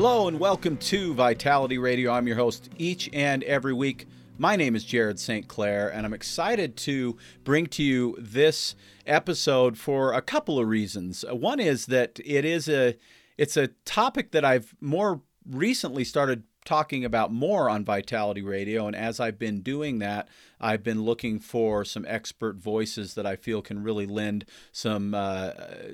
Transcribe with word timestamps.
Hello 0.00 0.28
and 0.28 0.38
welcome 0.38 0.76
to 0.76 1.12
Vitality 1.12 1.76
Radio. 1.76 2.12
I'm 2.12 2.28
your 2.28 2.36
host 2.36 2.70
each 2.78 3.10
and 3.12 3.42
every 3.42 3.72
week. 3.72 4.06
My 4.38 4.54
name 4.54 4.76
is 4.76 4.84
Jared 4.84 5.18
St. 5.18 5.48
Clair, 5.48 5.88
and 5.88 6.06
I'm 6.06 6.14
excited 6.14 6.76
to 6.76 7.16
bring 7.42 7.66
to 7.66 7.82
you 7.82 8.14
this 8.16 8.76
episode 9.06 9.76
for 9.76 10.12
a 10.12 10.22
couple 10.22 10.60
of 10.60 10.68
reasons. 10.68 11.24
One 11.28 11.58
is 11.58 11.86
that 11.86 12.20
it 12.24 12.44
is 12.44 12.68
a 12.68 12.96
it's 13.36 13.56
a 13.56 13.70
topic 13.84 14.30
that 14.30 14.44
I've 14.44 14.72
more 14.80 15.22
recently 15.44 16.04
started 16.04 16.44
talking 16.68 17.02
about 17.02 17.32
more 17.32 17.70
on 17.70 17.82
Vitality 17.82 18.42
Radio. 18.42 18.86
And 18.86 18.94
as 18.94 19.20
I've 19.20 19.38
been 19.38 19.62
doing 19.62 20.00
that, 20.00 20.28
I've 20.60 20.82
been 20.82 21.02
looking 21.02 21.40
for 21.40 21.82
some 21.82 22.04
expert 22.06 22.56
voices 22.56 23.14
that 23.14 23.24
I 23.24 23.36
feel 23.36 23.62
can 23.62 23.82
really 23.82 24.04
lend 24.04 24.44
some 24.70 25.14
uh, 25.14 25.52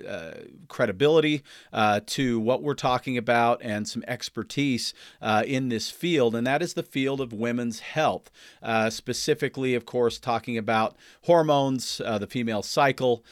uh, 0.09 0.35
credibility 0.67 1.45
uh, 1.73 2.01
to 2.07 2.41
what 2.41 2.61
we're 2.61 2.75
talking 2.75 3.17
about 3.17 3.61
and 3.63 3.87
some 3.87 4.03
expertise 4.09 4.95
uh, 5.23 5.45
in 5.47 5.69
this 5.69 5.93
field. 5.93 6.35
And 6.35 6.45
that 6.49 6.61
is 6.61 6.75
the 6.75 6.83
field 6.83 7.21
of 7.21 7.33
women's 7.33 7.79
health, 7.79 8.33
uh, 8.61 8.91
specifically, 8.91 9.77
of 9.77 9.87
course, 9.87 10.19
talking 10.19 10.59
about 10.59 10.97
hormones, 11.23 12.01
uh, 12.05 12.19
the 12.19 12.27
female 12.27 12.65
cycle, 12.65 13.25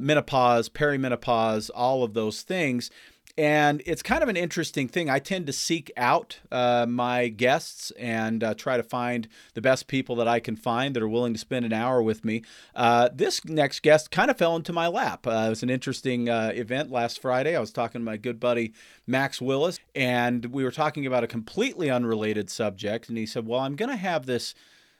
menopause, 0.00 0.68
perimenopause, 0.68 1.70
all 1.72 2.02
of 2.02 2.14
those 2.14 2.42
things. 2.42 2.90
And 3.38 3.84
it's 3.86 4.02
kind 4.02 4.24
of 4.24 4.28
an 4.28 4.36
interesting 4.36 4.88
thing. 4.88 5.08
I 5.08 5.20
tend 5.20 5.46
to 5.46 5.52
seek 5.52 5.92
out 5.96 6.40
uh, 6.50 6.86
my 6.88 7.28
guests 7.28 7.92
and 7.92 8.42
uh, 8.42 8.54
try 8.54 8.76
to 8.76 8.82
find 8.82 9.28
the 9.54 9.60
best 9.60 9.86
people 9.86 10.16
that 10.16 10.26
I 10.26 10.40
can 10.40 10.56
find 10.56 10.96
that 10.96 11.04
are 11.04 11.08
willing 11.08 11.34
to 11.34 11.38
spend 11.38 11.64
an 11.64 11.72
hour 11.72 12.02
with 12.02 12.24
me. 12.24 12.42
Uh, 12.74 13.10
this 13.14 13.44
next 13.44 13.82
guest 13.82 14.10
kind 14.10 14.28
of 14.28 14.36
fell 14.36 14.56
into 14.56 14.72
my 14.72 14.88
lap. 14.88 15.24
Uh, 15.24 15.44
it 15.46 15.50
was 15.50 15.62
an 15.62 15.70
interesting 15.70 16.28
uh, 16.28 16.50
event 16.52 16.90
last 16.90 17.22
Friday. 17.22 17.54
I 17.54 17.60
was 17.60 17.70
talking 17.70 18.00
to 18.00 18.04
my 18.04 18.16
good 18.16 18.40
buddy 18.40 18.72
Max 19.06 19.40
Willis, 19.40 19.78
and 19.94 20.46
we 20.46 20.64
were 20.64 20.72
talking 20.72 21.06
about 21.06 21.22
a 21.22 21.28
completely 21.28 21.88
unrelated 21.88 22.50
subject. 22.50 23.08
And 23.08 23.16
he 23.16 23.24
said, 23.24 23.46
Well, 23.46 23.60
I'm 23.60 23.76
going 23.76 23.90
to 23.90 23.96
have 23.96 24.26
this 24.26 24.52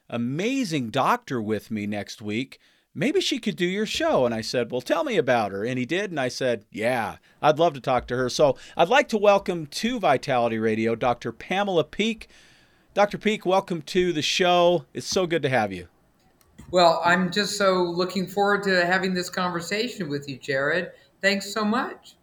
amazing 0.09 0.91
doctor 0.91 1.42
with 1.42 1.72
me 1.72 1.89
next 1.89 2.22
week 2.22 2.61
maybe 2.98 3.20
she 3.20 3.38
could 3.38 3.54
do 3.56 3.64
your 3.64 3.86
show. 3.86 4.27
And 4.27 4.34
I 4.34 4.41
said, 4.41 4.72
well, 4.72 4.80
tell 4.80 5.04
me 5.04 5.16
about 5.16 5.52
her. 5.52 5.64
And 5.64 5.78
he 5.78 5.86
did. 5.86 6.10
And 6.10 6.18
I 6.18 6.28
said, 6.28 6.64
yeah, 6.72 7.16
I'd 7.41 7.58
love 7.58 7.74
to 7.74 7.80
talk 7.80 8.08
to 8.08 8.16
her. 8.16 8.28
So 8.28 8.56
I'd 8.77 8.88
like 8.88 9.08
to 9.10 9.18
welcome 9.18 9.66
to 9.66 10.00
Vitality 10.00 10.58
Radio 10.58 10.96
Dr. 10.96 11.30
Pamela 11.30 11.84
Peeke. 11.84 12.26
Dr. 12.94 13.16
Peeke, 13.16 13.46
welcome 13.46 13.82
to 13.82 14.12
the 14.12 14.22
show. 14.22 14.84
It's 14.92 15.06
so 15.06 15.26
good 15.26 15.42
to 15.42 15.48
have 15.48 15.72
you. 15.72 15.86
Well, 16.72 17.00
I'm 17.04 17.30
just 17.30 17.56
so 17.56 17.82
looking 17.84 18.26
forward 18.26 18.64
to 18.64 18.84
having 18.84 19.14
this 19.14 19.31
conversation 19.31 20.08
with 20.08 20.28
you, 20.28 20.37
Jared. 20.37 20.91
Thanks 21.22 21.53
so 21.53 21.64
much. 21.64 22.16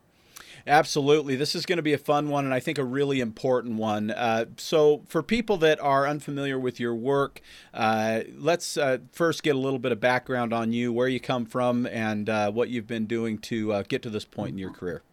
Absolutely. 0.68 1.36
This 1.36 1.54
is 1.54 1.66
going 1.66 1.78
to 1.78 1.84
be 1.84 1.94
a 1.94 1.98
fun 1.98 2.30
one 2.30 2.44
and 2.44 2.54
I 2.54 2.60
think 2.60 2.80
a 2.80 2.84
really 2.84 3.20
important 3.20 3.76
one. 3.76 4.10
Uh, 4.10 4.46
so, 4.58 5.04
for 5.08 5.22
people 5.22 5.58
that 5.58 5.80
are 5.80 6.08
unfamiliar 6.08 6.58
with 6.58 6.80
your 6.80 6.96
work, 6.96 7.40
uh, 7.72 8.22
let's 8.36 8.76
uh, 8.76 8.98
first 9.12 9.44
get 9.44 9.56
a 9.56 9.60
little 9.60 9.78
bit 9.78 9.92
of 9.92 10.00
background 10.00 10.54
on 10.54 10.74
you, 10.74 10.92
where 10.92 11.08
you 11.08 11.20
come 11.20 11.46
from, 11.46 11.86
and 11.86 12.30
uh, 12.30 12.52
what 12.52 12.70
you've 12.70 12.88
been 12.88 13.06
doing 13.06 13.38
to 13.40 13.74
uh, 13.74 13.84
get 13.88 14.02
to 14.04 14.10
this 14.10 14.26
point 14.26 14.54
in 14.54 14.58
your 14.58 14.72
career. 14.72 15.04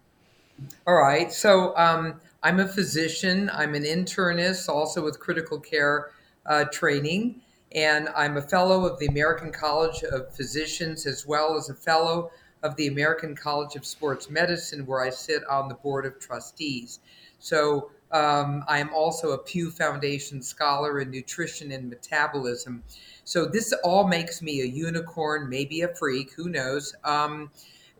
All 0.86 0.94
right. 0.94 1.30
So, 1.30 1.76
um, 1.76 2.20
I'm 2.42 2.58
a 2.58 2.66
physician, 2.66 3.50
I'm 3.52 3.74
an 3.74 3.84
internist, 3.84 4.68
also 4.68 5.04
with 5.04 5.20
critical 5.20 5.60
care 5.60 6.10
uh, 6.46 6.64
training, 6.72 7.42
and 7.74 8.08
I'm 8.16 8.38
a 8.38 8.42
fellow 8.42 8.86
of 8.86 8.98
the 8.98 9.06
American 9.06 9.52
College 9.52 10.02
of 10.02 10.34
Physicians 10.34 11.06
as 11.06 11.26
well 11.26 11.56
as 11.56 11.68
a 11.68 11.74
fellow 11.74 12.30
of 12.62 12.76
the 12.76 12.86
American 12.86 13.34
College 13.34 13.76
of 13.76 13.84
Sports 13.84 14.30
Medicine, 14.30 14.86
where 14.86 15.02
I 15.02 15.10
sit 15.10 15.44
on 15.46 15.68
the 15.68 15.74
board 15.74 16.06
of 16.06 16.18
trustees. 16.18 17.00
So 17.38 17.90
um, 18.12 18.62
I 18.68 18.78
am 18.78 18.90
also 18.94 19.32
a 19.32 19.38
Pew 19.38 19.70
Foundation 19.70 20.42
scholar 20.42 21.00
in 21.00 21.10
nutrition 21.10 21.72
and 21.72 21.88
metabolism. 21.88 22.82
So 23.24 23.46
this 23.46 23.72
all 23.82 24.06
makes 24.06 24.42
me 24.42 24.60
a 24.60 24.66
unicorn, 24.66 25.48
maybe 25.48 25.80
a 25.80 25.94
freak, 25.94 26.32
who 26.32 26.48
knows, 26.48 26.94
um, 27.04 27.50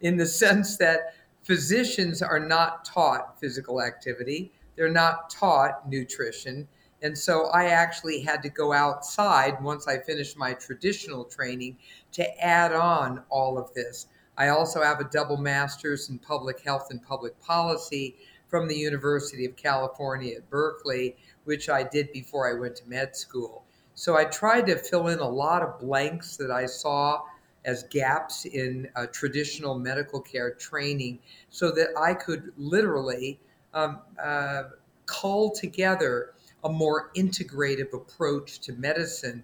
in 0.02 0.16
the 0.16 0.26
sense 0.26 0.76
that 0.76 1.14
physicians 1.42 2.22
are 2.22 2.40
not 2.40 2.84
taught 2.84 3.40
physical 3.40 3.82
activity, 3.82 4.52
they're 4.76 4.90
not 4.90 5.30
taught 5.30 5.88
nutrition. 5.88 6.68
And 7.02 7.16
so 7.18 7.46
I 7.46 7.66
actually 7.66 8.20
had 8.20 8.42
to 8.42 8.48
go 8.48 8.72
outside 8.72 9.60
once 9.62 9.88
I 9.88 9.98
finished 9.98 10.36
my 10.36 10.52
traditional 10.52 11.24
training 11.24 11.78
to 12.12 12.44
add 12.44 12.72
on 12.72 13.22
all 13.28 13.58
of 13.58 13.72
this. 13.74 14.06
I 14.37 14.48
also 14.48 14.82
have 14.82 15.00
a 15.00 15.04
double 15.04 15.37
master's 15.37 16.09
in 16.09 16.19
public 16.19 16.60
health 16.60 16.88
and 16.91 17.03
public 17.03 17.41
policy 17.41 18.16
from 18.48 18.69
the 18.69 18.76
University 18.76 19.44
of 19.44 19.56
California 19.56 20.37
at 20.37 20.48
Berkeley, 20.50 21.16
which 21.44 21.69
I 21.69 21.82
did 21.82 22.12
before 22.12 22.50
I 22.50 22.59
went 22.59 22.76
to 22.76 22.88
med 22.88 23.16
school. 23.16 23.65
So 23.94 24.16
I 24.16 24.25
tried 24.25 24.66
to 24.66 24.76
fill 24.76 25.09
in 25.09 25.19
a 25.19 25.28
lot 25.28 25.62
of 25.62 25.78
blanks 25.78 26.37
that 26.37 26.50
I 26.50 26.66
saw 26.66 27.22
as 27.65 27.84
gaps 27.84 28.44
in 28.44 28.88
uh, 28.97 29.06
traditional 29.06 29.78
medical 29.78 30.20
care 30.20 30.53
training 30.53 31.19
so 31.50 31.70
that 31.72 31.88
I 31.99 32.14
could 32.14 32.53
literally 32.56 33.38
um, 33.75 34.00
uh, 34.22 34.64
cull 35.06 35.50
together 35.50 36.34
a 36.64 36.69
more 36.69 37.10
integrative 37.16 37.93
approach 37.93 38.60
to 38.60 38.72
medicine 38.72 39.43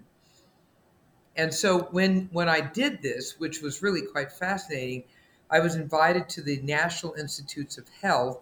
and 1.39 1.55
so 1.55 1.85
when 1.93 2.29
when 2.33 2.49
I 2.49 2.61
did 2.61 3.01
this, 3.01 3.39
which 3.39 3.63
was 3.63 3.81
really 3.81 4.03
quite 4.03 4.33
fascinating, 4.33 5.05
I 5.51 5.61
was 5.61 5.77
invited 5.77 6.29
to 6.31 6.43
the 6.43 6.61
National 6.63 7.15
Institutes 7.15 7.79
of 7.79 7.89
Health 8.03 8.41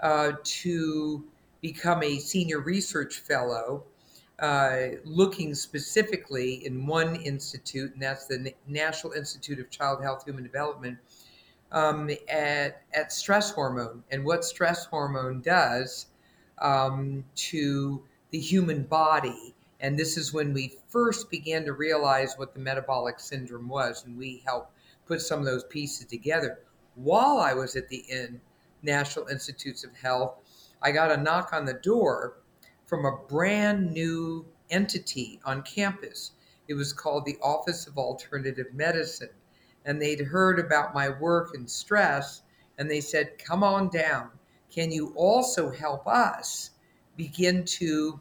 uh, 0.00 0.32
to 0.42 1.24
become 1.62 2.02
a 2.02 2.18
senior 2.18 2.60
research 2.60 3.20
fellow, 3.20 3.84
uh, 4.38 4.80
looking 5.04 5.54
specifically 5.54 6.66
in 6.66 6.86
one 6.86 7.16
institute, 7.16 7.92
and 7.94 8.02
that's 8.02 8.26
the 8.26 8.54
National 8.68 9.14
Institute 9.14 9.58
of 9.58 9.70
Child 9.70 10.02
Health 10.02 10.24
Human 10.24 10.44
Development, 10.44 10.98
um, 11.72 12.10
at, 12.28 12.82
at 12.94 13.12
stress 13.12 13.50
hormone. 13.50 14.02
And 14.10 14.24
what 14.24 14.44
stress 14.44 14.86
hormone 14.86 15.40
does 15.40 16.06
um, 16.58 17.24
to 17.34 18.02
the 18.30 18.38
human 18.38 18.84
body 18.84 19.54
and 19.80 19.98
this 19.98 20.16
is 20.16 20.32
when 20.32 20.52
we 20.52 20.76
first 20.88 21.30
began 21.30 21.64
to 21.64 21.72
realize 21.72 22.34
what 22.36 22.52
the 22.52 22.60
metabolic 22.60 23.18
syndrome 23.18 23.68
was, 23.68 24.04
and 24.04 24.16
we 24.16 24.42
helped 24.44 24.72
put 25.06 25.20
some 25.22 25.40
of 25.40 25.46
those 25.46 25.64
pieces 25.64 26.06
together. 26.06 26.60
While 26.94 27.38
I 27.38 27.54
was 27.54 27.76
at 27.76 27.88
the 27.88 28.04
in 28.08 28.40
National 28.82 29.26
Institutes 29.28 29.82
of 29.82 29.96
Health, 29.96 30.34
I 30.82 30.92
got 30.92 31.10
a 31.10 31.16
knock 31.16 31.52
on 31.52 31.64
the 31.64 31.74
door 31.74 32.38
from 32.86 33.04
a 33.04 33.16
brand 33.28 33.90
new 33.92 34.46
entity 34.70 35.40
on 35.44 35.62
campus. 35.62 36.32
It 36.68 36.74
was 36.74 36.92
called 36.92 37.24
the 37.24 37.38
Office 37.42 37.86
of 37.86 37.98
Alternative 37.98 38.66
Medicine. 38.74 39.30
And 39.84 40.00
they'd 40.00 40.20
heard 40.20 40.58
about 40.58 40.94
my 40.94 41.08
work 41.08 41.54
and 41.54 41.70
stress, 41.70 42.42
and 42.78 42.90
they 42.90 43.00
said, 43.00 43.38
Come 43.38 43.62
on 43.62 43.88
down. 43.88 44.30
Can 44.70 44.92
you 44.92 45.12
also 45.16 45.70
help 45.70 46.06
us 46.06 46.70
begin 47.16 47.64
to 47.64 48.20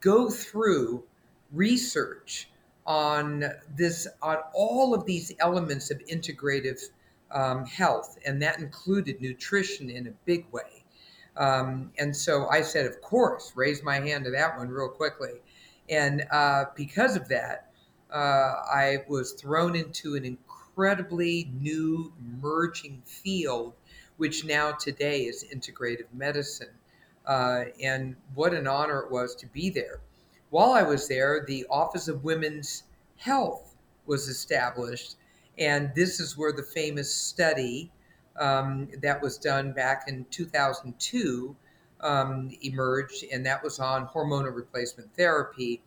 go 0.00 0.30
through 0.30 1.04
research 1.52 2.48
on 2.86 3.44
this 3.76 4.08
on 4.22 4.38
all 4.54 4.94
of 4.94 5.06
these 5.06 5.32
elements 5.38 5.90
of 5.90 5.98
integrative 6.10 6.80
um, 7.30 7.64
health 7.64 8.18
and 8.26 8.42
that 8.42 8.58
included 8.58 9.20
nutrition 9.20 9.88
in 9.88 10.08
a 10.08 10.10
big 10.24 10.46
way. 10.50 10.84
Um, 11.36 11.92
and 11.98 12.14
so 12.14 12.46
i 12.48 12.60
said 12.60 12.84
of 12.84 13.00
course 13.00 13.52
raise 13.54 13.82
my 13.82 14.00
hand 14.00 14.24
to 14.24 14.30
that 14.32 14.56
one 14.56 14.68
real 14.68 14.88
quickly. 14.88 15.40
And 15.88 16.24
uh, 16.30 16.66
because 16.74 17.16
of 17.16 17.28
that 17.28 17.70
uh, 18.10 18.54
i 18.72 19.04
was 19.08 19.32
thrown 19.32 19.76
into 19.76 20.16
an 20.16 20.24
incredibly 20.24 21.50
new 21.60 22.12
emerging 22.18 23.02
field 23.04 23.74
which 24.16 24.44
now 24.44 24.72
today 24.72 25.22
is 25.22 25.44
integrative 25.54 26.12
medicine 26.12 26.68
uh, 27.26 27.64
and 27.82 28.16
what 28.34 28.54
an 28.54 28.66
honor 28.66 29.00
it 29.00 29.10
was 29.10 29.34
to 29.36 29.46
be 29.46 29.70
there. 29.70 30.00
While 30.50 30.72
I 30.72 30.82
was 30.82 31.08
there, 31.08 31.44
the 31.46 31.66
Office 31.70 32.08
of 32.08 32.24
Women's 32.24 32.84
Health 33.16 33.74
was 34.06 34.28
established, 34.28 35.16
and 35.58 35.92
this 35.94 36.20
is 36.20 36.36
where 36.36 36.52
the 36.52 36.62
famous 36.62 37.14
study 37.14 37.90
um, 38.38 38.88
that 39.00 39.22
was 39.22 39.38
done 39.38 39.72
back 39.72 40.04
in 40.08 40.26
2002 40.30 41.56
um, 42.00 42.50
emerged, 42.62 43.24
and 43.32 43.46
that 43.46 43.62
was 43.62 43.78
on 43.78 44.08
hormonal 44.08 44.54
replacement 44.54 45.14
therapy. 45.14 45.82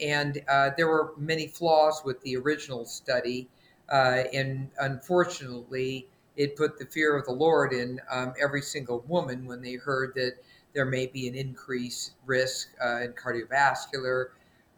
And 0.00 0.42
uh, 0.48 0.70
there 0.76 0.88
were 0.88 1.12
many 1.16 1.46
flaws 1.46 2.02
with 2.04 2.20
the 2.22 2.36
original 2.36 2.84
study, 2.84 3.48
uh, 3.90 4.24
and 4.32 4.70
unfortunately, 4.80 6.08
it 6.36 6.56
put 6.56 6.78
the 6.78 6.86
fear 6.86 7.16
of 7.16 7.24
the 7.26 7.32
Lord 7.32 7.72
in 7.72 8.00
um, 8.10 8.32
every 8.40 8.62
single 8.62 9.04
woman 9.06 9.46
when 9.46 9.60
they 9.60 9.74
heard 9.74 10.14
that 10.14 10.34
there 10.72 10.86
may 10.86 11.06
be 11.06 11.28
an 11.28 11.34
increased 11.34 12.12
risk 12.24 12.68
uh, 12.82 13.02
in 13.02 13.12
cardiovascular 13.12 14.28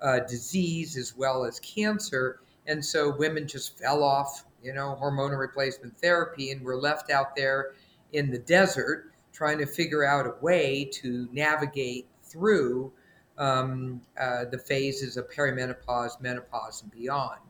uh, 0.03 0.21
disease 0.21 0.97
as 0.97 1.17
well 1.17 1.45
as 1.45 1.61
cancer. 1.61 2.41
And 2.67 2.85
so 2.85 3.15
women 3.17 3.47
just 3.47 3.79
fell 3.79 4.03
off, 4.03 4.45
you 4.63 4.73
know, 4.73 4.99
hormonal 5.01 5.39
replacement 5.39 5.97
therapy 5.99 6.51
and 6.51 6.63
were 6.63 6.77
left 6.77 7.11
out 7.11 7.37
there 7.37 7.73
in 8.13 8.31
the 8.31 8.39
desert 8.39 9.13
trying 9.33 9.59
to 9.59 9.67
figure 9.67 10.05
out 10.05 10.27
a 10.27 10.35
way 10.41 10.85
to 10.85 11.29
navigate 11.33 12.07
through 12.23 12.93
um, 13.37 14.01
uh, 14.19 14.45
the 14.51 14.59
phases 14.59 15.17
of 15.17 15.29
perimenopause, 15.29 16.21
menopause, 16.21 16.83
and 16.83 16.91
beyond. 16.93 17.41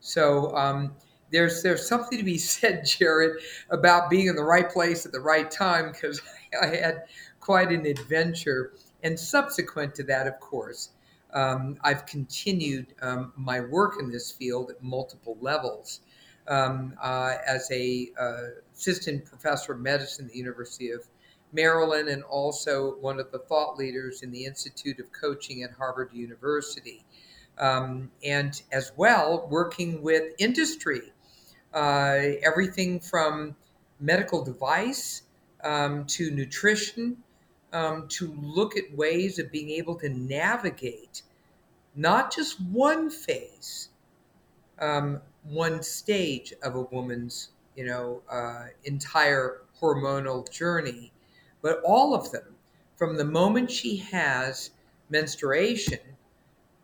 So 0.00 0.54
um, 0.54 0.94
there's 1.30 1.62
there's 1.62 1.86
something 1.86 2.18
to 2.18 2.24
be 2.24 2.38
said, 2.38 2.84
Jared, 2.84 3.36
about 3.70 4.10
being 4.10 4.26
in 4.26 4.36
the 4.36 4.44
right 4.44 4.70
place 4.70 5.06
at 5.06 5.12
the 5.12 5.20
right 5.20 5.50
time 5.50 5.92
because 5.92 6.20
I 6.62 6.66
had 6.66 7.04
quite 7.40 7.70
an 7.70 7.86
adventure. 7.86 8.72
And 9.02 9.18
subsequent 9.18 9.94
to 9.94 10.02
that, 10.04 10.26
of 10.26 10.38
course, 10.40 10.90
um, 11.32 11.78
I've 11.82 12.04
continued 12.04 12.88
um, 13.00 13.32
my 13.34 13.60
work 13.60 13.94
in 13.98 14.10
this 14.10 14.30
field 14.30 14.70
at 14.70 14.82
multiple 14.82 15.38
levels. 15.40 16.00
Um, 16.48 16.94
uh, 17.00 17.34
as 17.46 17.70
a 17.70 18.08
uh, 18.18 18.62
assistant 18.74 19.24
professor 19.24 19.74
of 19.74 19.80
medicine 19.80 20.24
at 20.24 20.32
the 20.32 20.38
University 20.38 20.90
of 20.90 21.06
Maryland 21.52 22.08
and 22.08 22.22
also 22.24 22.96
one 22.96 23.20
of 23.20 23.30
the 23.30 23.38
thought 23.38 23.76
leaders 23.76 24.22
in 24.22 24.30
the 24.30 24.44
Institute 24.44 24.98
of 24.98 25.12
Coaching 25.12 25.62
at 25.62 25.70
Harvard 25.72 26.10
University. 26.12 27.04
Um, 27.58 28.10
and 28.24 28.60
as 28.72 28.92
well, 28.96 29.46
working 29.50 30.02
with 30.02 30.32
industry, 30.38 31.12
everything 31.74 33.00
from 33.00 33.56
medical 34.00 34.44
device 34.44 35.22
um, 35.62 36.04
to 36.06 36.30
nutrition 36.30 37.16
um, 37.72 38.08
to 38.08 38.34
look 38.40 38.76
at 38.76 38.84
ways 38.96 39.38
of 39.38 39.52
being 39.52 39.70
able 39.70 39.94
to 39.96 40.08
navigate 40.08 41.22
not 41.94 42.34
just 42.34 42.60
one 42.60 43.10
phase, 43.10 43.88
um, 44.78 45.20
one 45.44 45.82
stage 45.82 46.52
of 46.62 46.74
a 46.74 46.82
woman's, 46.82 47.50
you 47.76 47.84
know, 47.84 48.22
uh, 48.30 48.66
entire 48.84 49.62
hormonal 49.80 50.50
journey, 50.50 51.12
but 51.62 51.80
all 51.84 52.14
of 52.14 52.30
them 52.32 52.56
from 52.96 53.16
the 53.16 53.24
moment 53.24 53.70
she 53.70 53.96
has 53.96 54.70
menstruation 55.08 55.98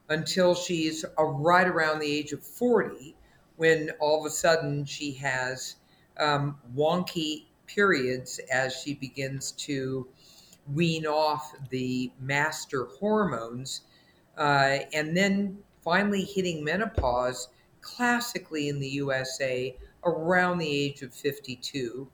until 0.08 0.54
she's 0.54 1.04
uh, 1.18 1.24
right 1.24 1.66
around 1.66 1.98
the 1.98 2.10
age 2.10 2.32
of 2.32 2.42
40, 2.42 3.15
when 3.56 3.90
all 4.00 4.20
of 4.20 4.26
a 4.26 4.30
sudden 4.30 4.84
she 4.84 5.12
has 5.12 5.76
um, 6.18 6.58
wonky 6.74 7.46
periods 7.66 8.40
as 8.50 8.74
she 8.74 8.94
begins 8.94 9.52
to 9.52 10.06
wean 10.72 11.06
off 11.06 11.54
the 11.70 12.10
master 12.20 12.86
hormones, 12.98 13.82
uh, 14.36 14.78
and 14.92 15.16
then 15.16 15.58
finally 15.82 16.24
hitting 16.24 16.64
menopause, 16.64 17.48
classically 17.80 18.68
in 18.68 18.80
the 18.80 18.88
USA, 18.88 19.76
around 20.04 20.58
the 20.58 20.68
age 20.68 21.02
of 21.02 21.14
52. 21.14 22.08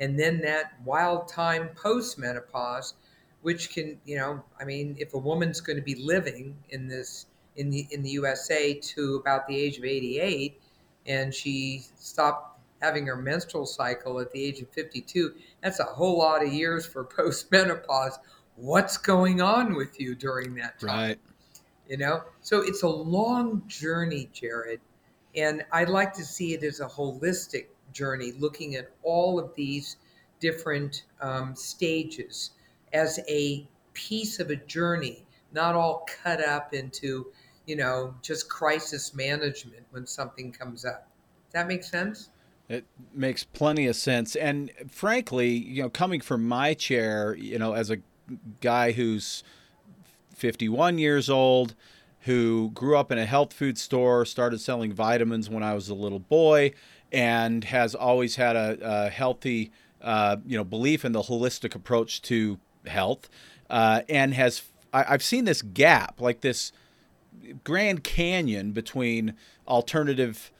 And 0.00 0.18
then 0.18 0.40
that 0.40 0.72
wild 0.84 1.28
time 1.28 1.70
post 1.76 2.18
menopause, 2.18 2.94
which 3.42 3.70
can, 3.70 4.00
you 4.04 4.16
know, 4.16 4.42
I 4.60 4.64
mean, 4.64 4.96
if 4.98 5.14
a 5.14 5.18
woman's 5.18 5.60
going 5.60 5.76
to 5.76 5.82
be 5.82 5.94
living 5.94 6.56
in 6.70 6.88
this 6.88 7.26
in 7.56 7.70
the 7.70 7.86
in 7.92 8.02
the 8.02 8.10
USA 8.10 8.74
to 8.74 9.14
about 9.16 9.46
the 9.46 9.56
age 9.56 9.78
of 9.78 9.84
88, 9.84 10.60
and 11.06 11.32
she 11.32 11.84
stopped 11.96 12.54
having 12.80 13.06
her 13.06 13.16
menstrual 13.16 13.64
cycle 13.66 14.20
at 14.20 14.30
the 14.32 14.44
age 14.44 14.60
of 14.60 14.68
52, 14.70 15.34
that's 15.62 15.80
a 15.80 15.84
whole 15.84 16.18
lot 16.18 16.44
of 16.44 16.52
years 16.52 16.84
for 16.84 17.04
postmenopause. 17.18 18.18
What's 18.56 18.98
going 18.98 19.40
on 19.40 19.74
with 19.74 19.98
you 19.98 20.14
during 20.14 20.54
that 20.56 20.78
time? 20.78 20.88
Right. 20.88 21.18
You 21.88 21.96
know, 21.98 22.22
so 22.40 22.60
it's 22.60 22.82
a 22.82 22.88
long 22.88 23.62
journey, 23.66 24.28
Jared. 24.32 24.80
And 25.34 25.64
I'd 25.72 25.88
like 25.88 26.12
to 26.14 26.24
see 26.24 26.54
it 26.54 26.62
as 26.62 26.80
a 26.80 26.86
holistic 26.86 27.66
journey, 27.92 28.32
looking 28.38 28.76
at 28.76 28.90
all 29.02 29.38
of 29.38 29.54
these 29.54 29.96
different 30.40 31.04
um, 31.20 31.54
stages 31.54 32.50
as 32.92 33.18
a 33.28 33.66
piece 33.94 34.40
of 34.40 34.50
a 34.50 34.56
journey, 34.56 35.26
not 35.52 35.74
all 35.74 36.06
cut 36.22 36.42
up 36.44 36.74
into, 36.74 37.26
you 37.66 37.76
know, 37.76 38.14
just 38.22 38.48
crisis 38.48 39.14
management 39.14 39.84
when 39.90 40.06
something 40.06 40.52
comes 40.52 40.84
up. 40.84 41.08
Does 41.46 41.52
that 41.52 41.68
make 41.68 41.84
sense? 41.84 42.30
It 42.68 42.84
makes 43.12 43.44
plenty 43.44 43.86
of 43.86 43.96
sense. 43.96 44.36
And 44.36 44.70
frankly, 44.90 45.50
you 45.50 45.82
know, 45.82 45.90
coming 45.90 46.20
from 46.20 46.46
my 46.46 46.74
chair, 46.74 47.34
you 47.34 47.58
know, 47.58 47.74
as 47.74 47.90
a 47.90 47.98
guy 48.60 48.92
who's 48.92 49.44
51 50.34 50.98
years 50.98 51.28
old, 51.28 51.74
who 52.20 52.70
grew 52.70 52.96
up 52.96 53.12
in 53.12 53.18
a 53.18 53.26
health 53.26 53.52
food 53.52 53.76
store, 53.76 54.24
started 54.24 54.60
selling 54.60 54.92
vitamins 54.92 55.50
when 55.50 55.62
I 55.62 55.74
was 55.74 55.90
a 55.90 55.94
little 55.94 56.18
boy, 56.18 56.72
and 57.12 57.64
has 57.64 57.94
always 57.94 58.36
had 58.36 58.56
a, 58.56 58.78
a 58.80 59.10
healthy, 59.10 59.70
uh, 60.00 60.36
you 60.46 60.56
know, 60.56 60.64
belief 60.64 61.04
in 61.04 61.12
the 61.12 61.22
holistic 61.22 61.74
approach 61.74 62.22
to 62.22 62.58
health, 62.86 63.28
uh, 63.68 64.02
and 64.08 64.32
has 64.32 64.62
I, 64.94 65.04
I've 65.10 65.22
seen 65.22 65.44
this 65.44 65.60
gap, 65.60 66.20
like 66.20 66.40
this 66.40 66.72
Grand 67.64 68.04
Canyon 68.04 68.72
between 68.72 69.34
alternative 69.66 70.50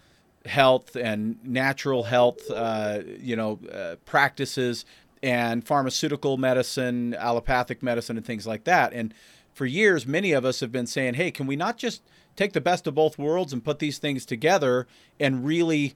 health 0.46 0.94
and 0.94 1.42
natural 1.44 2.04
health, 2.04 2.50
uh, 2.50 3.00
you 3.18 3.34
know, 3.36 3.58
uh, 3.72 3.96
practices 4.04 4.84
and 5.22 5.66
pharmaceutical 5.66 6.36
medicine, 6.36 7.14
allopathic 7.14 7.82
medicine, 7.82 8.16
and 8.16 8.26
things 8.26 8.46
like 8.46 8.64
that. 8.64 8.92
And 8.92 9.14
for 9.54 9.64
years, 9.64 10.06
many 10.06 10.32
of 10.32 10.44
us 10.44 10.60
have 10.60 10.70
been 10.70 10.86
saying, 10.86 11.14
"Hey, 11.14 11.30
can 11.30 11.46
we 11.46 11.56
not 11.56 11.78
just 11.78 12.02
take 12.36 12.52
the 12.52 12.60
best 12.60 12.86
of 12.86 12.94
both 12.94 13.18
worlds 13.18 13.52
and 13.52 13.64
put 13.64 13.78
these 13.78 13.98
things 13.98 14.26
together 14.26 14.86
and 15.18 15.46
really?" 15.46 15.94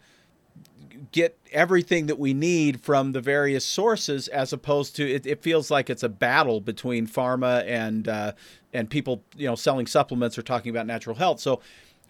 Get 1.12 1.38
everything 1.52 2.06
that 2.06 2.18
we 2.18 2.34
need 2.34 2.80
from 2.80 3.12
the 3.12 3.20
various 3.20 3.64
sources 3.64 4.28
as 4.28 4.52
opposed 4.52 4.94
to 4.96 5.08
it, 5.08 5.26
it 5.26 5.42
feels 5.42 5.70
like 5.70 5.88
it's 5.88 6.02
a 6.02 6.08
battle 6.08 6.60
between 6.60 7.06
pharma 7.06 7.64
and 7.66 8.08
uh, 8.08 8.32
and 8.72 8.90
people 8.90 9.22
you 9.36 9.46
know 9.46 9.54
selling 9.54 9.86
supplements 9.86 10.36
or 10.36 10.42
talking 10.42 10.70
about 10.70 10.86
natural 10.86 11.16
health 11.16 11.40
so 11.40 11.60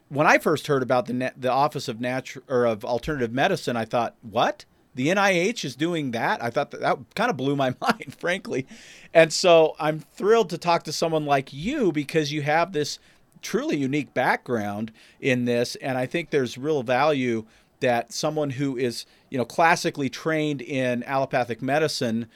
when 0.08 0.26
I 0.26 0.38
first 0.38 0.66
heard 0.66 0.82
about 0.82 1.06
the 1.06 1.32
the 1.36 1.50
Office 1.50 1.88
of 1.88 2.00
Natural 2.00 2.44
or 2.48 2.64
of 2.64 2.84
Alternative 2.84 3.32
Medicine, 3.32 3.76
I 3.76 3.84
thought, 3.84 4.14
what? 4.22 4.64
The 4.94 5.08
NIH 5.08 5.64
is 5.64 5.76
doing 5.76 6.10
that? 6.10 6.42
I 6.42 6.50
thought 6.50 6.72
that, 6.72 6.80
that 6.80 6.98
kind 7.14 7.30
of 7.30 7.36
blew 7.36 7.54
my 7.54 7.74
mind, 7.80 8.16
frankly. 8.18 8.66
And 9.14 9.32
so 9.32 9.76
I'm 9.78 10.00
thrilled 10.00 10.50
to 10.50 10.58
talk 10.58 10.82
to 10.84 10.92
someone 10.92 11.24
like 11.24 11.52
you 11.52 11.92
because 11.92 12.32
you 12.32 12.42
have 12.42 12.72
this 12.72 12.98
truly 13.40 13.76
unique 13.76 14.12
background 14.12 14.90
in 15.20 15.44
this, 15.44 15.76
and 15.76 15.96
I 15.96 16.06
think 16.06 16.30
there's 16.30 16.58
real 16.58 16.82
value 16.82 17.44
that 17.80 18.12
someone 18.12 18.50
who 18.50 18.76
is, 18.76 19.06
you 19.30 19.38
know, 19.38 19.44
classically 19.44 20.08
trained 20.08 20.62
in 20.62 21.02
allopathic 21.04 21.62
medicine 21.62 22.26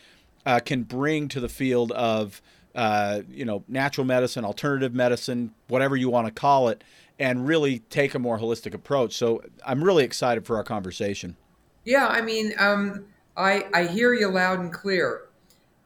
uh, 0.47 0.61
can 0.61 0.83
bring 0.83 1.29
to 1.29 1.41
the 1.41 1.49
field 1.49 1.93
of, 1.93 2.43
uh, 2.75 3.21
you 3.31 3.45
know, 3.45 3.65
natural 3.69 4.07
medicine, 4.07 4.45
alternative 4.45 4.95
medicine, 4.95 5.53
whatever 5.69 5.97
you 5.97 6.09
want 6.09 6.27
to 6.27 6.33
call 6.33 6.69
it 6.69 6.83
and 7.19 7.47
really 7.47 7.79
take 7.79 8.15
a 8.15 8.19
more 8.19 8.39
holistic 8.39 8.75
approach. 8.75 9.15
So 9.15 9.43
I'm 9.65 9.83
really 9.85 10.05
excited 10.05 10.47
for 10.47 10.57
our 10.57 10.65
conversation. 10.65 11.37
Yeah, 11.85 12.07
I 12.07 12.21
mean, 12.21 12.53
um, 12.59 13.07
I 13.37 13.67
I 13.75 13.87
hear 13.87 14.15
you 14.15 14.29
loud 14.29 14.61
and 14.61 14.73
clear, 14.73 15.23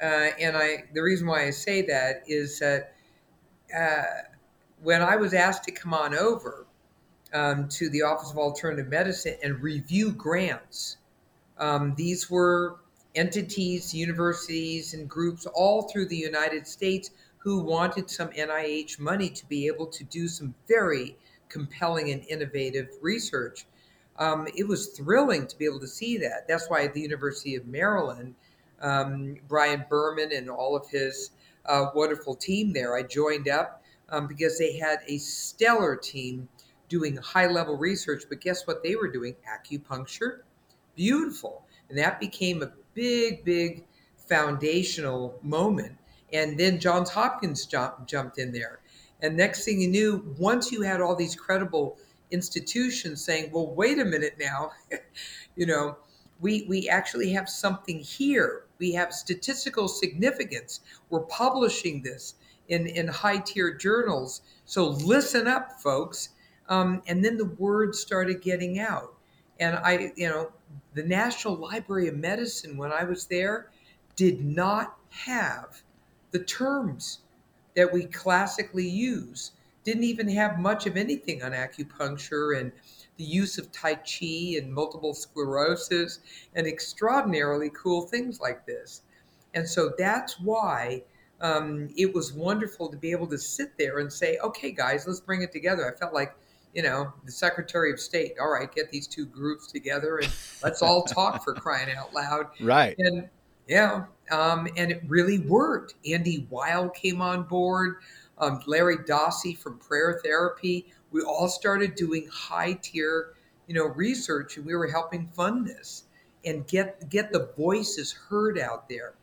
uh, 0.03 0.29
and 0.39 0.57
I 0.57 0.85
the 0.95 1.03
reason 1.03 1.27
why 1.27 1.47
I 1.47 1.51
say 1.51 1.83
that 1.83 2.23
is 2.27 2.59
that 2.61 2.95
uh, 3.77 4.03
when 4.83 5.03
I 5.03 5.17
was 5.17 5.35
asked 5.35 5.65
to 5.65 5.73
come 5.73 5.95
on 5.95 6.15
over 6.15 6.66
um, 7.37 7.69
to 7.69 7.91
the 7.91 8.01
Office 8.01 8.31
of 8.31 8.39
Alternative 8.39 8.89
Medicine 8.89 9.37
and 9.43 9.63
review 9.63 10.11
grants, 10.11 10.97
um, 11.59 11.95
these 11.95 12.31
were 12.31 12.77
entities, 13.15 13.93
universities, 13.95 14.95
and 14.95 15.09
groups 15.09 15.47
all 15.55 15.83
through 15.83 16.07
the 16.07 16.17
United 16.17 16.67
States 16.67 17.11
who 17.37 17.61
wanted 17.61 18.09
some 18.09 18.29
NIH 18.31 18.99
money 18.99 19.29
to 19.29 19.47
be 19.47 19.67
able 19.67 19.87
to 19.87 20.05
do 20.05 20.29
some 20.29 20.55
very 20.67 21.17
compelling 21.51 22.11
and 22.11 22.25
innovative 22.27 22.89
research. 23.03 23.67
Um, 24.19 24.49
it 24.57 24.67
was 24.67 24.89
thrilling 24.89 25.47
to 25.47 25.59
be 25.59 25.67
able 25.67 25.81
to 25.81 25.87
see 25.87 26.17
that. 26.19 26.49
That's 26.49 26.69
why 26.71 26.85
at 26.85 26.95
the 26.95 27.03
University 27.03 27.55
of 27.55 27.67
Maryland, 27.67 28.35
um, 28.81 29.37
Brian 29.47 29.85
Berman 29.91 30.33
and 30.33 30.49
all 30.49 30.75
of 30.75 30.89
his 30.89 31.33
uh, 31.67 31.87
wonderful 31.95 32.35
team 32.35 32.73
there, 32.73 32.97
I 32.97 33.03
joined 33.03 33.49
up 33.49 33.83
um, 34.09 34.27
because 34.27 34.59
they 34.59 34.79
had 34.79 35.01
a 35.07 35.19
stellar 35.19 35.97
team 35.97 36.49
doing 36.89 37.17
high 37.17 37.47
level 37.47 37.77
research. 37.77 38.25
But 38.29 38.41
guess 38.41 38.67
what 38.67 38.83
they 38.83 38.97
were 38.97 39.09
doing? 39.09 39.37
Acupuncture. 39.49 40.41
Beautiful. 40.95 41.65
And 41.89 41.99
that 41.99 42.21
became 42.21 42.63
a 42.63 42.73
big, 42.95 43.45
big 43.45 43.85
foundational 44.17 45.39
moment. 45.43 45.97
And 46.33 46.59
then 46.59 46.81
Johns 46.81 47.11
Hopkins 47.11 47.67
jump, 47.67 48.07
jumped 48.07 48.39
in 48.39 48.53
there. 48.53 48.81
And 49.23 49.37
next 49.37 49.65
thing 49.65 49.81
you 49.81 49.89
knew, 49.89 50.35
once 50.39 50.71
you 50.73 50.83
had 50.83 51.01
all 51.01 51.17
these 51.17 51.37
credible 51.37 51.97
institutions 52.31 53.25
saying, 53.25 53.51
well, 53.53 53.75
wait 53.75 53.99
a 53.99 54.05
minute 54.05 54.35
now, 54.39 54.73
you 55.57 55.67
know, 55.67 55.97
we, 56.41 56.67
we 56.69 56.89
actually 56.89 57.33
have 57.33 57.49
something 57.49 58.01
here. 58.01 58.65
We 58.79 58.93
have 58.93 59.13
statistical 59.13 59.89
significance. 59.89 60.81
We're 61.09 61.21
publishing 61.21 62.03
this 62.03 62.35
in, 62.69 62.87
in 62.87 63.09
high 63.09 63.39
tier 63.39 63.75
journals. 63.75 64.43
So 64.65 64.89
listen 64.89 65.47
up, 65.47 65.81
folks. 65.81 66.31
Um, 66.69 67.03
and 67.07 67.25
then 67.25 67.37
the 67.37 67.45
word 67.45 67.95
started 67.95 68.43
getting 68.43 68.79
out. 68.79 69.15
And 69.61 69.77
I, 69.77 70.13
you 70.17 70.29
know, 70.29 70.53
the 70.95 71.03
National 71.03 71.55
Library 71.55 72.09
of 72.09 72.17
Medicine, 72.17 72.77
when 72.77 72.93
I 72.93 73.05
was 73.05 73.27
there, 73.27 73.71
did 74.17 74.45
not 74.45 74.97
have 75.11 75.83
the 76.31 76.41
terms 76.41 77.21
that 77.75 77.93
we 77.93 78.07
classically 78.07 78.89
use. 78.89 79.53
Didn't 79.85 80.05
even 80.05 80.29
have 80.29 80.59
much 80.59 80.87
of 80.87 80.97
anything 80.97 81.43
on 81.43 81.53
acupuncture 81.53 82.59
and 82.59 82.73
the 83.17 83.25
use 83.25 83.57
of 83.57 83.71
Tai 83.73 83.95
Chi 83.95 84.57
and 84.59 84.73
multiple 84.73 85.15
sclerosis 85.15 86.21
and 86.55 86.67
extraordinarily 86.67 87.71
cool 87.71 88.03
things 88.03 88.41
like 88.41 88.67
this. 88.67 89.03
And 89.55 89.67
so 89.67 89.93
that's 89.97 90.39
why 90.41 91.03
um, 91.41 91.89
it 91.97 92.13
was 92.13 92.33
wonderful 92.33 92.89
to 92.91 92.97
be 92.97 93.13
able 93.13 93.27
to 93.29 93.39
sit 93.39 93.79
there 93.79 94.01
and 94.01 94.13
say, 94.13 94.39
okay, 94.39 94.71
guys, 94.71 95.07
let's 95.07 95.21
bring 95.21 95.43
it 95.43 95.53
together. 95.53 95.91
I 95.91 95.99
felt 95.99 96.13
like, 96.13 96.35
you 96.77 96.83
know, 96.83 97.11
the 97.25 97.33
Secretary 97.33 97.91
of 97.91 97.99
State, 97.99 98.35
all 98.39 98.51
right, 98.51 98.71
get 98.71 98.91
these 98.91 99.07
two 99.07 99.25
groups 99.25 99.73
together 99.73 100.19
and 100.19 100.31
let's 100.63 100.83
all 100.83 101.05
talk 101.05 101.43
for 101.43 101.55
crying 101.55 101.89
out 101.97 102.13
loud. 102.13 102.49
Right. 102.61 102.95
And 102.99 103.31
yeah, 103.67 104.05
um, 104.31 104.69
and 104.77 104.93
it 104.93 105.03
really 105.09 105.39
worked. 105.39 105.95
Andy 106.07 106.47
Weil 106.51 106.91
came 106.91 107.23
on 107.23 107.45
board, 107.45 107.97
um, 108.37 108.61
Larry 108.67 108.99
Dossey 108.99 109.57
from 109.57 109.79
Prayer 109.79 110.21
Therapy. 110.23 110.93
We 111.13 111.23
all 111.23 111.49
started 111.49 111.95
doing 111.95 112.29
high 112.31 112.75
tier, 112.75 113.33
you 113.67 113.75
know, 113.75 113.87
research, 113.87 114.59
and 114.59 114.67
we 114.67 114.75
were 114.77 114.87
helping 114.87 115.29
fund 115.29 115.67
this 115.67 116.05
and 116.45 116.67
get 116.67 117.09
get 117.09 117.33
the 117.33 117.49
voices 117.57 118.13
heard 118.13 118.59
out 118.59 118.87
there. 118.87 119.15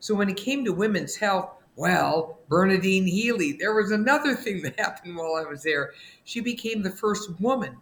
So 0.00 0.14
when 0.14 0.30
it 0.30 0.38
came 0.38 0.64
to 0.64 0.72
women's 0.72 1.16
health, 1.16 1.50
well, 1.76 2.38
Bernadine 2.48 3.06
Healy, 3.06 3.52
there 3.52 3.74
was 3.74 3.90
another 3.90 4.34
thing 4.34 4.62
that 4.64 4.78
happened 4.78 5.16
while 5.16 5.34
I 5.34 5.48
was 5.48 5.62
there. 5.62 5.92
She 6.24 6.40
became 6.40 6.82
the 6.82 6.90
first 6.90 7.40
woman 7.40 7.76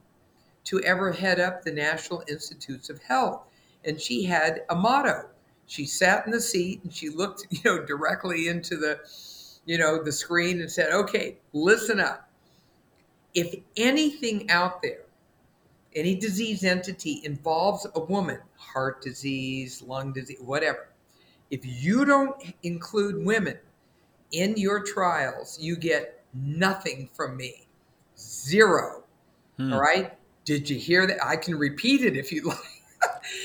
to 0.65 0.81
ever 0.81 1.13
head 1.13 1.41
up 1.41 1.63
the 1.63 1.73
National 1.73 2.23
Institutes 2.29 2.89
of 2.89 3.03
Health, 3.03 3.43
and 3.85 4.01
she 4.01 4.25
had 4.25 4.63
a 4.71 4.77
motto 4.77 5.29
she 5.73 5.87
sat 5.87 6.27
in 6.27 6.33
the 6.33 6.41
seat 6.41 6.83
and 6.83 6.93
she 6.93 7.09
looked, 7.09 7.47
you 7.51 7.61
know, 7.65 7.85
directly 7.85 8.49
into 8.49 8.77
the, 8.77 9.01
you 9.65 9.79
know, 9.79 10.03
the 10.03 10.13
screen 10.13 10.61
and 10.61 10.71
said, 10.71 10.93
"Okay, 10.93 11.39
listen 11.53 11.99
up. 11.99 12.29
If 13.35 13.55
anything 13.77 14.51
out 14.51 14.83
there, 14.83 15.05
any 15.95 16.15
disease 16.15 16.65
entity 16.65 17.23
involves 17.25 17.87
a 17.95 18.01
woman, 18.01 18.41
heart 18.57 19.01
disease, 19.01 19.83
lung 19.83 20.13
disease, 20.13 20.41
whatever, 20.41 20.89
if 21.51 21.65
you 21.65 22.05
don't 22.05 22.37
include 22.63 23.25
women 23.25 23.59
in 24.33 24.57
your 24.57 24.83
trials, 24.83 25.59
you 25.61 25.77
get 25.77 26.25
nothing 26.35 27.09
from 27.13 27.37
me. 27.37 27.67
Zero. 28.19 29.05
Hmm. 29.57 29.73
All 29.73 29.81
right? 29.81 30.13
Did 30.45 30.69
you 30.69 30.79
hear 30.79 31.07
that? 31.07 31.25
I 31.25 31.37
can 31.37 31.57
repeat 31.57 32.03
it 32.03 32.17
if 32.17 32.33
you 32.33 32.43
like 32.49 32.59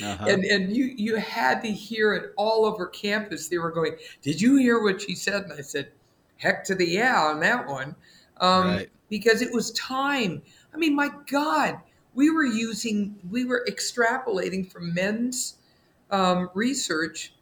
uh-huh. 0.03 0.25
and 0.27 0.43
and 0.45 0.75
you 0.75 0.85
you 0.95 1.15
had 1.15 1.61
to 1.61 1.71
hear 1.71 2.13
it 2.13 2.33
all 2.37 2.65
over 2.65 2.87
campus. 2.87 3.47
They 3.47 3.57
were 3.57 3.71
going, 3.71 3.95
"Did 4.21 4.41
you 4.41 4.57
hear 4.57 4.81
what 4.81 5.01
she 5.01 5.15
said?" 5.15 5.43
And 5.43 5.53
I 5.53 5.61
said, 5.61 5.91
"Heck 6.37 6.63
to 6.65 6.75
the 6.75 6.85
yeah 6.85 7.19
on 7.19 7.39
that 7.41 7.67
one," 7.67 7.95
um, 8.39 8.67
right. 8.67 8.89
because 9.09 9.41
it 9.41 9.51
was 9.51 9.71
time. 9.71 10.41
I 10.73 10.77
mean, 10.77 10.95
my 10.95 11.09
God, 11.29 11.79
we 12.13 12.29
were 12.29 12.45
using, 12.45 13.15
we 13.29 13.45
were 13.45 13.65
extrapolating 13.69 14.71
from 14.71 14.93
men's 14.93 15.55
um, 16.11 16.49
research 16.53 17.33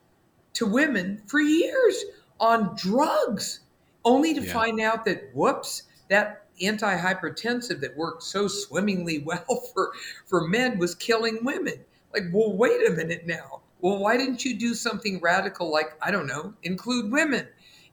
to 0.53 0.65
women 0.65 1.21
for 1.27 1.41
years 1.41 2.03
on 2.39 2.75
drugs, 2.75 3.61
only 4.03 4.33
to 4.33 4.41
yeah. 4.41 4.53
find 4.53 4.79
out 4.79 5.05
that 5.05 5.29
whoops, 5.33 5.83
that 6.09 6.43
antihypertensive 6.61 7.81
that 7.81 7.95
worked 7.97 8.23
so 8.23 8.47
swimmingly 8.47 9.19
well 9.25 9.63
for 9.73 9.91
for 10.25 10.47
men 10.47 10.77
was 10.77 10.95
killing 10.95 11.39
women 11.43 11.83
like, 12.15 12.29
well, 12.31 12.55
wait 12.55 12.87
a 12.87 12.91
minute 12.91 13.27
now. 13.27 13.61
Well, 13.81 13.99
why 13.99 14.17
didn't 14.17 14.45
you 14.45 14.57
do 14.57 14.73
something 14.73 15.19
radical 15.19 15.71
like, 15.71 15.97
I 16.01 16.11
don't 16.11 16.27
know, 16.27 16.53
include 16.63 17.11
women? 17.11 17.47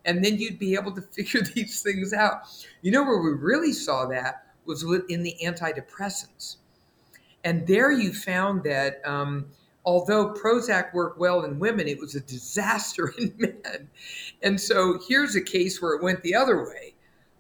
And 0.05 0.25
then 0.25 0.39
you'd 0.39 0.59
be 0.59 0.75
able 0.75 0.93
to 0.93 1.03
figure 1.13 1.43
these 1.43 1.83
things 1.83 2.13
out. 2.13 2.43
You 2.81 2.93
know 2.93 3.03
where 3.03 3.21
we 3.21 3.33
really 3.33 3.73
saw 3.73 4.07
that 4.07 4.47
was 4.65 4.85
in 5.09 5.23
the 5.23 5.37
antidepressants. 5.45 6.57
And 7.45 7.67
there 7.67 7.91
you 7.91 8.15
found 8.15 8.63
that 8.63 9.05
um, 9.05 9.47
although 9.85 10.33
Prozac 10.33 10.95
worked 10.95 11.19
well 11.19 11.45
in 11.45 11.59
women, 11.59 11.89
it 11.89 11.99
was 11.99 12.15
a 12.15 12.21
disaster 12.21 13.13
in 13.19 13.35
men. 13.39 13.89
And 14.43 14.61
so 14.61 14.99
here's 15.09 15.37
a 15.37 15.43
case 15.43 15.81
where 15.81 15.95
it 15.95 16.03
went 16.03 16.23
the 16.23 16.35
other 16.35 16.65
way. 16.65 16.95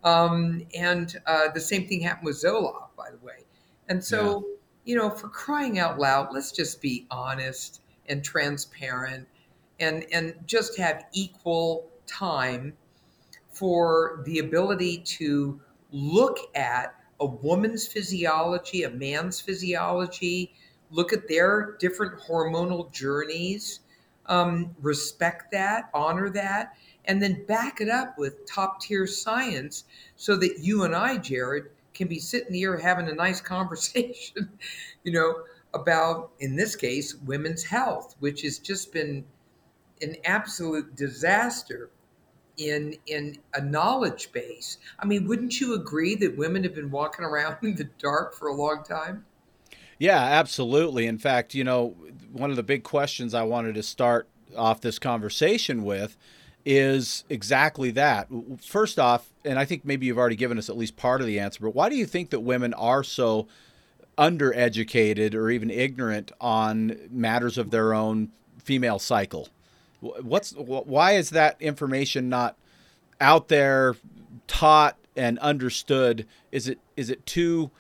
Um, 0.05 0.63
and 0.77 1.17
uh, 1.27 1.49
the 1.55 1.61
same 1.61 1.87
thing 1.87 2.01
happened 2.01 2.27
with 2.27 2.43
Zoloft, 2.43 2.97
by 2.97 3.11
the 3.11 3.25
way. 3.25 3.45
And 3.89 4.03
so 4.03 4.45
yeah 4.47 4.53
you 4.85 4.97
know, 4.97 5.11
for 5.11 5.29
crying 5.29 5.79
out 5.79 5.99
loud, 5.99 6.33
let's 6.33 6.53
just 6.53 6.81
be 6.81 7.07
honest 7.11 7.81
and 8.09 8.25
transparent 8.25 9.29
and 9.79 10.05
and 10.13 10.35
just 10.47 10.77
have 10.79 11.05
equal 11.13 11.89
time 12.07 12.73
for 13.51 14.23
the 14.25 14.39
ability 14.41 14.99
to 14.99 15.61
look 15.93 16.39
at 16.55 16.95
a 17.21 17.27
woman's 17.27 17.87
physiology, 17.87 18.83
a 18.83 18.91
man's 18.91 19.41
physiology, 19.41 20.53
look 20.93 21.13
at 21.13 21.27
their 21.27 21.77
different 21.81 22.21
hormonal 22.21 22.93
journeys, 22.93 23.81
um, 24.27 24.75
respect 24.81 25.51
that, 25.51 25.91
honor 25.93 26.31
that, 26.31 26.77
and 27.07 27.21
then 27.21 27.45
back 27.47 27.81
it 27.81 27.89
up 27.89 28.17
with 28.19 28.47
top 28.47 28.81
tier 28.81 29.07
science 29.07 29.85
so 30.17 30.37
that 30.37 30.59
you 30.61 30.85
and 30.85 30.95
I, 30.95 31.19
Jared, 31.19 31.65
can 31.95 32.07
be 32.07 32.19
sitting 32.19 32.55
here 32.55 32.77
having 32.77 33.09
a 33.09 33.15
nice 33.15 33.41
conversation, 33.55 34.49
you 35.03 35.13
know, 35.13 35.43
about, 35.75 36.31
in 36.39 36.55
this 36.55 36.77
case, 36.77 37.15
women's 37.15 37.65
health, 37.65 38.15
which 38.21 38.43
has 38.43 38.59
just 38.59 38.93
been 38.93 39.25
an 40.03 40.17
absolute 40.25 40.95
disaster 40.97 41.91
in 42.59 42.95
in 43.07 43.39
a 43.55 43.61
knowledge 43.61 44.31
base. 44.33 44.77
I 44.99 45.07
mean, 45.07 45.27
wouldn't 45.27 45.59
you 45.61 45.75
agree 45.75 46.15
that 46.17 46.37
women 46.37 46.63
have 46.65 46.75
been 46.75 46.91
walking 46.91 47.25
around 47.25 47.57
in 47.63 47.75
the 47.75 47.89
dark 47.99 48.35
for 48.35 48.49
a 48.49 48.55
long 48.55 48.83
time? 48.85 49.25
Yeah, 50.02 50.18
absolutely. 50.18 51.06
In 51.06 51.16
fact, 51.16 51.54
you 51.54 51.62
know, 51.62 51.94
one 52.32 52.50
of 52.50 52.56
the 52.56 52.64
big 52.64 52.82
questions 52.82 53.35
I 53.35 53.44
wanted 53.44 53.76
to 53.76 53.85
start 53.85 54.26
off 54.56 54.80
this 54.80 54.99
conversation 54.99 55.85
with 55.85 56.16
is 56.66 57.23
exactly 57.30 57.92
that. 57.92 58.26
First 58.61 58.99
off, 58.99 59.32
and 59.44 59.61
I 59.61 59.64
think 59.64 59.85
maybe 59.85 60.06
you've 60.06 60.18
already 60.18 60.35
given 60.35 60.59
us 60.59 60.68
at 60.68 60.76
least 60.76 60.97
part 60.97 61.21
of 61.21 61.28
the 61.28 61.38
answer, 61.38 61.61
but 61.62 61.76
why 61.76 61.88
do 61.88 61.94
you 61.94 62.04
think 62.04 62.30
that 62.30 62.40
women 62.40 62.75
are 62.75 63.04
so 63.04 63.47
undereducated 64.18 65.37
or 65.37 65.50
even 65.50 65.71
ignorant 65.71 66.32
on 66.40 66.99
matters 67.09 67.56
of 67.56 67.71
their 67.71 67.94
own 67.94 68.32
female 68.59 68.99
cycle? 68.99 69.50
What's 70.00 70.50
why 70.56 71.12
is 71.12 71.30
that 71.30 71.62
information 71.62 72.28
not 72.28 72.56
out 73.21 73.47
there, 73.47 73.94
taught 74.49 74.97
and 75.14 75.38
understood? 75.38 76.26
Is 76.50 76.66
it 76.66 76.80
is 76.97 77.09
it 77.09 77.25
too 77.25 77.71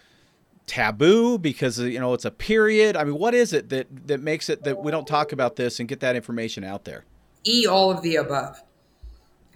taboo 0.66 1.38
because 1.38 1.78
you 1.78 1.98
know 1.98 2.14
it's 2.14 2.24
a 2.24 2.30
period? 2.30 2.96
I 2.96 3.04
mean, 3.04 3.18
what 3.18 3.34
is 3.34 3.52
it 3.52 3.68
that 3.70 4.06
that 4.06 4.20
makes 4.20 4.48
it 4.48 4.64
that 4.64 4.82
we 4.82 4.90
don't 4.90 5.06
talk 5.06 5.32
about 5.32 5.56
this 5.56 5.80
and 5.80 5.88
get 5.88 6.00
that 6.00 6.16
information 6.16 6.64
out 6.64 6.84
there? 6.84 7.04
E 7.46 7.66
all 7.66 7.90
of 7.90 8.02
the 8.02 8.16
above. 8.16 8.62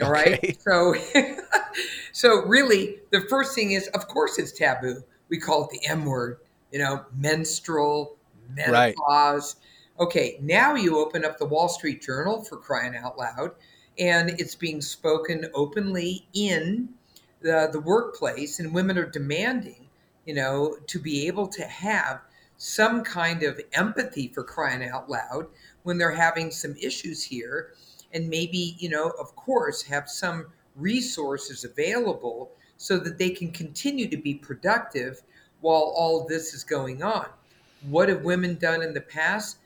All 0.02 0.10
okay. 0.10 0.38
right. 0.42 0.58
So, 0.60 0.94
so 2.12 2.42
really, 2.46 2.96
the 3.10 3.22
first 3.22 3.54
thing 3.54 3.72
is, 3.72 3.88
of 3.88 4.08
course, 4.08 4.38
it's 4.38 4.52
taboo. 4.52 5.02
We 5.28 5.38
call 5.38 5.64
it 5.64 5.70
the 5.70 5.86
M 5.88 6.04
word. 6.04 6.38
You 6.72 6.80
know, 6.80 7.04
menstrual, 7.16 8.16
menopause. 8.50 9.56
Right. 9.56 10.06
Okay, 10.06 10.38
now 10.42 10.74
you 10.74 10.98
open 10.98 11.24
up 11.24 11.38
the 11.38 11.46
Wall 11.46 11.68
Street 11.68 12.02
Journal 12.02 12.44
for 12.44 12.56
crying 12.58 12.94
out 12.94 13.16
loud, 13.16 13.52
and 13.98 14.30
it's 14.30 14.54
being 14.54 14.82
spoken 14.82 15.46
openly 15.54 16.26
in 16.34 16.90
the, 17.40 17.70
the 17.72 17.80
workplace, 17.80 18.60
and 18.60 18.74
women 18.74 18.98
are 18.98 19.08
demanding, 19.08 19.85
you 20.26 20.34
know, 20.34 20.76
to 20.86 20.98
be 20.98 21.26
able 21.26 21.46
to 21.48 21.64
have 21.64 22.20
some 22.58 23.02
kind 23.02 23.42
of 23.42 23.60
empathy 23.72 24.28
for 24.28 24.42
crying 24.42 24.88
out 24.88 25.08
loud 25.08 25.46
when 25.82 25.98
they're 25.98 26.10
having 26.10 26.50
some 26.50 26.74
issues 26.76 27.22
here 27.22 27.72
and 28.12 28.28
maybe, 28.28 28.76
you 28.78 28.88
know, 28.88 29.12
of 29.20 29.34
course, 29.36 29.82
have 29.82 30.08
some 30.08 30.46
resources 30.74 31.64
available 31.64 32.50
so 32.76 32.98
that 32.98 33.18
they 33.18 33.30
can 33.30 33.50
continue 33.50 34.08
to 34.08 34.16
be 34.16 34.34
productive 34.34 35.22
while 35.60 35.92
all 35.96 36.26
this 36.26 36.54
is 36.54 36.64
going 36.64 37.02
on. 37.02 37.26
What 37.88 38.08
have 38.08 38.22
women 38.22 38.56
done 38.56 38.82
in 38.82 38.94
the 38.94 39.00
past? 39.00 39.58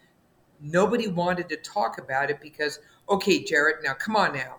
nobody 0.61 1.09
wanted 1.09 1.49
to 1.49 1.57
talk 1.57 1.99
about 1.99 2.31
it 2.31 2.41
because, 2.41 2.81
okay, 3.09 3.43
Jared, 3.43 3.77
now 3.83 3.95
come 3.95 4.17
on 4.17 4.35
now. 4.35 4.57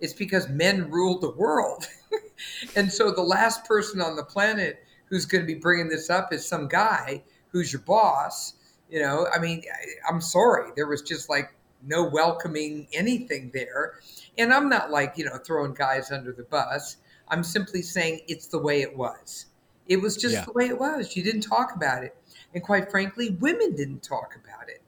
It's 0.00 0.12
because 0.12 0.48
men 0.48 0.90
ruled 0.90 1.20
the 1.20 1.30
world. 1.30 1.86
and 2.76 2.90
so 2.90 3.10
the 3.10 3.22
last 3.22 3.64
person 3.64 4.00
on 4.00 4.16
the 4.16 4.24
planet 4.24 4.84
who's 5.12 5.26
going 5.26 5.42
to 5.42 5.46
be 5.46 5.60
bringing 5.60 5.90
this 5.90 6.08
up 6.08 6.32
is 6.32 6.48
some 6.48 6.66
guy 6.66 7.22
who's 7.48 7.70
your 7.70 7.82
boss. 7.82 8.54
You 8.88 9.00
know, 9.00 9.26
I 9.30 9.38
mean, 9.38 9.62
I, 9.70 10.10
I'm 10.10 10.22
sorry. 10.22 10.70
There 10.74 10.86
was 10.86 11.02
just 11.02 11.28
like 11.28 11.54
no 11.86 12.08
welcoming 12.08 12.88
anything 12.94 13.50
there. 13.52 14.00
And 14.38 14.54
I'm 14.54 14.70
not 14.70 14.90
like, 14.90 15.18
you 15.18 15.26
know, 15.26 15.36
throwing 15.36 15.74
guys 15.74 16.10
under 16.10 16.32
the 16.32 16.44
bus. 16.44 16.96
I'm 17.28 17.44
simply 17.44 17.82
saying 17.82 18.20
it's 18.26 18.46
the 18.46 18.58
way 18.58 18.80
it 18.80 18.96
was. 18.96 19.46
It 19.86 20.00
was 20.00 20.16
just 20.16 20.32
yeah. 20.34 20.44
the 20.46 20.52
way 20.52 20.68
it 20.68 20.78
was. 20.78 21.14
You 21.14 21.22
didn't 21.22 21.42
talk 21.42 21.76
about 21.76 22.04
it. 22.04 22.16
And 22.54 22.62
quite 22.62 22.90
frankly, 22.90 23.36
women 23.38 23.76
didn't 23.76 24.02
talk 24.02 24.34
about 24.42 24.70
it. 24.70 24.80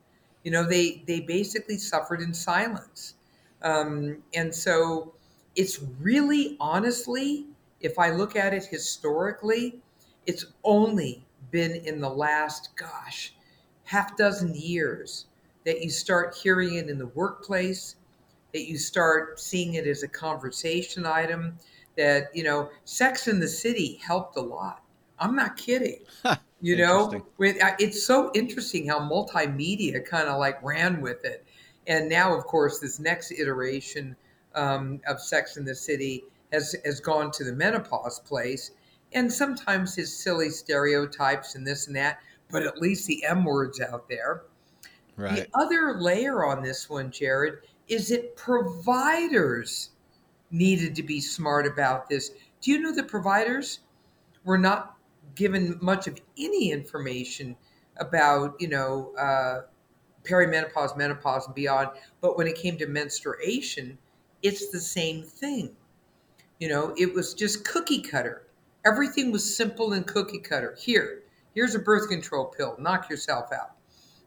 You 0.43 0.53
know, 0.53 0.67
they 0.67 1.03
they 1.07 1.21
basically 1.21 1.77
suffered 1.77 2.23
in 2.23 2.33
silence. 2.33 3.15
Um, 3.61 4.23
and 4.35 4.55
so 4.55 5.13
it's 5.55 5.81
really 6.01 6.57
honestly, 6.61 7.45
if 7.81 7.99
I 7.99 8.11
look 8.11 8.37
at 8.37 8.55
it 8.55 8.65
historically, 8.65 9.83
it's 10.27 10.47
only 10.63 11.25
been 11.51 11.73
in 11.73 12.01
the 12.01 12.09
last, 12.09 12.71
gosh, 12.77 13.35
half 13.85 14.17
dozen 14.17 14.55
years 14.55 15.27
that 15.65 15.83
you 15.83 15.91
start 15.91 16.35
hearing 16.35 16.75
it 16.75 16.89
in 16.89 16.99
the 16.99 17.07
workplace, 17.09 17.97
that 18.53 18.69
you 18.69 18.79
start 18.79 19.41
seeing 19.41 19.75
it 19.75 19.87
as 19.87 20.03
a 20.03 20.09
conversation 20.09 21.07
item, 21.07 21.59
that, 21.97 22.29
you 22.35 22.45
know, 22.45 22.71
Sex 22.85 23.29
in 23.29 23.41
the 23.41 23.49
City 23.49 24.01
helped 24.05 24.37
a 24.37 24.41
lot. 24.41 24.83
I'm 25.19 25.37
not 25.37 25.57
kidding. 25.57 26.01
you 26.61 26.77
know, 26.77 27.13
uh, 27.15 27.21
it's 27.79 28.05
so 28.05 28.31
interesting 28.35 28.87
how 28.87 29.01
multimedia 29.01 30.05
kind 30.05 30.29
of 30.29 30.39
like 30.39 30.63
ran 30.63 31.01
with 31.01 31.25
it. 31.25 31.45
And 31.87 32.09
now, 32.09 32.37
of 32.37 32.45
course, 32.45 32.79
this 32.79 32.99
next 32.99 33.33
iteration 33.33 34.17
um, 34.55 35.01
of 35.07 35.21
Sex 35.21 35.57
in 35.57 35.65
the 35.65 35.75
City 35.75 36.25
has, 36.53 36.75
has 36.85 37.01
gone 37.01 37.31
to 37.33 37.45
the 37.45 37.53
menopause 37.53 38.21
place. 38.21 38.73
And 39.15 39.33
sometimes 39.33 39.95
his 39.95 40.15
silly 40.15 40.51
stereotypes 40.51 41.55
and 41.55 41.67
this 41.67 41.87
and 41.87 41.97
that, 41.97 42.19
but 42.51 42.65
at 42.65 42.79
least 42.79 43.07
the 43.07 43.25
M 43.25 43.45
word's 43.45 43.81
out 43.81 44.09
there. 44.09 44.43
Right. 45.17 45.37
The 45.37 45.49
other 45.55 45.97
layer 46.01 46.45
on 46.45 46.63
this 46.63 46.91
one, 46.91 47.11
Jared, 47.11 47.61
is 47.87 48.09
that 48.09 48.37
providers 48.37 49.91
needed 50.51 50.97
to 50.97 51.03
be 51.03 51.21
smart 51.21 51.67
about 51.67 52.09
this. 52.09 52.31
Do 52.61 52.73
you 52.73 52.81
know 52.81 52.93
that 52.95 53.09
providers 53.09 53.81
were 54.45 54.59
not 54.59 54.97
given 55.35 55.79
much 55.81 56.07
of 56.07 56.21
any 56.39 56.73
information 56.73 57.57
about, 57.99 58.61
you 58.61 58.69
know, 58.69 59.15
uh, 59.17 59.63
perimenopause, 60.25 60.97
menopause, 60.97 61.47
and 61.47 61.55
beyond? 61.55 61.91
But 62.21 62.37
when 62.37 62.47
it 62.47 62.57
came 62.57 62.77
to 62.79 62.87
menstruation, 62.87 63.97
it's 64.43 64.71
the 64.71 64.81
same 64.81 65.23
thing. 65.23 65.77
You 66.59 66.69
know, 66.69 66.95
it 66.97 67.13
was 67.15 67.35
just 67.35 67.65
cookie 67.65 68.03
cutter. 68.03 68.47
Everything 68.85 69.33
was 69.33 69.57
simple 69.57 69.95
and 69.95 70.07
cookie 70.07 70.39
cutter. 70.39 70.77
Here, 70.79 71.23
here's 71.55 71.75
a 71.75 71.79
birth 71.79 72.09
control 72.09 72.47
pill. 72.47 72.77
Knock 72.79 73.09
yourself 73.09 73.51
out. 73.53 73.73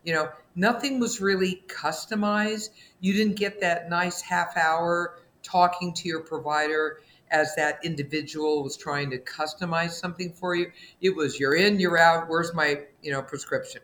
You 0.03 0.13
know, 0.13 0.29
nothing 0.55 0.99
was 0.99 1.21
really 1.21 1.63
customized. 1.67 2.69
You 2.99 3.13
didn't 3.13 3.35
get 3.35 3.59
that 3.61 3.89
nice 3.89 4.21
half 4.21 4.55
hour 4.57 5.19
talking 5.43 5.93
to 5.93 6.07
your 6.07 6.21
provider 6.21 7.01
as 7.29 7.53
that 7.55 7.79
individual 7.83 8.63
was 8.63 8.77
trying 8.77 9.09
to 9.11 9.17
customize 9.19 9.91
something 9.91 10.31
for 10.31 10.55
you. 10.55 10.71
It 11.01 11.15
was 11.15 11.39
you're 11.39 11.55
in, 11.55 11.79
you're 11.79 11.97
out, 11.97 12.29
where's 12.29 12.53
my, 12.53 12.83
you 13.01 13.11
know, 13.11 13.21
prescription? 13.21 13.81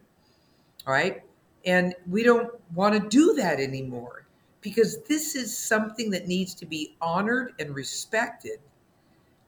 All 0.87 0.93
right? 0.93 1.21
And 1.65 1.93
we 2.09 2.23
don't 2.23 2.51
want 2.73 2.93
to 2.93 3.09
do 3.09 3.33
that 3.33 3.59
anymore 3.59 4.25
because 4.61 5.03
this 5.03 5.35
is 5.35 5.55
something 5.55 6.09
that 6.11 6.27
needs 6.27 6.53
to 6.55 6.65
be 6.65 6.95
honored 7.01 7.53
and 7.59 7.75
respected 7.75 8.59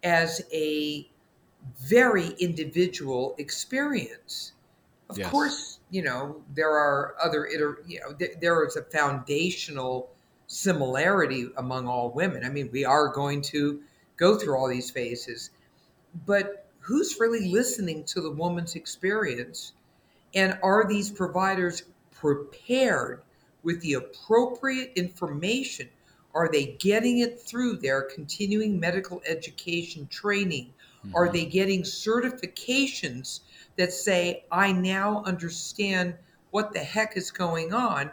as 0.03 0.41
a 0.53 1.09
very 1.79 2.29
individual 2.39 3.35
experience. 3.37 4.53
Of 5.09 5.19
yes. 5.19 5.29
course, 5.29 5.79
you 5.91 6.03
know, 6.03 6.41
there 6.53 6.71
are 6.71 7.15
other, 7.21 7.47
you 7.85 7.99
know, 7.99 8.13
th- 8.13 8.37
there 8.41 8.65
is 8.65 8.75
a 8.75 8.83
foundational 8.83 10.09
similarity 10.47 11.49
among 11.57 11.87
all 11.87 12.09
women. 12.09 12.43
I 12.43 12.49
mean, 12.49 12.69
we 12.71 12.85
are 12.85 13.09
going 13.09 13.41
to 13.43 13.81
go 14.17 14.37
through 14.37 14.55
all 14.55 14.67
these 14.67 14.89
phases, 14.89 15.51
but 16.25 16.67
who's 16.79 17.19
really 17.19 17.49
listening 17.49 18.03
to 18.05 18.21
the 18.21 18.31
woman's 18.31 18.75
experience? 18.75 19.73
And 20.33 20.57
are 20.61 20.87
these 20.87 21.09
providers 21.09 21.83
prepared 22.11 23.21
with 23.63 23.81
the 23.81 23.93
appropriate 23.93 24.93
information? 24.95 25.89
Are 26.33 26.49
they 26.51 26.77
getting 26.79 27.19
it 27.19 27.39
through 27.39 27.77
their 27.77 28.03
continuing 28.03 28.79
medical 28.79 29.21
education 29.25 30.07
training? 30.07 30.73
Mm-hmm. 31.05 31.15
Are 31.15 31.31
they 31.31 31.45
getting 31.45 31.83
certifications 31.83 33.41
that 33.77 33.91
say, 33.91 34.45
I 34.51 34.71
now 34.71 35.23
understand 35.25 36.15
what 36.51 36.73
the 36.73 36.79
heck 36.79 37.17
is 37.17 37.31
going 37.31 37.73
on, 37.73 38.11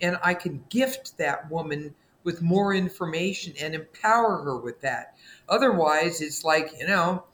and 0.00 0.18
I 0.22 0.34
can 0.34 0.64
gift 0.68 1.16
that 1.18 1.50
woman 1.50 1.94
with 2.24 2.42
more 2.42 2.74
information 2.74 3.54
and 3.60 3.74
empower 3.74 4.42
her 4.42 4.58
with 4.58 4.80
that. 4.80 5.14
Otherwise, 5.48 6.20
it's 6.20 6.44
like, 6.44 6.72
you 6.78 6.86
know, 6.86 7.24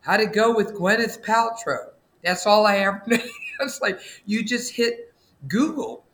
how 0.00 0.16
to 0.16 0.26
go 0.26 0.54
with 0.54 0.74
Gwyneth 0.74 1.24
Paltrow. 1.24 1.90
That's 2.22 2.46
all 2.46 2.66
I 2.66 2.78
ever 2.78 3.02
know. 3.06 3.18
it's 3.60 3.80
like 3.80 4.00
you 4.26 4.44
just 4.44 4.72
hit 4.72 5.12
Google 5.48 6.04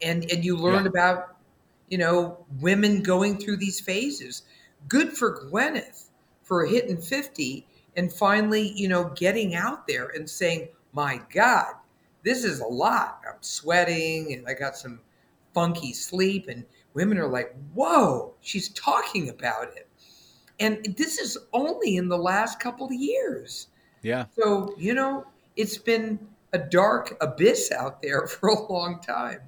and, 0.00 0.24
and 0.30 0.44
you 0.44 0.56
learn 0.56 0.84
yeah. 0.84 0.90
about, 0.90 1.36
you 1.88 1.98
know, 1.98 2.44
women 2.60 3.02
going 3.02 3.38
through 3.38 3.56
these 3.56 3.80
phases. 3.80 4.42
Good 4.88 5.12
for 5.12 5.48
Gwyneth 5.50 6.08
for 6.42 6.64
hitting 6.66 7.00
50 7.00 7.66
and 7.96 8.12
finally, 8.12 8.72
you 8.74 8.88
know, 8.88 9.10
getting 9.14 9.54
out 9.54 9.86
there 9.86 10.08
and 10.08 10.28
saying, 10.28 10.68
my 10.92 11.20
God, 11.32 11.74
this 12.24 12.44
is 12.44 12.60
a 12.60 12.66
lot. 12.66 13.20
I'm 13.28 13.38
sweating 13.40 14.32
and 14.32 14.46
I 14.48 14.54
got 14.54 14.76
some 14.76 15.00
funky 15.52 15.92
sleep. 15.92 16.48
And 16.48 16.64
women 16.94 17.18
are 17.18 17.28
like, 17.28 17.54
whoa, 17.74 18.34
she's 18.40 18.70
talking 18.70 19.28
about 19.28 19.68
it. 19.76 19.88
And 20.60 20.94
this 20.96 21.18
is 21.18 21.36
only 21.52 21.96
in 21.96 22.08
the 22.08 22.18
last 22.18 22.60
couple 22.60 22.86
of 22.86 22.92
years. 22.92 23.68
Yeah. 24.02 24.26
So, 24.38 24.74
you 24.78 24.94
know, 24.94 25.26
it's 25.56 25.78
been 25.78 26.18
a 26.52 26.58
dark 26.58 27.16
abyss 27.20 27.72
out 27.72 28.02
there 28.02 28.26
for 28.28 28.50
a 28.50 28.72
long 28.72 29.00
time. 29.00 29.40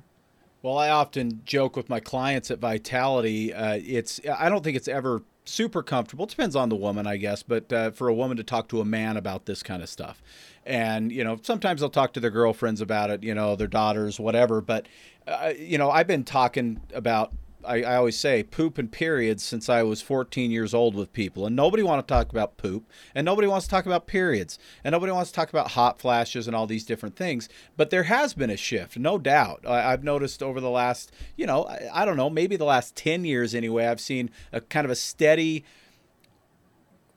Well, 0.62 0.78
I 0.78 0.88
often 0.88 1.42
joke 1.44 1.76
with 1.76 1.88
my 1.88 2.00
clients 2.00 2.50
at 2.50 2.58
Vitality. 2.58 3.54
Uh, 3.54 3.78
it's 3.84 4.20
I 4.28 4.48
don't 4.48 4.64
think 4.64 4.76
it's 4.76 4.88
ever 4.88 5.22
super 5.48 5.82
comfortable. 5.82 6.26
Depends 6.26 6.56
on 6.56 6.68
the 6.68 6.76
woman, 6.76 7.06
I 7.06 7.16
guess, 7.16 7.42
but 7.42 7.72
uh, 7.72 7.90
for 7.90 8.08
a 8.08 8.14
woman 8.14 8.36
to 8.36 8.44
talk 8.44 8.68
to 8.68 8.80
a 8.80 8.84
man 8.84 9.16
about 9.16 9.46
this 9.46 9.62
kind 9.62 9.82
of 9.82 9.88
stuff. 9.88 10.22
And, 10.64 11.12
you 11.12 11.22
know, 11.22 11.38
sometimes 11.42 11.80
they'll 11.80 11.90
talk 11.90 12.12
to 12.14 12.20
their 12.20 12.30
girlfriends 12.30 12.80
about 12.80 13.10
it, 13.10 13.22
you 13.22 13.34
know, 13.34 13.54
their 13.56 13.68
daughters, 13.68 14.18
whatever. 14.18 14.60
But, 14.60 14.86
uh, 15.26 15.52
you 15.56 15.78
know, 15.78 15.90
I've 15.90 16.08
been 16.08 16.24
talking 16.24 16.80
about 16.92 17.32
I, 17.66 17.82
I, 17.82 17.96
always 17.96 18.18
say 18.18 18.42
poop 18.42 18.78
and 18.78 18.90
periods 18.90 19.42
since 19.42 19.68
I 19.68 19.82
was 19.82 20.00
14 20.02 20.50
years 20.50 20.72
old 20.72 20.94
with 20.94 21.12
people, 21.12 21.46
and 21.46 21.56
nobody 21.56 21.82
wants 21.82 22.06
to 22.06 22.14
talk 22.14 22.30
about 22.30 22.56
poop, 22.56 22.88
and 23.14 23.24
nobody 23.24 23.48
wants 23.48 23.66
to 23.66 23.70
talk 23.70 23.86
about 23.86 24.06
periods, 24.06 24.58
and 24.84 24.92
nobody 24.92 25.12
wants 25.12 25.30
to 25.30 25.36
talk 25.36 25.50
about 25.50 25.72
hot 25.72 25.98
flashes 25.98 26.46
and 26.46 26.56
all 26.56 26.66
these 26.66 26.84
different 26.84 27.16
things. 27.16 27.48
But 27.76 27.90
there 27.90 28.04
has 28.04 28.34
been 28.34 28.50
a 28.50 28.56
shift, 28.56 28.98
no 28.98 29.18
doubt. 29.18 29.64
I, 29.66 29.90
have 29.90 30.04
noticed 30.04 30.42
over 30.42 30.60
the 30.60 30.70
last, 30.70 31.12
you 31.36 31.46
know, 31.46 31.64
I, 31.64 32.02
I 32.02 32.04
don't 32.04 32.16
know, 32.16 32.30
maybe 32.30 32.56
the 32.56 32.64
last 32.64 32.96
10 32.96 33.24
years 33.24 33.54
anyway, 33.54 33.86
I've 33.86 34.00
seen 34.00 34.30
a 34.52 34.60
kind 34.60 34.84
of 34.84 34.90
a 34.90 34.96
steady 34.96 35.64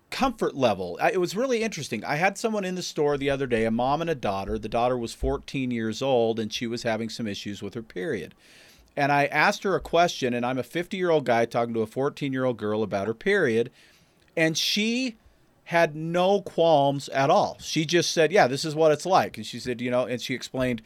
comfort 0.09 0.55
level. 0.55 0.97
It 0.97 1.19
was 1.19 1.35
really 1.35 1.61
interesting. 1.61 2.03
I 2.03 2.15
had 2.15 2.37
someone 2.37 2.65
in 2.65 2.75
the 2.75 2.81
store 2.81 3.17
the 3.17 3.29
other 3.29 3.47
day, 3.47 3.65
a 3.65 3.71
mom 3.71 4.01
and 4.01 4.09
a 4.09 4.15
daughter. 4.15 4.57
The 4.57 4.69
daughter 4.69 4.97
was 4.97 5.13
14 5.13 5.71
years 5.71 6.01
old 6.01 6.39
and 6.39 6.51
she 6.51 6.67
was 6.67 6.83
having 6.83 7.09
some 7.09 7.27
issues 7.27 7.61
with 7.61 7.73
her 7.75 7.83
period 7.83 8.33
and 8.95 9.11
I 9.11 9.25
asked 9.27 9.63
her 9.63 9.75
a 9.75 9.79
question, 9.79 10.33
and 10.33 10.45
I'm 10.45 10.57
a 10.57 10.63
50 10.63 10.97
year 10.97 11.09
old 11.09 11.25
guy 11.25 11.45
talking 11.45 11.73
to 11.73 11.81
a 11.81 11.87
14 11.87 12.33
year 12.33 12.45
old 12.45 12.57
girl 12.57 12.83
about 12.83 13.07
her 13.07 13.13
period, 13.13 13.71
and 14.35 14.57
she 14.57 15.17
had 15.65 15.95
no 15.95 16.41
qualms 16.41 17.09
at 17.09 17.29
all. 17.29 17.57
She 17.59 17.85
just 17.85 18.11
said, 18.11 18.31
"Yeah, 18.31 18.47
this 18.47 18.65
is 18.65 18.75
what 18.75 18.91
it's 18.91 19.05
like," 19.05 19.37
and 19.37 19.45
she 19.45 19.59
said, 19.59 19.81
"You 19.81 19.91
know," 19.91 20.05
and 20.05 20.21
she 20.21 20.33
explained 20.33 20.81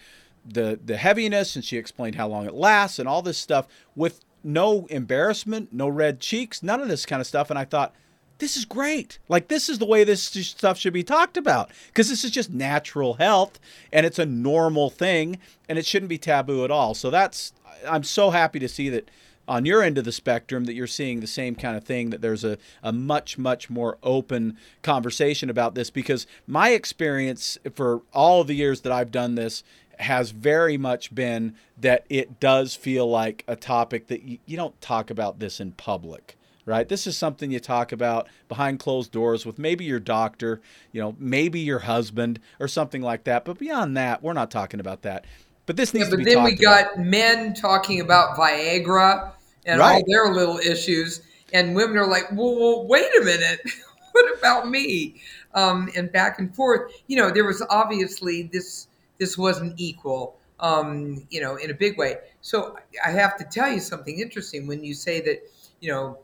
the 0.46 0.80
the 0.84 0.98
heaviness, 0.98 1.56
and 1.56 1.64
she 1.64 1.78
explained 1.78 2.16
how 2.16 2.28
long 2.28 2.46
it 2.46 2.54
lasts, 2.54 3.00
and 3.00 3.08
all 3.08 3.22
this 3.22 3.38
stuff 3.38 3.68
with 3.96 4.20
no 4.44 4.86
embarrassment, 4.88 5.72
no 5.72 5.88
red 5.88 6.20
cheeks, 6.20 6.62
none 6.62 6.82
of 6.82 6.90
this 6.90 7.06
kind 7.06 7.22
of 7.22 7.28
stuff. 7.28 7.50
And 7.50 7.58
I 7.58 7.64
thought, 7.64 7.94
this 8.44 8.58
is 8.58 8.66
great. 8.66 9.20
Like 9.30 9.48
this 9.48 9.70
is 9.70 9.80
the 9.80 9.86
way 9.86 10.04
this 10.04 10.22
stuff 10.22 10.78
should 10.78 10.92
be 10.92 11.02
talked 11.02 11.38
about 11.38 11.72
because 11.88 12.10
this 12.10 12.26
is 12.26 12.32
just 12.32 12.52
natural 12.52 13.14
health 13.14 13.58
and 13.94 14.06
it's 14.06 14.20
a 14.20 14.26
normal 14.26 14.90
thing 14.90 15.40
and 15.70 15.80
it 15.80 15.86
shouldn't 15.86 16.10
be 16.10 16.18
taboo 16.18 16.66
at 16.66 16.72
all. 16.72 16.94
So 16.94 17.10
that's 17.10 17.54
I'm 17.88 18.04
so 18.04 18.32
happy 18.32 18.60
to 18.60 18.68
see 18.68 18.90
that 18.90 19.10
on 19.48 19.66
your 19.66 19.82
end 19.82 19.98
of 19.98 20.04
the 20.04 20.12
spectrum 20.12 20.66
that 20.66 20.74
you're 20.74 20.88
seeing 20.88 21.22
the 21.22 21.28
same 21.28 21.56
kind 21.56 21.78
of 21.78 21.86
thing 21.86 22.10
that 22.10 22.22
there's 22.22 22.44
a, 22.44 22.58
a 22.82 22.92
much 22.92 23.38
much 23.38 23.70
more 23.70 23.98
open 24.04 24.58
conversation 24.82 25.50
about 25.50 25.74
this 25.74 25.90
because 25.90 26.28
my 26.46 26.72
experience 26.72 27.58
for 27.74 28.02
all 28.14 28.44
the 28.46 28.56
years 28.56 28.82
that 28.82 28.92
i've 28.94 29.12
done 29.12 29.36
this 29.36 29.64
has 30.00 30.32
very 30.32 30.78
much 30.78 31.14
been 31.14 31.56
that 31.78 32.06
it 32.10 32.40
does 32.40 32.74
feel 32.74 33.10
like 33.10 33.44
a 33.48 33.56
topic 33.58 34.08
that 34.08 34.24
you, 34.24 34.38
you 34.46 34.56
don't 34.56 34.80
talk 34.80 35.10
about 35.10 35.40
this 35.40 35.60
in 35.60 35.74
public 35.74 36.38
right? 36.66 36.88
This 36.88 37.08
is 37.08 37.18
something 37.18 37.52
you 37.52 37.60
talk 37.60 37.92
about 37.92 38.28
behind 38.48 38.80
closed 38.80 39.12
doors 39.12 39.46
with 39.46 39.60
maybe 39.60 39.86
your 39.86 40.00
doctor, 40.00 40.62
you 40.92 41.02
know, 41.02 41.16
maybe 41.20 41.60
your 41.60 41.80
husband 41.80 42.40
or 42.60 42.68
something 42.68 43.02
like 43.02 43.26
that. 43.26 43.46
But 43.46 43.58
beyond 43.58 43.98
that, 43.98 44.24
we're 44.24 44.34
not 44.34 44.52
talking 44.52 44.80
about 44.80 45.02
that. 45.02 45.26
But 45.66 45.78
this 45.78 45.94
needs 45.94 46.10
yeah, 46.10 46.16
but 46.16 46.26
then 46.26 46.44
we 46.44 46.56
got 46.56 46.94
about. 46.94 47.06
men 47.06 47.54
talking 47.54 48.02
about 48.02 48.38
Viagra 48.38 49.32
and 49.66 49.80
right. 49.80 49.96
all 49.96 50.04
their 50.06 50.34
little 50.34 50.58
issues, 50.58 51.22
and 51.54 51.76
women 51.76 51.98
are 51.98 52.08
like, 52.08 52.30
"Well, 52.32 52.60
well 52.60 52.86
wait 52.86 53.10
a 53.22 53.24
minute, 53.24 53.62
what 54.12 54.38
about 54.38 54.70
me?" 54.70 55.22
Um, 55.54 55.90
and 55.96 56.12
back 56.12 56.40
and 56.40 56.54
forth. 56.54 56.92
You 57.08 57.18
know, 57.18 57.32
there 57.32 57.46
was 57.46 57.64
obviously 57.70 58.44
this 58.52 58.88
this 59.20 59.38
wasn't 59.38 59.76
equal. 59.78 60.38
Um, 60.60 61.26
you 61.30 61.42
know, 61.42 61.56
in 61.56 61.72
a 61.72 61.74
big 61.74 61.98
way. 61.98 62.18
So 62.42 62.78
I 63.06 63.12
have 63.12 63.38
to 63.38 63.44
tell 63.44 63.70
you 63.70 63.80
something 63.80 64.20
interesting 64.20 64.68
when 64.68 64.84
you 64.84 64.94
say 64.94 65.22
that. 65.22 65.50
You 65.80 65.92
know, 65.92 66.18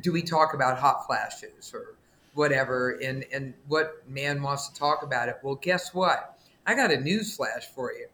do 0.00 0.12
we 0.12 0.22
talk 0.22 0.54
about 0.54 0.78
hot 0.78 1.06
flashes 1.06 1.72
or 1.74 1.96
whatever? 2.34 2.98
And 3.02 3.24
and 3.32 3.54
what 3.68 4.02
man 4.08 4.42
wants 4.42 4.68
to 4.68 4.74
talk 4.74 5.02
about 5.02 5.28
it? 5.28 5.36
Well, 5.42 5.56
guess 5.56 5.94
what? 5.94 6.38
I 6.66 6.74
got 6.74 6.90
a 6.90 7.00
news 7.00 7.36
flash 7.36 7.66
for 7.74 7.92
you 7.92 8.06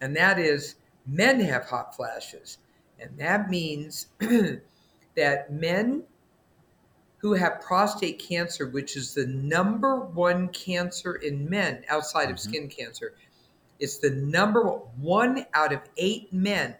and 0.00 0.16
that 0.16 0.38
is 0.38 0.76
men 1.06 1.40
have 1.40 1.64
hot 1.64 1.94
flashes. 1.94 2.58
And 3.00 3.16
that 3.18 3.48
means 3.50 4.06
that 5.16 5.52
men 5.52 6.02
who 7.18 7.34
have 7.34 7.60
prostate 7.60 8.18
cancer, 8.20 8.68
which 8.68 8.96
is 8.96 9.14
the 9.14 9.26
number 9.26 9.96
one 9.98 10.48
cancer 10.48 11.16
in 11.16 11.48
men 11.48 11.84
outside 11.88 12.24
mm-hmm. 12.24 12.32
of 12.32 12.40
skin 12.40 12.68
cancer, 12.68 13.14
it's 13.80 13.98
the 13.98 14.10
number 14.10 14.64
one 15.00 15.46
out 15.54 15.72
of 15.72 15.80
eight 15.96 16.32
men 16.32 16.74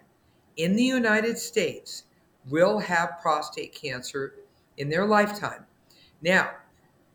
in 0.57 0.75
the 0.75 0.83
United 0.83 1.39
States 1.39 2.05
will 2.51 2.79
have 2.79 3.19
prostate 3.21 3.75
cancer 3.75 4.35
in 4.77 4.89
their 4.89 5.07
lifetime. 5.07 5.65
Now, 6.23 6.51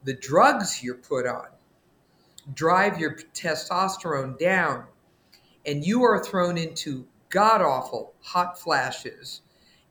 the 0.04 0.14
drugs 0.14 0.84
you're 0.84 0.96
put 0.96 1.26
on 1.26 1.48
drive 2.54 3.00
your 3.00 3.16
testosterone 3.34 4.38
down 4.38 4.86
and 5.66 5.86
you 5.86 6.04
are 6.04 6.22
thrown 6.24 6.58
into 6.58 7.06
god 7.30 7.62
awful 7.62 8.14
hot 8.22 8.60
flashes 8.60 9.42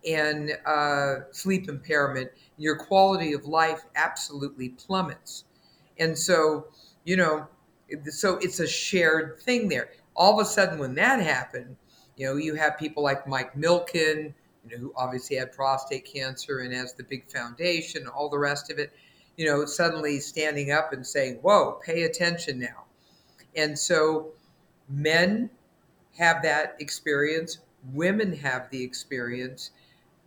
and 0.09 0.53
uh, 0.67 1.15
sleep 1.31 1.69
impairment, 1.69 2.31
your 2.59 2.77
quality 2.77 3.33
of 3.33 3.45
life 3.45 3.83
absolutely 3.95 4.71
plummets. 4.71 5.45
And 5.99 6.19
so, 6.19 6.67
you 7.05 7.17
know, 7.17 7.47
so 8.11 8.39
it's 8.39 8.61
a 8.61 8.67
shared 8.67 9.41
thing 9.41 9.69
there. 9.69 9.91
All 10.17 10.39
of 10.39 10.45
a 10.45 10.49
sudden, 10.49 10.79
when 10.79 10.95
that 10.97 11.21
happened, 11.21 11.77
you 12.17 12.27
know, 12.27 12.37
you 12.37 12.55
have 12.55 12.79
people 12.79 13.03
like 13.03 13.27
Mike 13.27 13.55
Milken, 13.55 14.35
you 14.65 14.77
know, 14.77 14.81
who 14.81 14.93
obviously 14.97 15.37
had 15.37 15.53
prostate 15.53 16.05
cancer 16.05 16.61
and 16.61 16.73
has 16.73 16.95
the 16.95 17.05
big 17.05 17.31
foundation, 17.31 18.07
all 18.07 18.29
the 18.29 18.39
rest 18.39 18.71
of 18.71 18.79
it, 18.79 18.93
you 19.37 19.47
know, 19.47 19.65
suddenly 19.65 20.21
standing 20.21 20.71
up 20.71 20.93
and 20.93 21.07
saying, 21.07 21.37
whoa, 21.43 21.81
pay 21.85 22.03
attention 22.03 22.59
now. 22.59 22.85
And 23.57 23.79
so 23.79 24.29
men 24.89 25.51
have 26.19 26.43
that 26.43 26.77
experience. 26.79 27.59
Women 27.93 28.33
have 28.35 28.71
the 28.71 28.83
experience. 28.83 29.71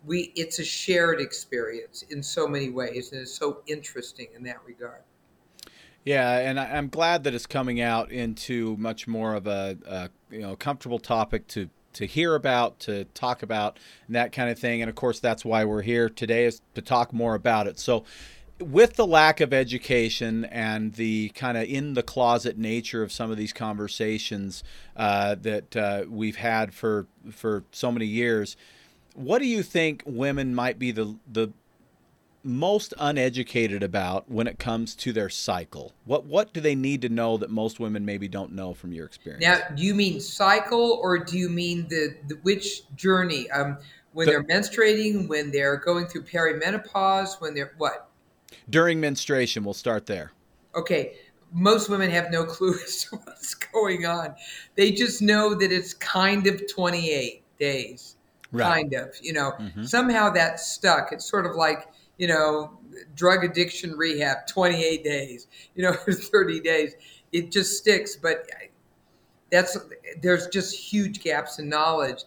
We 0.05 0.31
it's 0.35 0.59
a 0.59 0.63
shared 0.63 1.19
experience 1.19 2.03
in 2.09 2.21
so 2.21 2.47
many 2.47 2.69
ways, 2.69 3.11
and 3.11 3.21
it's 3.21 3.33
so 3.33 3.61
interesting 3.67 4.27
in 4.35 4.43
that 4.43 4.57
regard. 4.65 5.01
Yeah, 6.03 6.37
and 6.37 6.59
I, 6.59 6.77
am 6.77 6.89
glad 6.89 7.23
that 7.23 7.33
it's 7.33 7.47
coming 7.47 7.81
out 7.81 8.11
into 8.11 8.77
much 8.77 9.07
more 9.07 9.33
of 9.33 9.47
a, 9.47 9.77
a 9.87 10.09
you 10.29 10.41
know 10.41 10.55
comfortable 10.55 10.99
topic 10.99 11.47
to 11.49 11.69
to 11.95 12.05
hear 12.05 12.35
about, 12.35 12.79
to 12.81 13.05
talk 13.05 13.43
about, 13.43 13.77
and 14.07 14.15
that 14.15 14.31
kind 14.31 14.49
of 14.49 14.59
thing. 14.59 14.81
And 14.81 14.89
of 14.89 14.95
course, 14.95 15.19
that's 15.19 15.43
why 15.43 15.65
we're 15.65 15.81
here 15.81 16.09
today 16.09 16.45
is 16.45 16.61
to 16.75 16.81
talk 16.81 17.11
more 17.11 17.35
about 17.35 17.67
it. 17.67 17.79
So, 17.79 18.05
with 18.59 18.93
the 18.93 19.05
lack 19.05 19.41
of 19.41 19.53
education 19.53 20.45
and 20.45 20.93
the 20.93 21.29
kind 21.29 21.57
of 21.57 21.65
in 21.65 21.93
the 21.93 22.03
closet 22.03 22.57
nature 22.57 23.03
of 23.03 23.11
some 23.11 23.29
of 23.29 23.35
these 23.35 23.51
conversations 23.51 24.63
uh, 24.95 25.35
that 25.41 25.75
uh, 25.75 26.05
we've 26.07 26.37
had 26.37 26.73
for 26.73 27.07
for 27.31 27.65
so 27.71 27.91
many 27.91 28.05
years, 28.05 28.55
what 29.13 29.39
do 29.39 29.45
you 29.45 29.61
think 29.61 30.03
women 30.05 30.55
might 30.55 30.79
be 30.79 30.91
the 30.91 31.17
the 31.29 31.51
most 32.45 32.93
uneducated 32.99 33.83
about 33.83 34.29
when 34.29 34.47
it 34.47 34.59
comes 34.59 34.95
to 34.95 35.11
their 35.11 35.29
cycle? 35.29 35.93
What 36.05 36.25
what 36.25 36.53
do 36.53 36.61
they 36.61 36.75
need 36.75 37.01
to 37.01 37.09
know 37.09 37.37
that 37.37 37.49
most 37.49 37.79
women 37.79 38.05
maybe 38.05 38.27
don't 38.27 38.53
know 38.53 38.73
from 38.73 38.93
your 38.93 39.05
experience? 39.05 39.43
Now, 39.43 39.59
do 39.75 39.83
you 39.83 39.95
mean 39.95 40.21
cycle 40.21 40.99
or 41.01 41.17
do 41.17 41.37
you 41.37 41.49
mean 41.49 41.87
the, 41.89 42.15
the 42.27 42.35
which 42.43 42.83
journey? 42.95 43.49
Um, 43.51 43.77
when 44.13 44.27
the, 44.27 44.31
they're 44.31 44.43
menstruating, 44.43 45.27
when 45.27 45.51
they're 45.51 45.75
going 45.75 46.07
through 46.07 46.23
perimenopause, 46.23 47.41
when 47.41 47.53
they're 47.53 47.73
what? 47.77 48.09
during 48.69 48.99
menstruation. 48.99 49.63
We'll 49.63 49.73
start 49.73 50.05
there. 50.05 50.31
Okay. 50.75 51.15
Most 51.51 51.89
women 51.89 52.09
have 52.09 52.31
no 52.31 52.45
clue 52.45 52.73
as 52.83 53.05
to 53.05 53.17
what's 53.17 53.53
going 53.53 54.05
on. 54.05 54.35
They 54.75 54.91
just 54.91 55.21
know 55.21 55.55
that 55.55 55.71
it's 55.71 55.93
kind 55.93 56.47
of 56.47 56.61
28 56.71 57.43
days. 57.59 58.17
Right. 58.51 58.73
Kind 58.73 58.93
of. 58.93 59.15
You 59.21 59.33
know, 59.33 59.53
mm-hmm. 59.59 59.83
somehow 59.83 60.29
that's 60.29 60.71
stuck. 60.71 61.11
It's 61.11 61.25
sort 61.29 61.45
of 61.45 61.55
like, 61.55 61.87
you 62.17 62.27
know, 62.27 62.79
drug 63.15 63.43
addiction 63.43 63.95
rehab, 63.95 64.47
28 64.47 65.03
days, 65.03 65.47
you 65.75 65.83
know, 65.83 65.93
30 66.09 66.59
days. 66.61 66.95
It 67.31 67.51
just 67.51 67.77
sticks. 67.77 68.15
But 68.15 68.47
that's, 69.51 69.77
there's 70.21 70.47
just 70.47 70.75
huge 70.75 71.21
gaps 71.21 71.59
in 71.59 71.69
knowledge. 71.69 72.23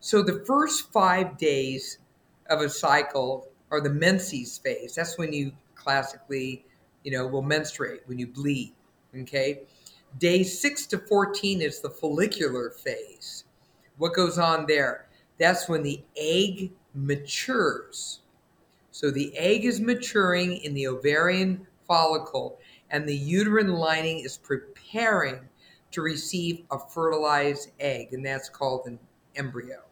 So 0.00 0.22
the 0.22 0.44
first 0.46 0.92
five 0.92 1.36
days 1.38 1.98
of 2.48 2.60
a 2.60 2.68
cycle 2.68 3.48
are 3.70 3.80
the 3.80 3.90
menses 3.90 4.58
phase. 4.58 4.94
That's 4.94 5.18
when 5.18 5.32
you 5.32 5.52
classically, 5.74 6.64
you 7.04 7.12
know, 7.12 7.26
will 7.26 7.42
menstruate 7.42 8.02
when 8.06 8.18
you 8.18 8.26
bleed. 8.26 8.74
Okay. 9.16 9.62
Day 10.18 10.42
six 10.42 10.86
to 10.86 10.98
14 10.98 11.62
is 11.62 11.80
the 11.80 11.90
follicular 11.90 12.70
phase. 12.70 13.44
What 13.98 14.14
goes 14.14 14.38
on 14.38 14.66
there? 14.66 15.06
That's 15.38 15.68
when 15.68 15.82
the 15.82 16.02
egg 16.16 16.72
matures. 16.94 18.20
So 18.90 19.10
the 19.10 19.36
egg 19.36 19.64
is 19.64 19.80
maturing 19.80 20.56
in 20.58 20.74
the 20.74 20.88
ovarian 20.88 21.66
follicle, 21.86 22.58
and 22.90 23.08
the 23.08 23.16
uterine 23.16 23.72
lining 23.72 24.20
is 24.20 24.36
preparing 24.36 25.40
to 25.92 26.02
receive 26.02 26.62
a 26.70 26.78
fertilized 26.78 27.70
egg, 27.80 28.12
and 28.12 28.24
that's 28.24 28.48
called 28.48 28.86
an 28.86 28.98
embryo. 29.36 29.82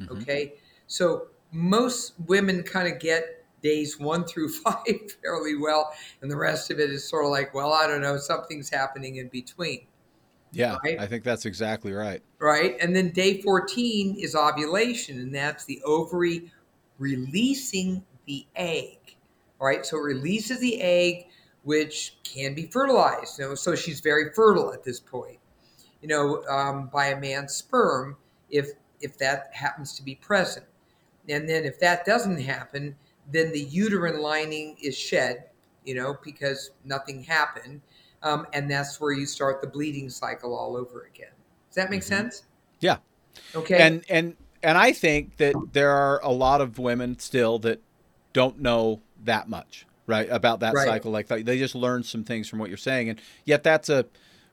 Mm-hmm. 0.00 0.18
Okay. 0.18 0.54
So 0.86 1.28
most 1.52 2.14
women 2.26 2.62
kind 2.62 2.92
of 2.92 3.00
get 3.00 3.44
days 3.62 3.98
one 3.98 4.24
through 4.24 4.48
five 4.64 5.12
fairly 5.22 5.56
well, 5.56 5.92
and 6.22 6.30
the 6.30 6.36
rest 6.36 6.70
of 6.70 6.78
it 6.78 6.90
is 6.90 7.08
sort 7.08 7.24
of 7.24 7.30
like, 7.30 7.54
well, 7.54 7.72
I 7.72 7.86
don't 7.86 8.00
know, 8.00 8.16
something's 8.16 8.70
happening 8.70 9.16
in 9.16 9.28
between. 9.28 9.86
Yeah, 10.52 10.78
right? 10.84 10.98
I 10.98 11.06
think 11.06 11.22
that's 11.22 11.46
exactly 11.46 11.92
right. 11.92 12.22
Right. 12.40 12.76
And 12.80 12.94
then 12.94 13.10
day 13.10 13.40
14 13.40 14.16
is 14.18 14.34
ovulation, 14.34 15.20
and 15.20 15.34
that's 15.34 15.64
the 15.64 15.80
ovary 15.84 16.50
releasing 16.98 18.04
the 18.30 18.46
egg. 18.54 19.16
Right. 19.60 19.84
So 19.84 19.98
it 19.98 20.02
releases 20.02 20.60
the 20.60 20.80
egg, 20.80 21.26
which 21.64 22.16
can 22.22 22.54
be 22.54 22.66
fertilized. 22.66 23.38
You 23.38 23.48
know, 23.48 23.54
so 23.56 23.74
she's 23.74 24.00
very 24.00 24.32
fertile 24.34 24.72
at 24.72 24.84
this 24.84 25.00
point, 25.00 25.38
you 26.00 26.08
know, 26.08 26.42
um, 26.44 26.88
by 26.92 27.06
a 27.06 27.20
man's 27.20 27.54
sperm, 27.54 28.16
if 28.48 28.70
if 29.00 29.18
that 29.18 29.50
happens 29.52 29.94
to 29.94 30.02
be 30.02 30.14
present. 30.14 30.64
And 31.28 31.48
then 31.48 31.64
if 31.64 31.78
that 31.80 32.06
doesn't 32.06 32.40
happen, 32.40 32.96
then 33.30 33.52
the 33.52 33.60
uterine 33.60 34.20
lining 34.20 34.76
is 34.80 34.96
shed, 34.96 35.44
you 35.84 35.94
know, 35.94 36.16
because 36.24 36.70
nothing 36.84 37.22
happened. 37.22 37.80
Um, 38.22 38.46
and 38.52 38.70
that's 38.70 39.00
where 39.00 39.12
you 39.12 39.26
start 39.26 39.60
the 39.60 39.66
bleeding 39.66 40.08
cycle 40.08 40.56
all 40.56 40.76
over 40.76 41.08
again. 41.12 41.32
Does 41.68 41.76
that 41.76 41.90
make 41.90 42.00
mm-hmm. 42.00 42.08
sense? 42.08 42.44
Yeah. 42.80 42.98
Okay. 43.54 43.78
And 43.78 44.04
and 44.08 44.36
and 44.62 44.78
I 44.78 44.92
think 44.92 45.36
that 45.38 45.54
there 45.72 45.90
are 45.90 46.20
a 46.22 46.30
lot 46.30 46.60
of 46.60 46.78
women 46.78 47.18
still 47.18 47.58
that 47.60 47.82
don't 48.32 48.60
know 48.60 49.00
that 49.24 49.48
much, 49.48 49.86
right, 50.06 50.28
about 50.30 50.60
that 50.60 50.74
right. 50.74 50.86
cycle. 50.86 51.10
Like 51.10 51.28
they 51.28 51.58
just 51.58 51.74
learned 51.74 52.06
some 52.06 52.24
things 52.24 52.48
from 52.48 52.58
what 52.58 52.68
you're 52.68 52.78
saying, 52.78 53.08
and 53.08 53.20
yet 53.44 53.62
that's 53.62 53.88
a 53.88 54.06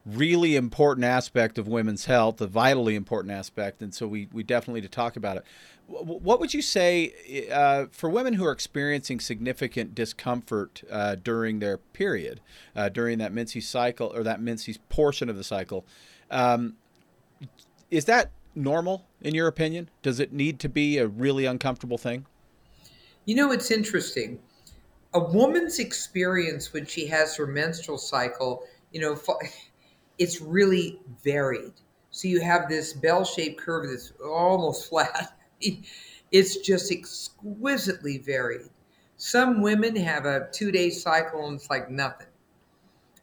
really 0.06 0.56
important 0.56 1.04
aspect 1.06 1.58
of 1.58 1.68
women's 1.68 2.06
health, 2.06 2.40
a 2.40 2.48
vitally 2.48 2.96
important 2.96 3.34
aspect, 3.34 3.82
and 3.82 3.94
so 3.94 4.08
we 4.08 4.28
we 4.32 4.44
definitely 4.44 4.82
need 4.82 4.88
to 4.88 4.96
talk 4.96 5.16
about 5.16 5.38
it. 5.38 5.44
What 5.88 6.42
would 6.42 6.54
you 6.54 6.62
say 6.62 7.48
uh, 7.50 7.86
for 7.92 8.10
women 8.10 8.34
who 8.34 8.46
are 8.46 8.52
experiencing 8.52 9.22
significant 9.22 9.96
discomfort 9.96 10.84
uh, 10.92 11.16
during 11.16 11.60
their 11.60 11.78
period, 11.78 12.42
uh, 12.76 12.90
during 12.90 13.20
that 13.20 13.32
Menses 13.32 13.68
cycle 13.68 14.12
or 14.14 14.22
that 14.24 14.42
Menses 14.42 14.80
portion 14.90 15.30
of 15.30 15.38
the 15.38 15.46
cycle? 15.46 15.86
Um, 16.30 16.76
is 17.90 18.04
that 18.06 18.32
normal 18.54 19.06
in 19.22 19.34
your 19.34 19.48
opinion? 19.48 19.90
Does 20.02 20.20
it 20.20 20.34
need 20.34 20.60
to 20.60 20.70
be 20.70 20.98
a 20.98 21.08
really 21.08 21.46
uncomfortable 21.46 21.98
thing? 21.98 22.26
You 23.28 23.36
know, 23.36 23.52
it's 23.52 23.72
interesting. 23.72 24.40
A 25.14 25.20
woman's 25.20 25.80
experience 25.80 26.72
when 26.72 26.86
she 26.86 27.08
has 27.08 27.36
her 27.36 27.46
menstrual 27.46 27.98
cycle, 27.98 28.64
you 28.94 29.02
know, 29.02 29.20
it's 30.18 30.40
really 30.40 31.02
varied. 31.26 31.74
So 32.10 32.30
you 32.30 32.40
have 32.40 32.70
this 32.70 32.94
bell 32.94 33.26
shaped 33.26 33.60
curve 33.60 33.90
that's 33.90 34.14
almost 34.24 34.88
flat. 34.90 35.38
it's 36.32 36.58
just 36.60 36.90
exquisitely 36.90 38.20
varied. 38.20 38.70
Some 39.18 39.62
women 39.62 39.98
have 39.98 40.26
a 40.26 40.48
two 40.54 40.72
day 40.72 40.90
cycle 40.90 41.48
and 41.48 41.60
it's 41.60 41.70
like 41.70 41.92
nothing. 41.92 42.28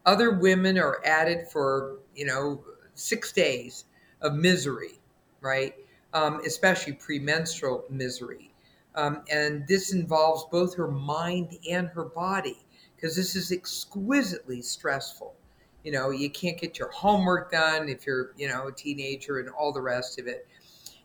Other 0.04 0.32
women 0.32 0.76
are 0.76 1.02
at 1.06 1.28
it 1.28 1.50
for, 1.50 2.00
you 2.14 2.26
know, 2.26 2.62
six 2.92 3.32
days 3.32 3.86
of 4.20 4.34
misery, 4.34 5.00
right? 5.40 5.74
Um, 6.12 6.42
especially 6.44 6.92
premenstrual 6.92 7.84
misery. 7.88 8.53
Um, 8.94 9.22
and 9.30 9.66
this 9.66 9.92
involves 9.92 10.46
both 10.50 10.74
her 10.76 10.88
mind 10.88 11.58
and 11.68 11.88
her 11.88 12.04
body 12.04 12.64
because 12.94 13.16
this 13.16 13.34
is 13.34 13.50
exquisitely 13.50 14.62
stressful. 14.62 15.34
You 15.82 15.92
know, 15.92 16.10
you 16.10 16.30
can't 16.30 16.58
get 16.58 16.78
your 16.78 16.90
homework 16.90 17.50
done 17.50 17.88
if 17.88 18.06
you're, 18.06 18.32
you 18.36 18.48
know, 18.48 18.68
a 18.68 18.72
teenager 18.72 19.38
and 19.38 19.50
all 19.50 19.72
the 19.72 19.82
rest 19.82 20.18
of 20.18 20.26
it. 20.26 20.46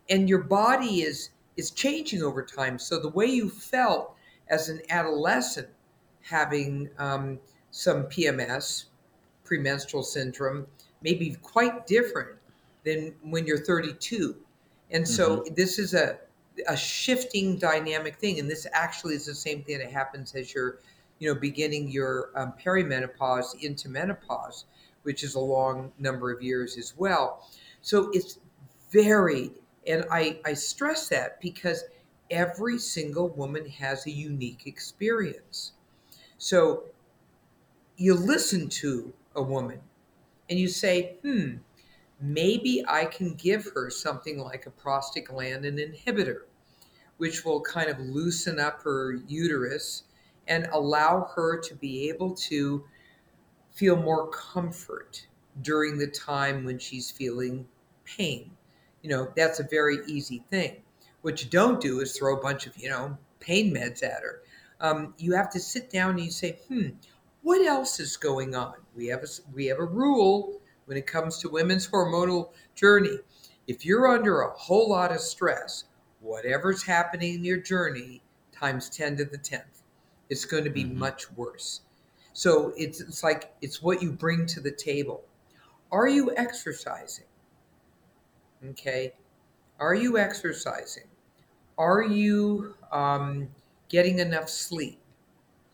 And 0.08 0.28
your 0.28 0.42
body 0.42 1.02
is 1.02 1.30
is 1.56 1.70
changing 1.70 2.22
over 2.22 2.42
time. 2.42 2.78
So 2.78 2.98
the 2.98 3.10
way 3.10 3.26
you 3.26 3.50
felt 3.50 4.14
as 4.48 4.68
an 4.68 4.80
adolescent 4.88 5.68
having 6.22 6.88
um, 6.98 7.38
some 7.70 8.04
PMS, 8.04 8.86
premenstrual 9.44 10.02
syndrome, 10.02 10.66
may 11.02 11.14
be 11.14 11.36
quite 11.42 11.86
different 11.86 12.30
than 12.84 13.14
when 13.22 13.46
you're 13.46 13.64
32. 13.64 14.36
And 14.90 15.06
so 15.06 15.38
mm-hmm. 15.40 15.54
this 15.54 15.78
is 15.78 15.92
a 15.92 16.18
a 16.68 16.76
shifting 16.76 17.56
dynamic 17.56 18.16
thing, 18.16 18.38
and 18.38 18.50
this 18.50 18.66
actually 18.72 19.14
is 19.14 19.26
the 19.26 19.34
same 19.34 19.62
thing 19.62 19.78
that 19.78 19.90
happens 19.90 20.34
as 20.34 20.54
you're, 20.54 20.78
you 21.18 21.32
know, 21.32 21.38
beginning 21.38 21.90
your 21.90 22.30
um, 22.34 22.52
perimenopause 22.64 23.62
into 23.62 23.88
menopause, 23.88 24.64
which 25.02 25.22
is 25.22 25.34
a 25.34 25.40
long 25.40 25.92
number 25.98 26.30
of 26.30 26.42
years 26.42 26.78
as 26.78 26.94
well. 26.96 27.48
So 27.82 28.10
it's 28.12 28.38
varied, 28.90 29.52
and 29.86 30.04
I 30.10 30.40
I 30.44 30.54
stress 30.54 31.08
that 31.08 31.40
because 31.40 31.84
every 32.30 32.78
single 32.78 33.28
woman 33.28 33.68
has 33.68 34.06
a 34.06 34.10
unique 34.10 34.66
experience. 34.66 35.72
So 36.38 36.84
you 37.96 38.14
listen 38.14 38.68
to 38.68 39.12
a 39.34 39.42
woman 39.42 39.80
and 40.48 40.58
you 40.58 40.68
say, 40.68 41.16
hmm, 41.22 41.56
maybe 42.20 42.84
I 42.88 43.04
can 43.04 43.34
give 43.34 43.70
her 43.74 43.90
something 43.90 44.38
like 44.38 44.66
a 44.66 44.70
prostaglandin 44.70 45.78
inhibitor, 45.78 46.42
which 47.20 47.44
will 47.44 47.60
kind 47.60 47.90
of 47.90 48.00
loosen 48.00 48.58
up 48.58 48.82
her 48.82 49.18
uterus 49.28 50.04
and 50.48 50.66
allow 50.72 51.28
her 51.36 51.60
to 51.60 51.74
be 51.74 52.08
able 52.08 52.34
to 52.34 52.82
feel 53.72 53.94
more 53.94 54.30
comfort 54.30 55.26
during 55.60 55.98
the 55.98 56.06
time 56.06 56.64
when 56.64 56.78
she's 56.78 57.10
feeling 57.10 57.68
pain. 58.06 58.50
You 59.02 59.10
know, 59.10 59.28
that's 59.36 59.60
a 59.60 59.64
very 59.70 59.98
easy 60.06 60.42
thing. 60.50 60.76
What 61.20 61.44
you 61.44 61.50
don't 61.50 61.78
do 61.78 62.00
is 62.00 62.16
throw 62.16 62.38
a 62.38 62.42
bunch 62.42 62.66
of, 62.66 62.74
you 62.78 62.88
know, 62.88 63.18
pain 63.38 63.74
meds 63.74 64.02
at 64.02 64.22
her. 64.22 64.40
Um, 64.80 65.12
you 65.18 65.34
have 65.34 65.50
to 65.50 65.60
sit 65.60 65.90
down 65.90 66.12
and 66.12 66.20
you 66.20 66.30
say, 66.30 66.58
hmm, 66.68 66.88
what 67.42 67.60
else 67.66 68.00
is 68.00 68.16
going 68.16 68.54
on? 68.54 68.76
We 68.96 69.08
have 69.08 69.22
a, 69.24 69.28
we 69.52 69.66
have 69.66 69.78
a 69.78 69.84
rule 69.84 70.58
when 70.86 70.96
it 70.96 71.06
comes 71.06 71.36
to 71.40 71.50
women's 71.50 71.86
hormonal 71.86 72.52
journey. 72.74 73.18
If 73.66 73.84
you're 73.84 74.08
under 74.08 74.40
a 74.40 74.56
whole 74.56 74.88
lot 74.88 75.12
of 75.12 75.20
stress, 75.20 75.84
whatever's 76.20 76.82
happening 76.82 77.34
in 77.34 77.44
your 77.44 77.58
journey 77.58 78.22
times 78.52 78.88
10 78.90 79.16
to 79.16 79.24
the 79.24 79.38
10th, 79.38 79.82
it's 80.28 80.44
going 80.44 80.64
to 80.64 80.70
be 80.70 80.84
mm-hmm. 80.84 80.98
much 80.98 81.30
worse. 81.32 81.80
So 82.32 82.72
it's, 82.76 83.00
it's 83.00 83.24
like 83.24 83.52
it's 83.60 83.82
what 83.82 84.02
you 84.02 84.12
bring 84.12 84.46
to 84.46 84.60
the 84.60 84.70
table. 84.70 85.24
Are 85.90 86.08
you 86.08 86.34
exercising? 86.36 87.24
Okay. 88.70 89.12
Are 89.78 89.94
you 89.94 90.18
exercising? 90.18 91.08
Are 91.78 92.02
you 92.02 92.74
um, 92.92 93.48
getting 93.88 94.18
enough 94.18 94.48
sleep? 94.48 94.98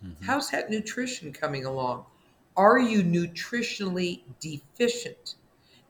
Mm-hmm. 0.04 0.24
How's 0.24 0.50
that 0.50 0.70
nutrition 0.70 1.32
coming 1.32 1.64
along? 1.64 2.04
Are 2.56 2.78
you 2.78 3.02
nutritionally 3.02 4.22
deficient? 4.40 5.34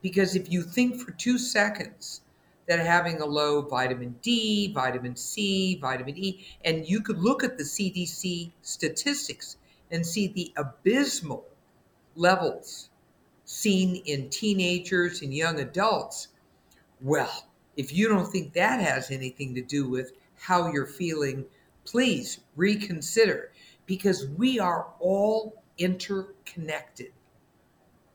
Because 0.03 0.35
if 0.35 0.51
you 0.51 0.63
think 0.63 1.01
for 1.01 1.13
two 1.13 1.39
seconds 1.39 2.23
that 2.67 2.81
having 2.81 3.21
a 3.21 3.27
low 3.27 3.63
vitamin 3.63 4.17
D, 4.23 4.73
vitamin 4.73 5.17
C, 5.17 5.79
vitamin 5.81 6.17
E, 6.17 6.47
and 6.65 6.89
you 6.89 7.01
could 7.01 7.19
look 7.19 7.45
at 7.45 7.59
the 7.59 7.65
CDC 7.65 8.51
statistics 8.63 9.57
and 9.91 10.05
see 10.05 10.29
the 10.29 10.53
abysmal 10.57 11.45
levels 12.17 12.91
seen 13.45 13.97
in 14.05 14.29
teenagers 14.29 15.23
and 15.23 15.33
young 15.33 15.61
adults, 15.61 16.29
well, 17.01 17.47
if 17.77 17.93
you 17.93 18.09
don't 18.09 18.27
think 18.27 18.53
that 18.55 18.81
has 18.81 19.11
anything 19.11 19.55
to 19.55 19.63
do 19.63 19.89
with 19.89 20.13
how 20.39 20.71
you're 20.73 20.87
feeling, 20.87 21.45
please 21.85 22.41
reconsider 22.57 23.53
because 23.87 24.27
we 24.37 24.59
are 24.59 24.89
all 24.99 25.63
interconnected. 25.79 27.13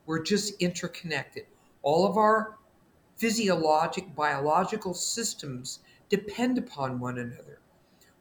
We're 0.04 0.22
just 0.22 0.60
interconnected. 0.60 1.46
All 1.82 2.06
of 2.06 2.16
our 2.16 2.58
physiologic, 3.22 4.16
biological 4.16 4.92
systems 4.92 5.78
depend 6.08 6.58
upon 6.58 6.98
one 6.98 7.18
another. 7.18 7.60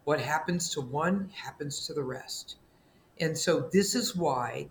What 0.03 0.21
happens 0.21 0.69
to 0.75 0.81
one 0.81 1.31
happens 1.33 1.87
to 1.87 1.93
the 1.95 2.03
rest. 2.03 2.57
And 3.19 3.35
so, 3.35 3.67
this 3.73 3.95
is 3.95 4.15
why, 4.15 4.69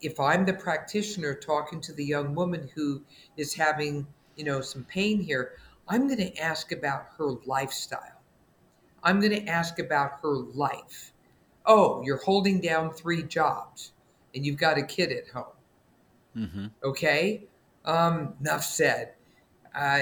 if 0.00 0.18
I'm 0.18 0.44
the 0.44 0.54
practitioner 0.54 1.34
talking 1.34 1.80
to 1.82 1.92
the 1.92 2.04
young 2.04 2.34
woman 2.34 2.68
who 2.74 3.02
is 3.36 3.54
having, 3.54 4.08
you 4.34 4.42
know, 4.42 4.60
some 4.60 4.82
pain 4.82 5.20
here, 5.20 5.52
I'm 5.86 6.08
going 6.08 6.18
to 6.18 6.36
ask 6.36 6.72
about 6.72 7.06
her 7.16 7.30
lifestyle. 7.46 8.20
I'm 9.04 9.20
going 9.20 9.44
to 9.44 9.46
ask 9.46 9.78
about 9.78 10.18
her 10.22 10.34
life. 10.34 11.12
Oh, 11.64 12.02
you're 12.02 12.24
holding 12.24 12.60
down 12.60 12.92
three 12.92 13.22
jobs 13.22 13.92
and 14.34 14.44
you've 14.44 14.58
got 14.58 14.78
a 14.78 14.82
kid 14.82 15.12
at 15.12 15.28
home. 15.28 15.56
Mm-hmm. 16.36 16.66
Okay? 16.82 17.44
Um, 17.84 18.34
enough 18.40 18.64
said. 18.64 19.14
Uh, 19.74 20.00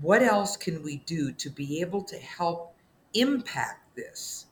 what 0.00 0.22
else 0.22 0.56
can 0.56 0.82
we 0.82 0.96
do 1.06 1.32
to 1.32 1.50
be 1.50 1.80
able 1.80 2.02
to 2.04 2.16
help 2.16 2.74
impact 3.14 3.96
this 3.96 4.46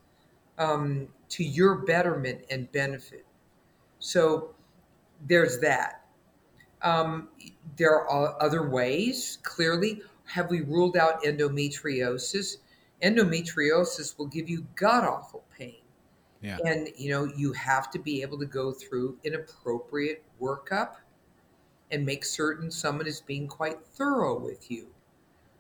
um, 0.59 1.09
to 1.29 1.45
your 1.45 1.77
betterment 1.87 2.41
and 2.51 2.71
benefit? 2.73 3.25
So 3.99 4.55
there's 5.27 5.59
that. 5.61 6.03
Um, 6.83 7.29
there 7.77 8.07
are 8.09 8.41
other 8.43 8.69
ways, 8.69 9.39
clearly 9.43 10.03
have 10.27 10.51
we 10.51 10.61
ruled 10.61 10.97
out 10.97 11.23
endometriosis? 11.23 12.59
Endometriosis 13.03 14.19
will 14.19 14.27
give 14.27 14.49
you 14.49 14.67
god 14.75 15.05
awful 15.05 15.45
pain. 15.57 15.81
Yeah. 16.43 16.59
And 16.65 16.89
you 16.97 17.11
know, 17.11 17.25
you 17.37 17.53
have 17.53 17.91
to 17.93 17.99
be 17.99 18.23
able 18.23 18.39
to 18.39 18.47
go 18.47 18.73
through 18.73 19.19
an 19.25 19.35
appropriate 19.35 20.23
workup 20.41 20.97
and 21.91 22.05
make 22.05 22.25
certain 22.25 22.71
someone 22.71 23.07
is 23.07 23.21
being 23.21 23.47
quite 23.47 23.87
thorough 23.87 24.39
with 24.39 24.71
you. 24.71 24.87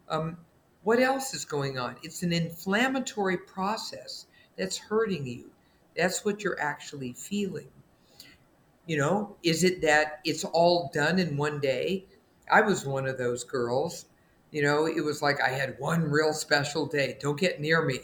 Um, 0.09 0.37
what 0.83 1.01
else 1.01 1.35
is 1.35 1.45
going 1.45 1.79
on? 1.79 1.97
It's 2.03 2.23
an 2.23 2.33
inflammatory 2.33 3.39
process 3.39 4.27
that's 4.57 4.79
hurting 4.79 5.27
you. 5.27 5.51
That's 5.97 6.25
what 6.25 6.43
you're 6.43 6.61
actually 6.61 7.13
feeling. 7.13 7.69
You 8.87 8.99
know, 8.99 9.37
is 9.43 9.65
it 9.65 9.81
that 9.83 10.21
it's 10.25 10.45
all 10.45 10.91
done 10.95 11.19
in 11.19 11.37
one 11.37 11.61
day? 11.61 12.05
I 12.51 12.61
was 12.61 12.87
one 12.87 13.07
of 13.07 13.19
those 13.19 13.43
girls 13.43 14.07
you 14.57 14.63
know, 14.63 14.87
it 14.87 15.05
was 15.05 15.21
like 15.23 15.41
I 15.43 15.51
had 15.51 15.79
one 15.79 16.03
real 16.11 16.33
special 16.33 16.87
day. 16.87 17.19
Don't 17.21 17.39
get 17.39 17.61
near 17.61 17.83
me. 17.83 18.01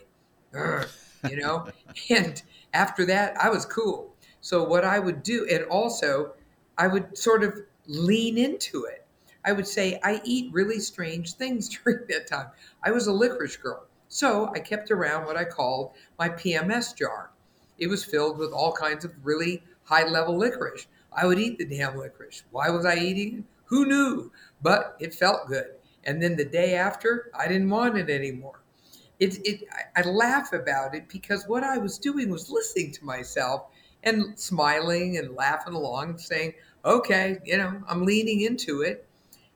you 0.53 1.37
know? 1.37 1.67
and 2.11 2.43
after 2.75 3.07
that, 3.07 3.37
I 3.39 3.49
was 3.49 3.65
cool. 3.65 4.15
So 4.41 4.63
what 4.65 4.85
I 4.85 4.99
would 4.99 5.23
do, 5.23 5.47
and 5.51 5.65
also 5.65 6.35
I 6.77 6.89
would 6.89 7.17
sort 7.17 7.45
of 7.45 7.59
lean 7.87 8.39
into 8.39 8.85
it. 8.85 9.05
I 9.45 9.53
would 9.53 9.67
say, 9.67 9.99
I 10.05 10.21
eat 10.25 10.53
really 10.53 10.79
strange 10.79 11.35
things 11.35 11.69
during 11.85 12.07
that 12.09 12.27
time. 12.27 12.49
I 12.83 12.91
was 12.91 13.07
a 13.07 13.13
licorice 13.13 13.57
girl. 13.57 13.87
So 14.09 14.51
I 14.55 14.61
kept 14.61 14.91
around 14.91 15.25
what 15.27 15.37
I 15.37 15.45
called 15.45 15.93
my 16.19 16.29
PMS 16.29 16.97
jar. 16.97 17.31
It 17.79 17.89
was 17.89 18.05
filled 18.05 18.39
with 18.39 18.53
all 18.53 18.73
kinds 18.73 19.05
of 19.05 19.13
really 19.23 19.63
high 19.85 20.07
level 20.07 20.37
licorice. 20.37 20.87
I 21.13 21.27
would 21.27 21.39
eat 21.39 21.59
the 21.59 21.65
damn 21.65 21.97
licorice. 21.97 22.45
Why 22.51 22.71
was 22.71 22.85
I 22.85 22.97
eating 22.97 23.39
it? 23.39 23.45
Who 23.67 23.87
knew? 23.87 24.31
But 24.61 24.97
it 25.01 25.15
felt 25.15 25.49
good. 25.49 25.73
And 26.05 26.23
then 26.23 26.37
the 26.37 26.45
day 26.45 26.75
after, 26.75 27.31
I 27.35 27.49
didn't 27.49 27.71
want 27.71 27.97
it 27.97 28.11
anymore. 28.11 28.61
It, 29.19 29.39
it, 29.47 29.65
I, 29.97 30.03
laugh 30.03 30.53
about 30.53 30.95
it 30.95 31.09
because 31.09 31.47
what 31.47 31.63
I 31.63 31.79
was 31.79 31.97
doing 31.97 32.29
was 32.29 32.51
listening 32.51 32.93
to 32.93 33.05
myself 33.05 33.69
and 34.03 34.39
smiling 34.39 35.17
and 35.17 35.35
laughing 35.35 35.75
along 35.75 36.11
and 36.11 36.21
saying, 36.21 36.55
okay, 36.85 37.39
you 37.45 37.57
know, 37.57 37.83
I'm 37.89 38.05
leaning 38.05 38.43
into 38.43 38.83
it. 38.83 39.07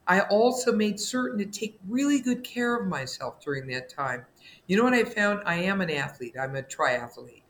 I 0.07 0.21
also 0.21 0.73
made 0.73 1.01
certain 1.01 1.39
to 1.39 1.47
take 1.47 1.79
really 1.89 2.21
good 2.21 2.45
care 2.45 2.77
of 2.77 2.87
myself 2.87 3.41
during 3.41 3.67
that 3.69 3.89
time. 3.89 4.25
You 4.67 4.77
know 4.77 4.85
what 4.85 4.95
I 4.95 5.05
found? 5.05 5.43
I 5.45 5.57
am 5.57 5.81
an 5.81 5.91
athlete. 5.91 6.35
I'm 6.41 6.55
a 6.55 6.63
triathlete. 6.63 7.43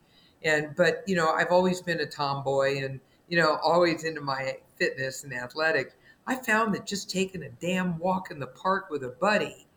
And 0.43 0.75
but, 0.75 1.03
you 1.05 1.15
know, 1.15 1.29
I've 1.29 1.51
always 1.51 1.81
been 1.81 1.99
a 1.99 2.05
tomboy 2.05 2.83
and, 2.83 2.99
you 3.27 3.37
know, 3.39 3.57
always 3.63 4.03
into 4.03 4.21
my 4.21 4.57
fitness 4.77 5.23
and 5.23 5.33
athletic. 5.33 5.93
I 6.25 6.35
found 6.35 6.73
that 6.75 6.85
just 6.85 7.09
taking 7.09 7.43
a 7.43 7.49
damn 7.49 7.97
walk 7.99 8.31
in 8.31 8.39
the 8.39 8.47
park 8.47 8.89
with 8.89 9.03
a 9.03 9.09
buddy, 9.09 9.67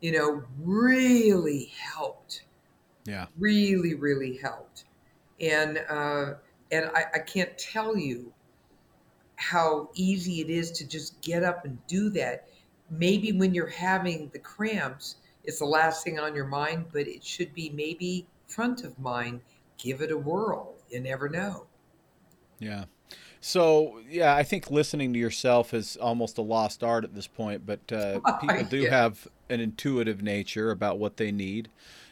you 0.00 0.12
know, 0.12 0.42
really 0.62 1.72
helped. 1.78 2.44
Yeah. 3.06 3.26
Really, 3.38 3.94
really 3.94 4.36
helped. 4.36 4.84
And 5.40 5.78
uh, 5.88 6.34
and 6.70 6.90
I, 6.94 7.04
I 7.14 7.18
can't 7.20 7.56
tell 7.56 7.96
you 7.96 8.32
how 9.38 9.88
easy 9.94 10.40
it 10.40 10.50
is 10.50 10.70
to 10.72 10.86
just 10.86 11.20
get 11.22 11.44
up 11.44 11.64
and 11.64 11.78
do 11.86 12.10
that. 12.10 12.48
Maybe 12.90 13.32
when 13.32 13.54
you're 13.54 13.68
having 13.68 14.30
the 14.32 14.38
cramps, 14.40 15.16
it's 15.44 15.60
the 15.60 15.64
last 15.66 16.04
thing 16.04 16.18
on 16.18 16.34
your 16.34 16.46
mind, 16.46 16.86
but 16.92 17.06
it 17.08 17.24
should 17.24 17.54
be 17.54 17.70
maybe 17.70 18.26
front 18.48 18.84
of 18.84 18.98
mind. 18.98 19.40
Give 19.78 20.02
it 20.02 20.10
a 20.10 20.18
whirl. 20.18 20.74
You 20.90 21.00
never 21.00 21.28
know. 21.28 21.66
Yeah. 22.58 22.86
So 23.40 24.00
yeah, 24.08 24.34
I 24.34 24.42
think 24.42 24.70
listening 24.70 25.12
to 25.12 25.18
yourself 25.18 25.72
is 25.72 25.96
almost 25.96 26.38
a 26.38 26.42
lost 26.42 26.82
art 26.82 27.04
at 27.04 27.14
this 27.14 27.28
point. 27.28 27.64
But 27.64 27.92
uh, 27.92 28.20
people 28.40 28.64
do 28.64 28.78
Yeah. 28.78 28.90
have 28.90 29.28
an 29.48 29.60
intuitive 29.60 30.22
nature 30.22 30.70
about 30.70 30.98
what 30.98 31.16
they 31.16 31.30
need 31.32 31.68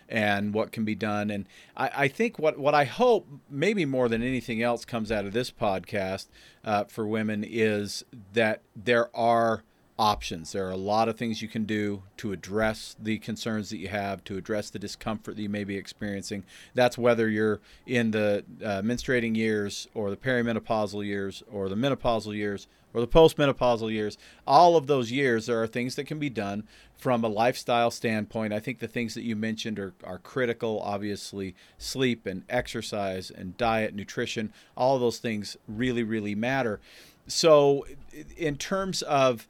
and 0.09 0.55
what 0.55 0.73
can 0.73 0.85
be 0.85 0.95
done. 0.95 1.31
And 1.31 1.47
I, 1.77 1.91
I 1.97 2.09
think 2.09 2.39
what 2.39 2.59
what 2.59 2.75
I 2.75 2.85
hope, 2.85 3.27
maybe 3.51 3.85
more 3.85 4.09
than 4.09 4.23
anything 4.23 4.63
else, 4.63 4.85
comes 4.85 5.11
out 5.11 5.25
of 5.25 5.33
this 5.33 5.51
podcast 5.51 6.29
uh, 6.65 6.85
for 6.85 7.07
women 7.07 7.45
is 7.47 8.05
that 8.33 8.63
there 8.75 9.15
are 9.17 9.63
options. 9.99 10.53
There 10.53 10.67
are 10.67 10.73
a 10.73 10.77
lot 10.77 11.09
of 11.09 11.17
things 11.17 11.41
you 11.41 11.49
can 11.49 11.65
do 11.65 12.03
to 12.19 12.33
address 12.33 12.97
the 13.01 13.19
concerns 13.19 13.71
that 13.71 13.79
you 13.79 13.89
have, 13.89 14.23
to 14.25 14.37
address 14.37 14.71
the 14.71 14.79
discomfort 14.79 15.37
that 15.37 15.43
you 15.43 15.49
may 15.49 15.65
be 15.65 15.77
experiencing. 15.77 16.45
That's 16.75 16.99
whether 16.99 17.29
you're 17.29 17.61
in 17.87 18.11
the 18.11 18.45
uh, 18.63 18.83
menstruating 18.83 19.37
years 19.37 19.89
or 19.95 20.11
the 20.11 20.17
perimenopausal 20.17 21.05
years 21.05 21.43
or 21.51 21.69
the 21.69 21.77
menopausal 21.77 22.35
years 22.35 22.69
or 22.97 23.03
the 23.03 23.07
postmenopausal 23.07 23.93
years. 23.93 24.17
All 24.47 24.75
of 24.75 24.87
those 24.87 25.13
years, 25.13 25.45
there 25.45 25.63
are 25.63 25.67
things 25.67 25.97
that 25.97 26.07
can 26.07 26.19
be 26.19 26.31
done 26.31 26.67
from 26.97 27.23
a 27.23 27.29
lifestyle 27.29 27.91
standpoint. 27.91 28.55
I 28.55 28.59
think 28.59 28.79
the 28.79 28.89
things 28.89 29.13
that 29.13 29.23
you 29.23 29.37
mentioned 29.37 29.79
are, 29.79 29.93
are 30.03 30.17
critical. 30.17 30.81
Obviously, 30.81 31.55
sleep 31.77 32.25
and 32.25 32.45
exercise 32.49 33.31
and 33.31 33.55
diet, 33.59 33.95
nutrition, 33.95 34.51
all 34.79 34.99
those 34.99 35.19
things 35.19 35.59
really, 35.69 36.03
really 36.03 36.35
matter. 36.35 36.81
So, 37.27 37.87
in 38.35 38.57
terms 38.57 39.03
of 39.03 39.47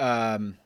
um, 0.00 0.56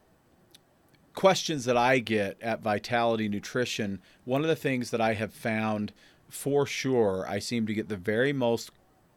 questions 1.13 1.65
that 1.65 1.77
I 1.77 1.99
get 1.99 2.41
at 2.41 2.63
Vitality 2.63 3.29
Nutrition, 3.29 4.01
one 4.25 4.43
of 4.43 4.49
the 4.49 4.55
things 4.55 4.93
that 4.93 5.01
I 5.01 5.15
have 5.15 5.33
found 5.33 5.93
for 6.29 6.67
sure 6.67 7.27
I 7.29 7.41
seem 7.41 7.67
to 7.67 7.75
get 7.75 7.89
the 7.89 7.97
very 7.97 8.33
most 8.33 8.71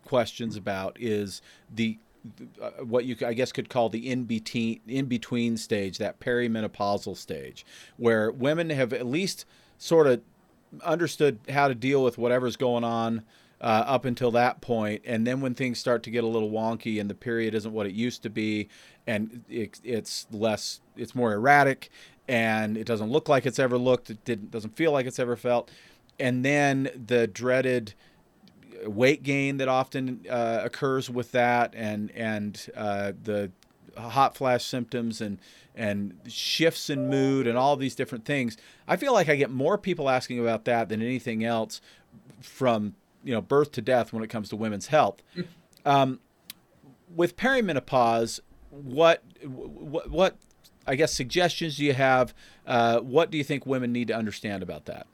questions 0.05 0.55
about 0.55 0.97
is 0.99 1.39
the 1.71 1.99
what 2.81 3.05
you 3.05 3.15
I 3.25 3.33
guess 3.33 3.51
could 3.51 3.69
call 3.69 3.89
the 3.89 4.09
in 4.09 4.25
between 4.25 4.81
in 4.87 5.05
between 5.05 5.57
stage, 5.57 5.97
that 5.97 6.19
perimenopausal 6.19 7.17
stage, 7.17 7.65
where 7.97 8.31
women 8.31 8.69
have 8.69 8.93
at 8.93 9.05
least 9.05 9.45
sort 9.77 10.07
of 10.07 10.21
understood 10.83 11.39
how 11.49 11.67
to 11.67 11.75
deal 11.75 12.03
with 12.03 12.17
whatever's 12.17 12.55
going 12.55 12.83
on 12.83 13.23
uh, 13.61 13.83
up 13.87 14.05
until 14.05 14.31
that 14.31 14.61
point, 14.61 15.01
and 15.05 15.25
then 15.25 15.41
when 15.41 15.53
things 15.53 15.79
start 15.79 16.03
to 16.03 16.09
get 16.09 16.23
a 16.23 16.27
little 16.27 16.51
wonky 16.51 16.99
and 16.99 17.09
the 17.09 17.15
period 17.15 17.53
isn't 17.53 17.73
what 17.73 17.85
it 17.85 17.93
used 17.93 18.23
to 18.23 18.29
be, 18.29 18.69
and 19.07 19.43
it, 19.49 19.79
it's 19.83 20.27
less, 20.31 20.79
it's 20.95 21.13
more 21.13 21.33
erratic, 21.33 21.89
and 22.27 22.77
it 22.77 22.85
doesn't 22.85 23.09
look 23.09 23.27
like 23.27 23.45
it's 23.45 23.59
ever 23.59 23.77
looked, 23.77 24.09
it 24.09 24.51
doesn't 24.51 24.75
feel 24.75 24.91
like 24.91 25.05
it's 25.05 25.19
ever 25.19 25.35
felt, 25.35 25.71
and 26.19 26.45
then 26.45 26.89
the 27.07 27.27
dreaded 27.27 27.93
weight 28.85 29.23
gain 29.23 29.57
that 29.57 29.67
often 29.67 30.25
uh, 30.29 30.61
occurs 30.63 31.09
with 31.09 31.31
that, 31.31 31.73
and 31.75 32.11
and 32.11 32.69
uh, 32.75 33.13
the 33.21 33.51
hot 33.97 34.35
flash 34.35 34.63
symptoms 34.63 35.21
and 35.21 35.39
and 35.75 36.17
shifts 36.27 36.89
in 36.89 37.09
mood 37.09 37.47
and 37.47 37.57
all 37.57 37.75
these 37.75 37.95
different 37.95 38.25
things. 38.25 38.57
I 38.87 38.97
feel 38.97 39.13
like 39.13 39.29
I 39.29 39.35
get 39.35 39.49
more 39.49 39.77
people 39.77 40.09
asking 40.09 40.39
about 40.39 40.65
that 40.65 40.89
than 40.89 41.01
anything 41.01 41.43
else 41.43 41.81
from 42.41 42.95
you 43.23 43.33
know 43.33 43.41
birth 43.41 43.71
to 43.73 43.81
death 43.81 44.13
when 44.13 44.23
it 44.23 44.29
comes 44.29 44.49
to 44.49 44.55
women's 44.55 44.87
health. 44.87 45.21
Um, 45.85 46.19
with 47.15 47.37
perimenopause, 47.37 48.41
what 48.69 49.23
what 49.41 50.09
what 50.09 50.37
I 50.85 50.95
guess 50.95 51.13
suggestions 51.13 51.77
do 51.77 51.85
you 51.85 51.93
have? 51.93 52.33
Uh, 52.67 52.99
what 52.99 53.31
do 53.31 53.37
you 53.37 53.45
think 53.45 53.65
women 53.65 53.93
need 53.93 54.09
to 54.09 54.13
understand 54.13 54.61
about 54.61 54.85
that? 54.85 55.07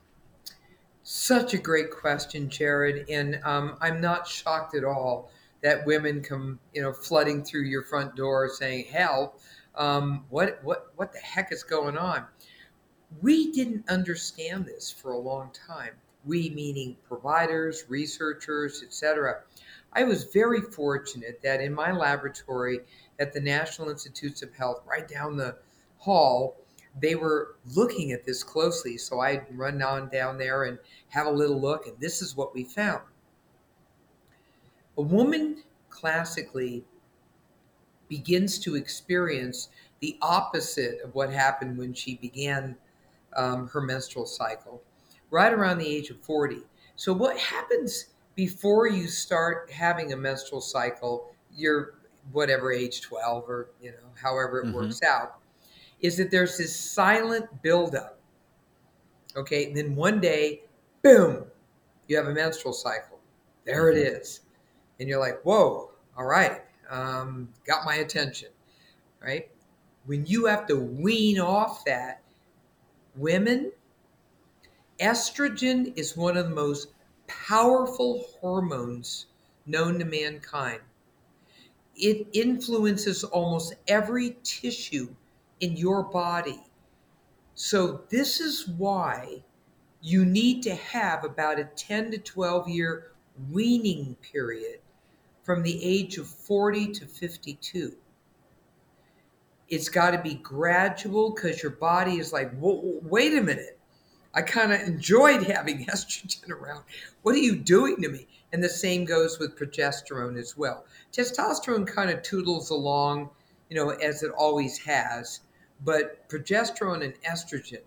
Such 1.08 1.54
a 1.54 1.60
great 1.60 1.92
question, 1.92 2.50
Jared. 2.50 3.08
And 3.12 3.40
um, 3.44 3.78
I'm 3.80 4.02
not 4.02 4.28
shocked 4.28 4.74
at 4.74 4.84
all 4.84 5.30
that 5.62 5.86
women 5.86 6.24
come, 6.24 6.60
you 6.74 6.82
know, 6.82 6.92
flooding 6.92 7.44
through 7.44 7.66
your 7.66 7.84
front 7.84 8.16
door 8.16 8.50
saying, 8.50 8.86
"Help! 8.86 9.40
Um, 9.76 10.26
what, 10.30 10.60
what, 10.64 10.88
what 10.96 11.14
the 11.14 11.20
heck 11.20 11.52
is 11.52 11.64
going 11.64 11.96
on?" 11.96 12.26
We 13.22 13.52
didn't 13.52 13.88
understand 13.88 14.66
this 14.66 14.90
for 14.90 15.12
a 15.12 15.18
long 15.20 15.52
time. 15.52 15.92
We, 16.26 16.50
meaning 16.50 16.98
providers, 17.08 17.86
researchers, 17.88 18.82
etc. 18.82 19.42
I 19.94 20.06
was 20.06 20.24
very 20.24 20.62
fortunate 20.62 21.40
that 21.44 21.62
in 21.62 21.72
my 21.72 21.92
laboratory 21.92 22.80
at 23.20 23.32
the 23.32 23.42
National 23.42 23.92
Institutes 23.92 24.42
of 24.42 24.52
Health, 24.56 24.82
right 24.88 25.08
down 25.08 25.38
the 25.38 25.56
hall, 26.00 26.58
they 27.00 27.16
were 27.16 27.58
looking 27.76 28.12
at 28.12 28.26
this 28.26 28.44
closely. 28.44 28.98
So 28.98 29.20
I'd 29.20 29.58
run 29.58 29.82
on 29.82 30.10
down 30.10 30.38
there 30.38 30.64
and 30.64 30.80
have 31.10 31.28
a 31.28 31.32
little 31.32 31.60
look, 31.60 31.88
and 31.88 32.00
this 32.00 32.22
is 32.22 32.36
what 32.36 32.54
we 32.54 32.64
found. 32.64 33.04
A 34.98 35.02
woman 35.02 35.64
classically 35.90 36.86
begins 38.08 38.60
to 38.60 38.76
experience 38.76 39.70
the 40.00 40.18
opposite 40.22 41.02
of 41.02 41.16
what 41.16 41.32
happened 41.32 41.78
when 41.78 41.94
she 41.94 42.16
began 42.16 42.78
um, 43.36 43.68
her 43.70 43.82
menstrual 43.82 44.26
cycle, 44.26 44.84
right 45.32 45.54
around 45.54 45.80
the 45.80 45.88
age 45.88 46.10
of 46.10 46.20
40. 46.22 46.64
So, 46.96 47.14
what 47.14 47.38
happens 47.38 48.14
before 48.36 48.88
you 48.88 49.08
start 49.08 49.72
having 49.72 50.14
a 50.14 50.18
menstrual 50.18 50.62
cycle, 50.62 51.36
you're 51.52 51.96
whatever 52.32 52.72
age 52.72 53.02
12 53.02 53.50
or 53.50 53.70
you 53.82 53.92
know 53.92 54.12
however 54.22 54.60
it 54.62 54.72
Mhm. 54.72 54.74
works 54.74 55.02
out 55.04 55.40
is 56.06 56.18
that 56.18 56.32
there's 56.32 56.58
this 56.58 56.76
silent 56.76 57.46
buildup 57.62 58.20
okay? 59.36 59.66
And 59.66 59.76
then 59.76 59.96
one 59.96 60.20
day 60.22 60.62
boom 61.02 61.46
you 62.08 62.16
have 62.18 62.28
a 62.28 62.34
menstrual 62.34 62.74
cycle. 62.74 63.20
There 63.66 63.90
it 63.90 63.98
is. 63.98 64.42
And 65.00 65.10
you're 65.10 65.20
like 65.20 65.42
whoa 65.44 65.92
all 66.18 66.26
right 66.26 66.62
um, 66.90 67.50
got 67.66 67.86
my 67.86 67.96
attention 67.96 68.50
right? 69.22 69.50
When 70.06 70.26
you 70.26 70.46
have 70.46 70.68
to 70.68 70.76
wean 70.76 71.40
off 71.40 71.84
that 71.86 72.22
women 73.16 73.72
estrogen 75.00 75.98
is 75.98 76.16
one 76.16 76.38
of 76.38 76.50
the 76.50 76.56
most 76.56 76.90
powerful 77.28 78.26
hormones 78.40 79.28
known 79.66 80.00
to 80.00 80.06
mankind. 80.06 80.82
It 81.96 82.28
influences 82.34 83.24
almost 83.24 83.76
every 83.88 84.38
tissue 84.44 85.16
in 85.60 85.78
your 85.78 86.04
body. 86.04 86.62
So, 87.54 88.02
this 88.10 88.40
is 88.40 88.68
why 88.68 89.44
you 90.02 90.26
need 90.26 90.62
to 90.64 90.76
have 90.76 91.24
about 91.24 91.60
a 91.60 91.64
10 91.64 92.12
to 92.12 92.18
12 92.18 92.70
year 92.70 93.12
weaning 93.50 94.16
period 94.22 94.80
from 95.44 95.64
the 95.64 95.84
age 95.84 96.18
of 96.18 96.28
40 96.28 96.92
to 96.94 97.06
52. 97.06 97.96
It's 99.70 99.90
got 99.90 100.12
to 100.12 100.22
be 100.22 100.36
gradual 100.36 101.32
because 101.32 101.64
your 101.64 101.72
body 101.72 102.18
is 102.18 102.34
like, 102.34 102.52
wait 102.60 103.34
a 103.34 103.42
minute. 103.42 103.80
I 104.34 104.42
kind 104.42 104.74
of 104.74 104.82
enjoyed 104.82 105.44
having 105.44 105.86
estrogen 105.88 106.50
around. 106.52 106.84
What 107.22 107.36
are 107.36 107.40
you 107.40 107.56
doing 107.56 108.02
to 108.02 108.10
me? 108.10 108.28
And 108.52 108.64
the 108.64 108.70
same 108.70 109.06
goes 109.06 109.40
with 109.40 109.58
progesterone 109.58 110.38
as 110.38 110.58
well. 110.58 110.86
Testosterone 111.14 111.88
kind 111.88 112.10
of 112.10 112.22
toodles 112.22 112.70
along, 112.70 113.30
you 113.70 113.76
know, 113.76 113.90
as 113.90 114.24
it 114.24 114.32
always 114.32 114.78
has, 114.80 115.40
but 115.84 116.28
progesterone 116.30 117.04
and 117.04 117.22
estrogen 117.24 117.82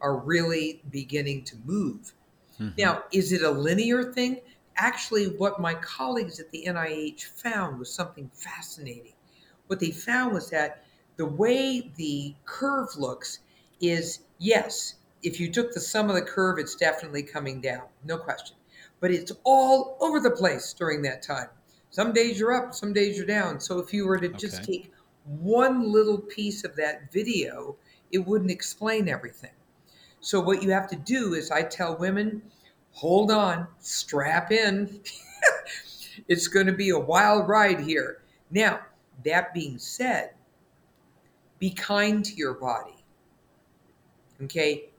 are 0.00 0.16
really 0.16 0.82
beginning 0.90 1.44
to 1.44 1.56
move. 1.64 2.14
Mhm. 2.58 2.74
Now, 2.78 3.04
is 3.12 3.32
it 3.32 3.42
a 3.42 3.50
linear 3.50 4.12
thing? 4.12 4.40
Actually, 4.76 5.26
what 5.36 5.60
my 5.60 5.74
colleagues 5.74 6.40
at 6.40 6.50
the 6.50 6.66
NIH 6.66 7.24
found 7.26 7.78
was 7.78 7.92
something 7.92 8.30
fascinating. 8.34 9.14
What 9.66 9.80
they 9.80 9.90
found 9.90 10.32
was 10.34 10.50
that 10.50 10.84
the 11.16 11.26
way 11.26 11.92
the 11.96 12.34
curve 12.44 12.96
looks 12.96 13.40
is 13.80 14.20
yes, 14.38 14.94
if 15.22 15.38
you 15.38 15.50
took 15.52 15.72
the 15.72 15.80
sum 15.80 16.08
of 16.08 16.14
the 16.16 16.22
curve, 16.22 16.58
it's 16.58 16.74
definitely 16.74 17.22
coming 17.22 17.60
down, 17.60 17.84
no 18.04 18.16
question. 18.18 18.56
But 19.00 19.10
it's 19.10 19.32
all 19.44 19.96
over 20.00 20.20
the 20.20 20.30
place 20.30 20.72
during 20.72 21.02
that 21.02 21.22
time. 21.22 21.48
Some 21.90 22.12
days 22.12 22.38
you're 22.38 22.52
up, 22.52 22.74
some 22.74 22.92
days 22.92 23.16
you're 23.16 23.26
down. 23.26 23.60
So 23.60 23.78
if 23.80 23.92
you 23.92 24.06
were 24.06 24.18
to 24.18 24.28
just 24.28 24.62
Okay. 24.62 24.64
take 24.64 24.92
one 25.24 25.90
little 25.90 26.18
piece 26.18 26.64
of 26.64 26.76
that 26.76 27.12
video, 27.12 27.76
it 28.10 28.18
wouldn't 28.18 28.50
explain 28.50 29.08
everything. 29.08 29.50
So 30.20 30.40
what 30.40 30.62
you 30.62 30.70
have 30.70 30.88
to 30.90 30.96
do 30.96 31.34
is 31.34 31.50
I 31.50 31.62
tell 31.62 31.96
women, 31.96 32.42
hold 32.92 33.30
on, 33.30 33.66
strap 33.78 34.52
in. 34.52 35.00
it's 36.28 36.48
going 36.48 36.66
to 36.66 36.72
be 36.72 36.90
a 36.90 36.98
wild 36.98 37.48
ride 37.48 37.80
here. 37.80 38.22
Now, 38.50 38.80
that 39.24 39.54
being 39.54 39.78
said, 39.78 40.30
be 41.58 41.70
kind 41.70 42.24
to 42.24 42.34
your 42.34 42.54
body. 42.54 43.04
Okay? 44.42 44.90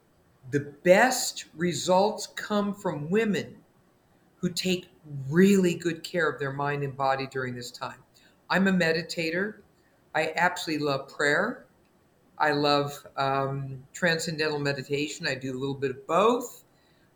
The 0.51 0.71
best 0.83 1.45
results 1.55 2.27
come 2.27 2.73
from 2.73 3.09
women 3.09 3.55
who 4.37 4.49
take 4.49 4.89
really 5.29 5.75
good 5.75 6.03
care 6.03 6.29
of 6.29 6.39
their 6.39 6.51
mind 6.51 6.83
and 6.83 6.95
body 6.95 7.27
during 7.27 7.55
this 7.55 7.71
time. 7.71 7.99
I'm 8.49 8.67
a 8.67 8.71
meditator. 8.71 9.60
I 10.13 10.33
absolutely 10.35 10.85
love 10.85 11.07
prayer. 11.09 11.65
I 12.37 12.51
love 12.51 13.05
um, 13.17 13.83
transcendental 13.93 14.59
meditation. 14.59 15.27
I 15.27 15.35
do 15.35 15.51
a 15.51 15.57
little 15.59 15.75
bit 15.75 15.91
of 15.91 16.07
both. 16.07 16.63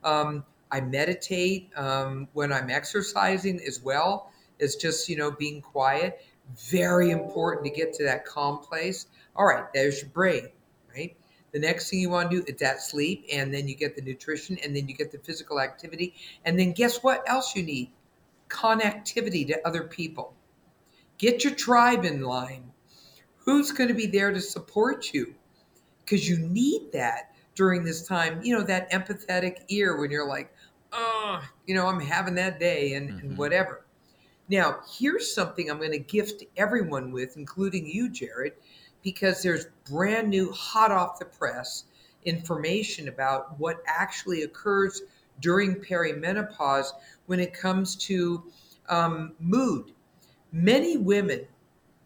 Um, 0.03 0.45
I 0.71 0.81
meditate 0.81 1.69
um, 1.75 2.27
when 2.33 2.53
I'm 2.53 2.69
exercising 2.69 3.59
as 3.67 3.81
well. 3.81 4.31
It's 4.59 4.75
just, 4.75 5.09
you 5.09 5.17
know, 5.17 5.31
being 5.31 5.61
quiet. 5.61 6.21
Very 6.69 7.11
important 7.11 7.65
to 7.65 7.71
get 7.71 7.93
to 7.93 8.03
that 8.03 8.25
calm 8.25 8.59
place. 8.59 9.07
All 9.35 9.45
right, 9.45 9.65
there's 9.73 10.01
your 10.01 10.09
brain, 10.11 10.49
right? 10.95 11.15
The 11.51 11.59
next 11.59 11.89
thing 11.89 11.99
you 11.99 12.09
want 12.09 12.29
to 12.31 12.37
do 12.37 12.43
is 12.47 12.59
that 12.59 12.81
sleep, 12.81 13.25
and 13.31 13.53
then 13.53 13.67
you 13.67 13.75
get 13.75 13.95
the 13.95 14.01
nutrition, 14.01 14.57
and 14.63 14.75
then 14.75 14.87
you 14.87 14.95
get 14.95 15.11
the 15.11 15.17
physical 15.17 15.59
activity. 15.59 16.13
And 16.43 16.59
then 16.59 16.71
guess 16.73 17.01
what 17.01 17.27
else 17.27 17.55
you 17.55 17.63
need? 17.63 17.89
Connectivity 18.49 19.47
to 19.47 19.67
other 19.67 19.83
people. 19.83 20.33
Get 21.17 21.43
your 21.43 21.55
tribe 21.55 22.05
in 22.05 22.21
line. 22.21 22.71
Who's 23.45 23.71
going 23.71 23.89
to 23.89 23.93
be 23.93 24.07
there 24.07 24.31
to 24.31 24.41
support 24.41 25.13
you? 25.13 25.35
Because 26.03 26.27
you 26.27 26.37
need 26.37 26.91
that 26.93 27.35
during 27.55 27.83
this 27.83 28.05
time. 28.05 28.41
You 28.43 28.57
know, 28.57 28.63
that 28.63 28.91
empathetic 28.91 29.63
ear 29.69 29.97
when 29.99 30.11
you're 30.11 30.27
like, 30.27 30.53
oh, 30.91 31.41
you 31.65 31.75
know, 31.75 31.87
I'm 31.87 31.99
having 31.99 32.35
that 32.35 32.59
day 32.59 32.93
and, 32.93 33.09
mm-hmm. 33.09 33.19
and 33.19 33.37
whatever. 33.37 33.85
Now, 34.49 34.79
here's 34.97 35.33
something 35.33 35.69
I'm 35.69 35.79
going 35.79 35.91
to 35.91 35.99
gift 35.99 36.43
everyone 36.55 37.11
with, 37.11 37.35
including 37.37 37.87
you, 37.87 38.09
Jared, 38.09 38.53
because 39.03 39.41
there's 39.41 39.67
brand 39.89 40.29
new, 40.29 40.51
hot 40.51 40.91
off 40.91 41.19
the 41.19 41.25
press 41.25 41.85
information 42.25 43.07
about 43.07 43.59
what 43.59 43.81
actually 43.87 44.43
occurs 44.43 45.01
during 45.41 45.75
perimenopause 45.75 46.87
when 47.25 47.39
it 47.39 47.53
comes 47.53 47.95
to 47.95 48.43
um, 48.89 49.33
mood. 49.39 49.91
Many 50.51 50.97
women, 50.97 51.47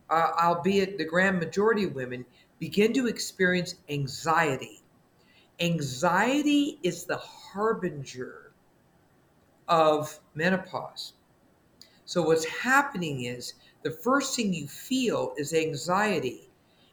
uh, 0.09 0.31
albeit 0.41 0.97
the 0.97 1.05
grand 1.05 1.39
majority 1.39 1.83
of 1.83 1.95
women, 1.95 2.25
begin 2.59 2.93
to 2.93 3.07
experience 3.07 3.75
anxiety. 3.89 4.81
Anxiety 5.59 6.79
is 6.83 7.05
the 7.05 7.17
harbinger 7.17 8.51
of 9.67 10.19
menopause. 10.35 11.13
So, 12.05 12.23
what's 12.23 12.45
happening 12.45 13.25
is 13.25 13.53
the 13.83 13.91
first 13.91 14.35
thing 14.35 14.53
you 14.53 14.67
feel 14.67 15.33
is 15.37 15.53
anxiety, 15.53 16.49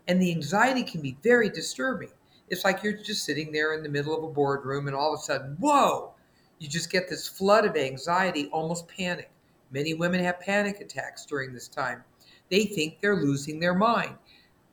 and 0.06 0.20
the 0.20 0.30
anxiety 0.30 0.82
can 0.82 1.00
be 1.00 1.16
very 1.22 1.48
disturbing. 1.48 2.10
It's 2.48 2.64
like 2.64 2.82
you're 2.82 2.92
just 2.92 3.24
sitting 3.24 3.50
there 3.50 3.74
in 3.74 3.82
the 3.82 3.88
middle 3.88 4.16
of 4.16 4.22
a 4.22 4.32
boardroom, 4.32 4.86
and 4.86 4.94
all 4.94 5.14
of 5.14 5.20
a 5.20 5.22
sudden, 5.22 5.56
whoa, 5.58 6.12
you 6.58 6.68
just 6.68 6.90
get 6.90 7.08
this 7.08 7.26
flood 7.26 7.64
of 7.64 7.76
anxiety, 7.76 8.48
almost 8.52 8.88
panic. 8.88 9.30
Many 9.70 9.94
women 9.94 10.22
have 10.22 10.38
panic 10.38 10.80
attacks 10.80 11.26
during 11.26 11.52
this 11.52 11.66
time. 11.66 12.04
They 12.50 12.64
think 12.64 13.00
they're 13.00 13.16
losing 13.16 13.60
their 13.60 13.74
mind. 13.74 14.16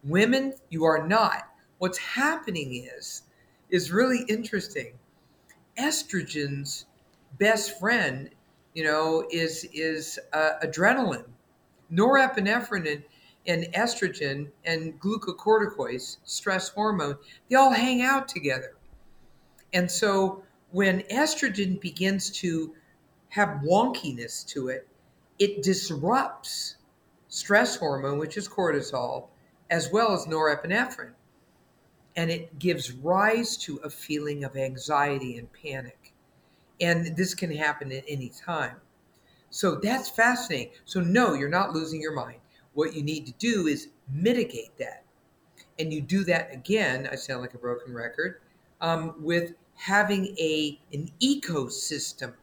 Women, 0.04 0.54
you 0.70 0.84
are 0.86 1.08
not. 1.08 1.50
What's 1.78 1.98
happening 1.98 2.88
is 2.96 3.24
is 3.70 3.92
really 3.92 4.24
interesting. 4.30 4.94
Estrogen's 5.78 6.86
best 7.40 7.80
friend 7.80 8.30
you 8.74 8.84
know, 8.84 9.26
is 9.32 9.68
is 9.74 10.20
uh, 10.34 10.54
adrenaline, 10.64 11.26
norepinephrine, 11.92 12.92
and, 12.92 13.04
and 13.46 13.74
estrogen 13.74 14.50
and 14.66 15.00
glucocorticoids, 15.00 16.18
stress 16.24 16.70
hormone. 16.70 17.18
They 17.50 17.56
all 17.56 17.72
hang 17.72 18.02
out 18.02 18.28
together, 18.28 18.76
and 19.74 19.90
so 19.90 20.44
when 20.72 21.02
estrogen 21.04 21.80
begins 21.80 22.32
to 22.32 22.74
have 23.30 23.62
wonkiness 23.64 24.46
to 24.48 24.70
it, 24.70 24.88
it 25.40 25.62
disrupts 25.62 26.78
stress 27.34 27.76
hormone, 27.76 28.20
which 28.20 28.38
is 28.38 28.48
cortisol, 28.48 29.30
as 29.72 29.92
well 29.92 30.14
as 30.14 30.28
norepinephrine. 30.28 31.16
And 32.16 32.30
it 32.30 32.60
gives 32.60 32.92
rise 32.92 33.58
to 33.58 33.78
a 33.78 33.90
feeling 33.90 34.44
of 34.44 34.56
anxiety 34.56 35.40
and 35.40 35.52
panic. 35.52 36.14
And 36.80 37.18
this 37.18 37.34
can 37.34 37.50
happen 37.50 37.92
at 37.92 38.04
any 38.08 38.30
time. 38.30 38.76
So 39.50 39.80
that's 39.82 40.10
fascinating. 40.10 40.74
So, 40.86 41.00
no, 41.02 41.34
you're 41.34 41.50
not 41.50 41.74
losing 41.74 42.00
your 42.00 42.14
mind. 42.14 42.38
What 42.74 42.94
you 42.94 43.02
need 43.02 43.26
to 43.26 43.34
do 43.40 43.66
is 43.66 43.88
mitigate 44.12 44.78
that. 44.78 45.04
And 45.80 45.92
you 45.92 46.02
do 46.02 46.24
that 46.26 46.54
again, 46.54 47.10
I 47.12 47.16
sound 47.16 47.42
like 47.42 47.56
a 47.56 47.58
broken 47.58 47.96
record, 47.96 48.42
um, 48.80 49.16
with 49.18 49.54
having 49.74 50.28
a, 50.38 50.80
an 50.94 51.10
ecosystem 51.20 52.34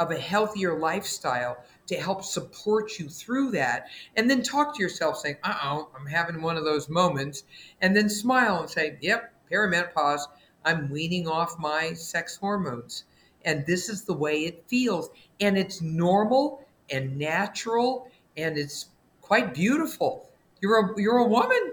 of 0.00 0.10
a 0.10 0.18
healthier 0.18 0.76
lifestyle 0.76 1.64
to 1.92 2.00
help 2.00 2.24
support 2.24 2.98
you 2.98 3.08
through 3.08 3.52
that. 3.52 3.88
And 4.16 4.28
then 4.28 4.42
talk 4.42 4.76
to 4.76 4.82
yourself 4.82 5.18
saying, 5.18 5.36
uh 5.44 5.58
oh, 5.62 5.88
I'm 5.98 6.06
having 6.06 6.42
one 6.42 6.56
of 6.56 6.64
those 6.64 6.88
moments. 6.88 7.44
And 7.80 7.96
then 7.96 8.08
smile 8.08 8.60
and 8.60 8.70
say, 8.70 8.98
yep, 9.00 9.32
perimenopause. 9.50 10.22
I'm 10.64 10.90
weaning 10.90 11.26
off 11.26 11.58
my 11.58 11.92
sex 11.92 12.36
hormones 12.36 13.04
and 13.44 13.66
this 13.66 13.88
is 13.88 14.02
the 14.02 14.14
way 14.14 14.44
it 14.44 14.64
feels 14.66 15.10
and 15.40 15.56
it's 15.56 15.80
normal 15.80 16.64
and 16.90 17.16
natural 17.16 18.08
and 18.36 18.56
it's 18.56 18.86
quite 19.20 19.54
beautiful 19.54 20.28
you're 20.60 20.92
a 20.92 21.00
you're 21.00 21.18
a 21.18 21.26
woman 21.26 21.72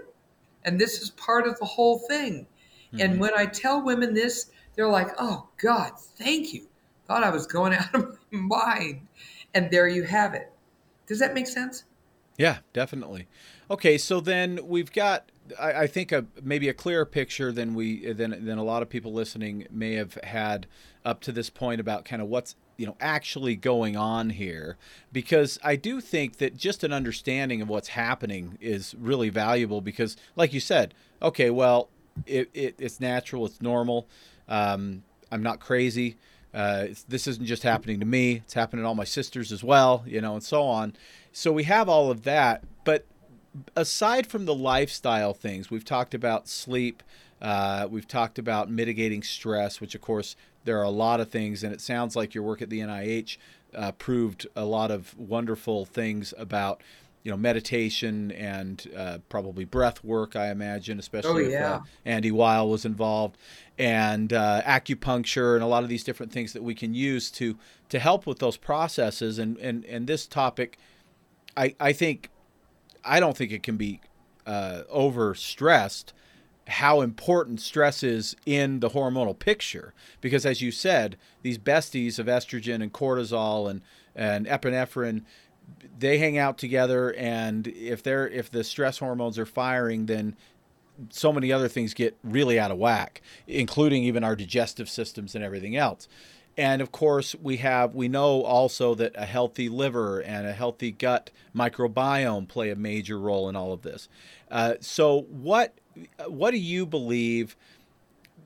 and 0.64 0.80
this 0.80 1.00
is 1.00 1.10
part 1.10 1.46
of 1.46 1.58
the 1.58 1.64
whole 1.64 1.98
thing 1.98 2.46
mm-hmm. 2.92 3.00
and 3.00 3.20
when 3.20 3.32
i 3.36 3.44
tell 3.46 3.82
women 3.82 4.14
this 4.14 4.50
they're 4.74 4.88
like 4.88 5.08
oh 5.18 5.46
god 5.62 5.92
thank 5.98 6.52
you 6.52 6.66
thought 7.06 7.24
i 7.24 7.30
was 7.30 7.46
going 7.46 7.72
out 7.74 7.94
of 7.94 8.18
my 8.30 8.40
mind 8.40 9.06
and 9.54 9.70
there 9.70 9.88
you 9.88 10.02
have 10.04 10.34
it. 10.34 10.52
Does 11.06 11.18
that 11.18 11.34
make 11.34 11.46
sense? 11.46 11.84
Yeah 12.38 12.58
definitely. 12.72 13.26
Okay 13.70 13.98
so 13.98 14.20
then 14.20 14.60
we've 14.64 14.92
got 14.92 15.30
I, 15.58 15.72
I 15.82 15.86
think 15.86 16.12
a 16.12 16.26
maybe 16.42 16.68
a 16.68 16.74
clearer 16.74 17.04
picture 17.04 17.52
than 17.52 17.74
we 17.74 18.12
than 18.12 18.44
than 18.44 18.58
a 18.58 18.64
lot 18.64 18.82
of 18.82 18.88
people 18.88 19.12
listening 19.12 19.66
may 19.70 19.94
have 19.94 20.14
had 20.22 20.66
up 21.04 21.20
to 21.22 21.32
this 21.32 21.50
point 21.50 21.80
about 21.80 22.04
kind 22.04 22.22
of 22.22 22.28
what's 22.28 22.56
you 22.76 22.86
know 22.86 22.96
actually 23.00 23.56
going 23.56 23.96
on 23.96 24.30
here. 24.30 24.76
Because 25.12 25.58
I 25.62 25.76
do 25.76 26.00
think 26.00 26.38
that 26.38 26.56
just 26.56 26.84
an 26.84 26.92
understanding 26.92 27.60
of 27.60 27.68
what's 27.68 27.88
happening 27.88 28.56
is 28.60 28.94
really 28.98 29.28
valuable 29.28 29.80
because 29.80 30.16
like 30.36 30.52
you 30.52 30.60
said 30.60 30.94
okay 31.20 31.50
well 31.50 31.90
it, 32.26 32.50
it 32.54 32.74
it's 32.78 33.00
natural 33.00 33.46
it's 33.46 33.60
normal. 33.60 34.08
Um, 34.48 35.02
I'm 35.30 35.42
not 35.42 35.60
crazy 35.60 36.16
uh, 36.52 36.86
this 37.08 37.26
isn't 37.26 37.46
just 37.46 37.62
happening 37.62 38.00
to 38.00 38.06
me. 38.06 38.42
It's 38.44 38.54
happening 38.54 38.82
to 38.82 38.88
all 38.88 38.94
my 38.94 39.04
sisters 39.04 39.52
as 39.52 39.62
well 39.62 40.04
you 40.06 40.20
know 40.20 40.34
and 40.34 40.42
so 40.42 40.62
on. 40.64 40.94
So 41.32 41.52
we 41.52 41.64
have 41.64 41.88
all 41.88 42.10
of 42.10 42.24
that. 42.24 42.64
But 42.84 43.06
aside 43.76 44.26
from 44.26 44.46
the 44.46 44.54
lifestyle 44.54 45.34
things, 45.34 45.70
we've 45.70 45.84
talked 45.84 46.14
about 46.14 46.48
sleep. 46.48 47.02
Uh, 47.40 47.86
we've 47.90 48.08
talked 48.08 48.38
about 48.38 48.70
mitigating 48.70 49.22
stress, 49.22 49.80
which 49.80 49.94
of 49.94 50.00
course 50.00 50.36
there 50.64 50.78
are 50.78 50.84
a 50.84 50.90
lot 50.90 51.20
of 51.20 51.30
things, 51.30 51.64
and 51.64 51.72
it 51.72 51.80
sounds 51.80 52.14
like 52.14 52.34
your 52.34 52.44
work 52.44 52.60
at 52.60 52.68
the 52.68 52.80
NIH 52.80 53.38
uh, 53.74 53.92
proved 53.92 54.46
a 54.56 54.64
lot 54.64 54.90
of 54.90 55.16
wonderful 55.18 55.84
things 55.84 56.34
about 56.36 56.82
you 57.22 57.30
know 57.30 57.36
meditation 57.36 58.30
and 58.32 58.90
uh, 58.96 59.18
probably 59.28 59.64
breath 59.64 60.02
work. 60.02 60.36
I 60.36 60.50
imagine, 60.50 60.98
especially 60.98 61.46
oh, 61.46 61.48
yeah. 61.48 61.76
if 61.76 61.80
uh, 61.82 61.84
Andy 62.04 62.30
Weil 62.30 62.68
was 62.68 62.84
involved, 62.84 63.36
and 63.78 64.32
uh, 64.32 64.62
acupuncture 64.64 65.54
and 65.54 65.62
a 65.62 65.66
lot 65.66 65.82
of 65.82 65.88
these 65.88 66.04
different 66.04 66.32
things 66.32 66.52
that 66.52 66.62
we 66.62 66.74
can 66.74 66.94
use 66.94 67.30
to 67.32 67.58
to 67.90 67.98
help 67.98 68.26
with 68.26 68.38
those 68.38 68.56
processes. 68.56 69.38
And 69.38 69.58
and 69.58 69.84
and 69.84 70.06
this 70.06 70.26
topic, 70.26 70.78
I 71.56 71.74
I 71.78 71.92
think 71.92 72.30
I 73.04 73.20
don't 73.20 73.36
think 73.36 73.52
it 73.52 73.62
can 73.62 73.76
be 73.76 74.00
uh, 74.46 74.82
over 74.88 75.34
stressed 75.34 76.14
how 76.70 77.00
important 77.00 77.60
stress 77.60 78.02
is 78.02 78.36
in 78.46 78.78
the 78.78 78.90
hormonal 78.90 79.36
picture 79.36 79.92
because 80.20 80.46
as 80.46 80.62
you 80.62 80.70
said 80.70 81.16
these 81.42 81.58
besties 81.58 82.18
of 82.18 82.26
estrogen 82.26 82.80
and 82.80 82.92
cortisol 82.92 83.68
and 83.68 83.82
and 84.14 84.46
epinephrine 84.46 85.22
they 85.98 86.18
hang 86.18 86.38
out 86.38 86.58
together 86.58 87.12
and 87.14 87.66
if 87.68 88.02
they're 88.02 88.28
if 88.28 88.50
the 88.50 88.64
stress 88.64 88.98
hormones 88.98 89.38
are 89.38 89.46
firing 89.46 90.06
then 90.06 90.36
so 91.10 91.32
many 91.32 91.50
other 91.52 91.68
things 91.68 91.94
get 91.94 92.16
really 92.22 92.58
out 92.58 92.70
of 92.70 92.78
whack 92.78 93.22
including 93.46 94.02
even 94.04 94.24
our 94.24 94.36
digestive 94.36 94.88
systems 94.88 95.34
and 95.34 95.44
everything 95.44 95.76
else 95.76 96.08
and 96.56 96.82
of 96.82 96.92
course, 96.92 97.34
we 97.40 97.58
have 97.58 97.94
we 97.94 98.08
know 98.08 98.42
also 98.42 98.94
that 98.96 99.12
a 99.14 99.24
healthy 99.24 99.68
liver 99.68 100.20
and 100.20 100.46
a 100.46 100.52
healthy 100.52 100.90
gut 100.90 101.30
microbiome 101.56 102.48
play 102.48 102.70
a 102.70 102.76
major 102.76 103.18
role 103.18 103.48
in 103.48 103.56
all 103.56 103.72
of 103.72 103.80
this. 103.80 104.08
Uh, 104.50 104.74
so, 104.80 105.22
what 105.30 105.78
what 106.26 106.50
do 106.50 106.58
you 106.58 106.84
believe 106.86 107.56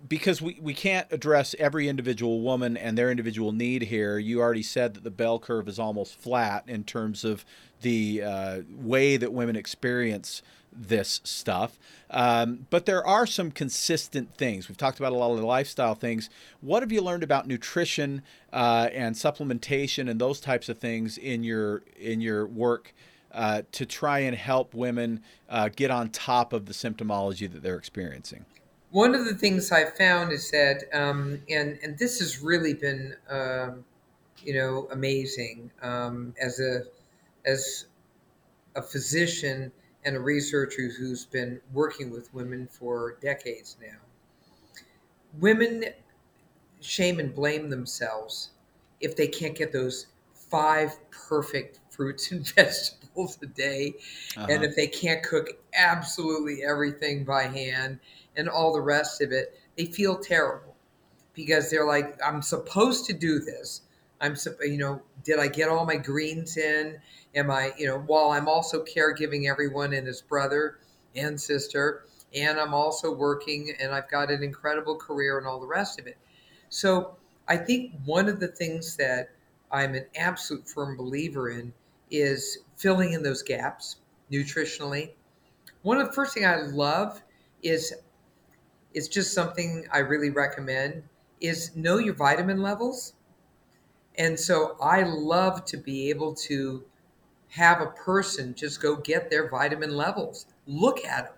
because 0.06 0.42
we, 0.42 0.58
we 0.60 0.74
can't 0.74 1.06
address 1.10 1.54
every 1.58 1.88
individual 1.88 2.40
woman 2.40 2.76
and 2.76 2.96
their 2.98 3.10
individual 3.10 3.52
need 3.52 3.82
here. 3.82 4.18
You 4.18 4.40
already 4.40 4.62
said 4.62 4.94
that 4.94 5.04
the 5.04 5.10
bell 5.10 5.38
curve 5.38 5.68
is 5.68 5.78
almost 5.78 6.18
flat 6.18 6.64
in 6.66 6.84
terms 6.84 7.24
of 7.24 7.44
the 7.80 8.22
uh, 8.22 8.60
way 8.70 9.16
that 9.16 9.32
women 9.32 9.56
experience 9.56 10.42
this 10.76 11.20
stuff. 11.24 11.78
Um, 12.10 12.66
but 12.70 12.84
there 12.86 13.06
are 13.06 13.26
some 13.26 13.50
consistent 13.50 14.36
things. 14.36 14.68
We've 14.68 14.76
talked 14.76 14.98
about 14.98 15.12
a 15.12 15.16
lot 15.16 15.32
of 15.32 15.38
the 15.38 15.46
lifestyle 15.46 15.94
things. 15.94 16.28
What 16.60 16.82
have 16.82 16.90
you 16.90 17.00
learned 17.00 17.22
about 17.22 17.46
nutrition 17.46 18.22
uh, 18.52 18.88
and 18.92 19.14
supplementation 19.14 20.10
and 20.10 20.20
those 20.20 20.40
types 20.40 20.68
of 20.68 20.78
things 20.78 21.16
in 21.16 21.44
your 21.44 21.82
in 21.96 22.20
your 22.20 22.46
work 22.46 22.92
uh, 23.32 23.62
to 23.72 23.86
try 23.86 24.20
and 24.20 24.36
help 24.36 24.74
women 24.74 25.22
uh, 25.48 25.68
get 25.68 25.90
on 25.90 26.10
top 26.10 26.52
of 26.52 26.66
the 26.66 26.72
symptomology 26.72 27.50
that 27.50 27.62
they're 27.62 27.78
experiencing? 27.78 28.44
One 28.94 29.16
of 29.16 29.24
the 29.24 29.34
things 29.34 29.72
I 29.72 29.86
found 29.86 30.30
is 30.30 30.52
that, 30.52 30.84
um, 30.92 31.42
and 31.50 31.80
and 31.82 31.98
this 31.98 32.20
has 32.20 32.40
really 32.40 32.74
been, 32.74 33.16
um, 33.28 33.84
you 34.44 34.54
know, 34.54 34.86
amazing 34.92 35.72
um, 35.82 36.32
as 36.40 36.60
a 36.60 36.82
as 37.44 37.86
a 38.76 38.82
physician 38.82 39.72
and 40.04 40.14
a 40.14 40.20
researcher 40.20 40.90
who's 40.96 41.24
been 41.24 41.60
working 41.72 42.12
with 42.12 42.32
women 42.32 42.68
for 42.68 43.18
decades 43.20 43.76
now. 43.82 43.98
Women 45.40 45.86
shame 46.80 47.18
and 47.18 47.34
blame 47.34 47.70
themselves 47.70 48.50
if 49.00 49.16
they 49.16 49.26
can't 49.26 49.56
get 49.56 49.72
those 49.72 50.06
five 50.34 50.96
perfect 51.10 51.80
fruits 51.90 52.30
and 52.30 52.46
vegetables 52.54 53.38
a 53.42 53.46
day, 53.46 53.94
uh-huh. 54.36 54.46
and 54.48 54.62
if 54.62 54.76
they 54.76 54.86
can't 54.86 55.24
cook 55.24 55.48
absolutely 55.74 56.62
everything 56.62 57.24
by 57.24 57.42
hand 57.42 57.98
and 58.36 58.48
all 58.48 58.72
the 58.72 58.80
rest 58.80 59.20
of 59.20 59.32
it, 59.32 59.58
they 59.76 59.86
feel 59.86 60.16
terrible 60.18 60.74
because 61.34 61.70
they're 61.70 61.86
like, 61.86 62.18
I'm 62.24 62.42
supposed 62.42 63.06
to 63.06 63.12
do 63.12 63.38
this. 63.40 63.82
I'm, 64.20 64.36
you 64.62 64.78
know, 64.78 65.02
did 65.24 65.38
I 65.38 65.48
get 65.48 65.68
all 65.68 65.84
my 65.84 65.96
greens 65.96 66.56
in? 66.56 66.98
Am 67.34 67.50
I, 67.50 67.72
you 67.76 67.86
know, 67.86 67.98
while 67.98 68.30
I'm 68.30 68.48
also 68.48 68.84
caregiving 68.84 69.50
everyone 69.50 69.92
and 69.92 70.06
his 70.06 70.22
brother 70.22 70.78
and 71.16 71.40
sister, 71.40 72.04
and 72.34 72.58
I'm 72.58 72.74
also 72.74 73.12
working 73.12 73.74
and 73.80 73.92
I've 73.92 74.10
got 74.10 74.30
an 74.30 74.42
incredible 74.42 74.96
career 74.96 75.38
and 75.38 75.46
all 75.46 75.60
the 75.60 75.66
rest 75.66 76.00
of 76.00 76.06
it. 76.06 76.16
So 76.68 77.16
I 77.46 77.56
think 77.56 77.92
one 78.04 78.28
of 78.28 78.40
the 78.40 78.48
things 78.48 78.96
that 78.96 79.30
I'm 79.70 79.94
an 79.94 80.06
absolute 80.16 80.68
firm 80.68 80.96
believer 80.96 81.50
in 81.50 81.72
is 82.10 82.58
filling 82.76 83.12
in 83.12 83.22
those 83.22 83.42
gaps 83.42 83.96
nutritionally. 84.30 85.10
One 85.82 86.00
of 86.00 86.06
the 86.06 86.12
first 86.12 86.34
thing 86.34 86.46
I 86.46 86.62
love 86.62 87.22
is 87.62 87.92
is 88.94 89.08
just 89.08 89.34
something 89.34 89.86
I 89.92 89.98
really 89.98 90.30
recommend 90.30 91.02
is 91.40 91.74
know 91.76 91.98
your 91.98 92.14
vitamin 92.14 92.62
levels. 92.62 93.14
And 94.16 94.38
so 94.38 94.76
I 94.80 95.02
love 95.02 95.64
to 95.66 95.76
be 95.76 96.08
able 96.10 96.34
to 96.36 96.84
have 97.48 97.80
a 97.80 97.86
person 97.86 98.54
just 98.54 98.80
go 98.80 98.96
get 98.96 99.30
their 99.30 99.48
vitamin 99.48 99.96
levels, 99.96 100.46
look 100.66 101.04
at 101.04 101.26
them. 101.26 101.34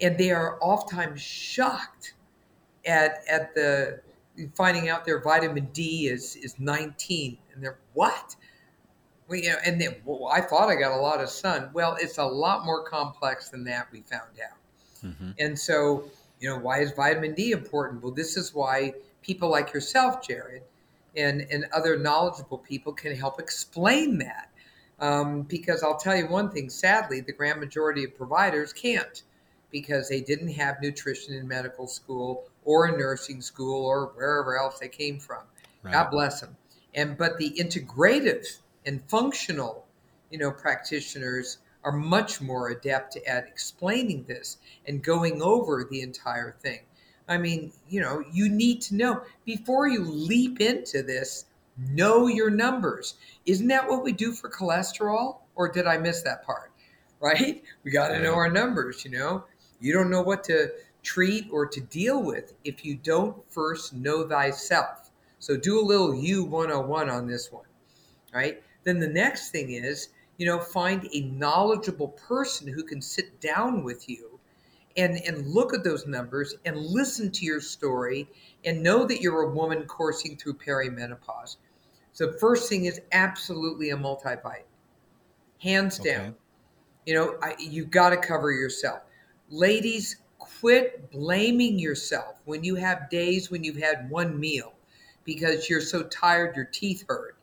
And 0.00 0.18
they 0.18 0.30
are 0.30 0.58
oftentimes 0.60 1.20
shocked 1.20 2.14
at, 2.86 3.22
at 3.28 3.54
the 3.54 4.00
finding 4.54 4.88
out 4.88 5.04
their 5.04 5.20
vitamin 5.20 5.68
D 5.72 6.08
is, 6.08 6.36
is 6.36 6.58
19. 6.58 7.38
And 7.54 7.62
they're, 7.62 7.78
what? 7.92 8.34
Well, 9.28 9.38
you 9.38 9.50
know, 9.50 9.56
and 9.64 9.80
then, 9.80 9.96
well, 10.04 10.28
I 10.28 10.40
thought 10.40 10.68
I 10.68 10.74
got 10.74 10.92
a 10.92 11.00
lot 11.00 11.20
of 11.20 11.28
sun. 11.28 11.70
Well, 11.72 11.96
it's 12.00 12.18
a 12.18 12.24
lot 12.24 12.64
more 12.64 12.84
complex 12.84 13.48
than 13.50 13.64
that, 13.64 13.88
we 13.92 14.02
found 14.02 14.30
out. 14.44 14.58
Mm-hmm. 15.04 15.30
And 15.38 15.58
so, 15.58 16.04
you 16.42 16.48
know, 16.48 16.58
why 16.58 16.80
is 16.80 16.90
vitamin 16.90 17.34
D 17.34 17.52
important? 17.52 18.02
Well, 18.02 18.12
this 18.12 18.36
is 18.36 18.52
why 18.52 18.94
people 19.22 19.48
like 19.48 19.72
yourself, 19.72 20.26
Jared, 20.26 20.62
and, 21.16 21.46
and 21.52 21.66
other 21.72 21.96
knowledgeable 21.96 22.58
people 22.58 22.92
can 22.92 23.14
help 23.14 23.38
explain 23.38 24.18
that. 24.18 24.50
Um, 24.98 25.42
because 25.42 25.84
I'll 25.84 25.98
tell 25.98 26.16
you 26.16 26.26
one 26.26 26.50
thing 26.50 26.68
sadly, 26.68 27.20
the 27.20 27.32
grand 27.32 27.60
majority 27.60 28.02
of 28.04 28.16
providers 28.16 28.72
can't 28.72 29.22
because 29.70 30.08
they 30.08 30.20
didn't 30.20 30.48
have 30.48 30.82
nutrition 30.82 31.34
in 31.34 31.46
medical 31.46 31.86
school 31.86 32.44
or 32.64 32.88
in 32.88 32.98
nursing 32.98 33.40
school 33.40 33.86
or 33.86 34.06
wherever 34.14 34.58
else 34.58 34.80
they 34.80 34.88
came 34.88 35.20
from. 35.20 35.42
Right. 35.82 35.92
God 35.92 36.10
bless 36.10 36.40
them. 36.40 36.56
And 36.94 37.16
but 37.16 37.38
the 37.38 37.50
integrative 37.50 38.58
and 38.84 39.00
functional, 39.08 39.86
you 40.30 40.38
know, 40.38 40.50
practitioners 40.50 41.58
are 41.84 41.92
much 41.92 42.40
more 42.40 42.68
adept 42.68 43.16
at 43.26 43.46
explaining 43.46 44.24
this 44.24 44.58
and 44.86 45.02
going 45.02 45.42
over 45.42 45.86
the 45.90 46.00
entire 46.00 46.56
thing. 46.62 46.80
I 47.28 47.38
mean, 47.38 47.72
you 47.88 48.00
know, 48.00 48.22
you 48.32 48.48
need 48.48 48.82
to 48.82 48.94
know 48.94 49.22
before 49.44 49.88
you 49.88 50.04
leap 50.04 50.60
into 50.60 51.02
this, 51.02 51.46
know 51.78 52.26
your 52.26 52.50
numbers. 52.50 53.14
Isn't 53.46 53.68
that 53.68 53.88
what 53.88 54.02
we 54.02 54.12
do 54.12 54.32
for 54.32 54.50
cholesterol? 54.50 55.38
Or 55.54 55.70
did 55.70 55.86
I 55.86 55.98
miss 55.98 56.22
that 56.22 56.44
part? 56.44 56.70
Right? 57.22 57.62
We 57.84 57.92
got 57.92 58.08
to 58.08 58.14
yeah. 58.14 58.22
know 58.22 58.34
our 58.34 58.50
numbers, 58.50 59.04
you 59.04 59.12
know. 59.12 59.44
You 59.78 59.92
don't 59.92 60.10
know 60.10 60.22
what 60.22 60.42
to 60.42 60.72
treat 61.04 61.46
or 61.52 61.66
to 61.66 61.80
deal 61.80 62.20
with 62.20 62.54
if 62.64 62.84
you 62.84 62.96
don't 62.96 63.36
first 63.48 63.92
know 63.92 64.26
thyself. 64.26 65.10
So 65.38 65.56
do 65.56 65.78
a 65.78 65.86
little 65.86 66.16
U 66.16 66.42
101 66.42 67.08
on 67.08 67.28
this 67.28 67.52
one, 67.52 67.66
right? 68.34 68.60
Then 68.82 68.98
the 68.98 69.06
next 69.06 69.50
thing 69.50 69.70
is, 69.70 70.08
you 70.38 70.46
know, 70.46 70.58
find 70.58 71.08
a 71.12 71.20
knowledgeable 71.22 72.08
person 72.08 72.66
who 72.66 72.82
can 72.82 73.00
sit 73.00 73.40
down 73.40 73.84
with 73.84 74.08
you 74.08 74.38
and, 74.96 75.20
and 75.26 75.46
look 75.46 75.74
at 75.74 75.84
those 75.84 76.06
numbers 76.06 76.54
and 76.64 76.76
listen 76.76 77.30
to 77.30 77.44
your 77.44 77.60
story 77.60 78.28
and 78.64 78.82
know 78.82 79.06
that 79.06 79.20
you're 79.20 79.42
a 79.42 79.50
woman 79.50 79.84
coursing 79.84 80.36
through 80.36 80.54
perimenopause. 80.54 81.56
So 82.12 82.26
the 82.26 82.38
first 82.38 82.68
thing 82.68 82.84
is 82.84 83.00
absolutely 83.12 83.90
a 83.90 83.96
multivite, 83.96 84.64
hands 85.60 85.98
okay. 85.98 86.14
down. 86.14 86.34
You 87.06 87.14
know, 87.14 87.38
I, 87.42 87.54
you 87.58 87.84
got 87.84 88.10
to 88.10 88.16
cover 88.16 88.52
yourself. 88.52 89.00
Ladies, 89.48 90.18
quit 90.38 91.10
blaming 91.10 91.78
yourself 91.78 92.36
when 92.44 92.62
you 92.62 92.74
have 92.74 93.08
days 93.10 93.50
when 93.50 93.64
you've 93.64 93.76
had 93.76 94.08
one 94.10 94.38
meal 94.38 94.74
because 95.24 95.70
you're 95.70 95.80
so 95.80 96.02
tired 96.04 96.54
your 96.54 96.64
teeth 96.66 97.04
hurt. 97.08 97.36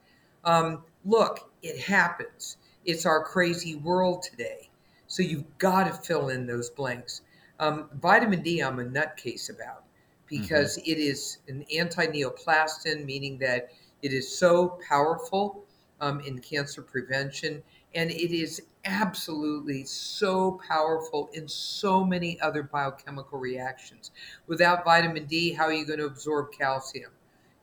Um, 0.43 0.83
look, 1.05 1.51
it 1.61 1.79
happens. 1.79 2.57
It's 2.89 3.05
our 3.05 3.23
crazy 3.23 3.75
world 3.75 4.23
today. 4.23 4.67
So 5.05 5.21
you've 5.21 5.59
got 5.59 5.83
to 5.83 5.93
fill 5.93 6.29
in 6.29 6.47
those 6.47 6.71
blanks. 6.71 7.21
Um, 7.59 7.87
vitamin 8.01 8.41
D, 8.41 8.61
I'm 8.61 8.79
a 8.79 8.83
nutcase 8.83 9.51
about 9.51 9.83
because 10.25 10.79
mm-hmm. 10.79 10.89
it 10.89 10.97
is 10.97 11.37
an 11.47 11.63
anti 11.77 12.07
neoplastin, 12.07 13.05
meaning 13.05 13.37
that 13.37 13.69
it 14.01 14.11
is 14.11 14.35
so 14.35 14.79
powerful 14.89 15.65
um, 16.01 16.19
in 16.21 16.39
cancer 16.39 16.81
prevention, 16.81 17.61
and 17.93 18.09
it 18.09 18.35
is 18.35 18.59
absolutely 18.85 19.83
so 19.83 20.59
powerful 20.67 21.29
in 21.33 21.47
so 21.47 22.03
many 22.03 22.41
other 22.41 22.63
biochemical 22.63 23.37
reactions. 23.37 24.09
Without 24.47 24.83
vitamin 24.83 25.27
D, 25.27 25.53
how 25.53 25.65
are 25.65 25.73
you 25.73 25.85
going 25.85 25.99
to 25.99 26.07
absorb 26.07 26.51
calcium? 26.53 27.11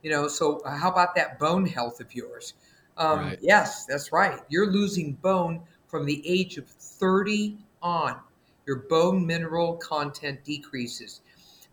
You 0.03 0.11
know, 0.11 0.29
so 0.29 0.61
how 0.65 0.89
about 0.89 1.15
that 1.15 1.37
bone 1.37 1.65
health 1.65 1.99
of 1.99 2.15
yours? 2.15 2.53
Um, 2.97 3.19
right. 3.19 3.39
Yes, 3.41 3.85
that's 3.85 4.11
right. 4.11 4.39
You're 4.49 4.71
losing 4.71 5.13
bone 5.13 5.61
from 5.87 6.05
the 6.05 6.21
age 6.27 6.57
of 6.57 6.67
30 6.67 7.57
on. 7.81 8.19
Your 8.65 8.77
bone 8.89 9.25
mineral 9.25 9.77
content 9.77 10.43
decreases. 10.43 11.21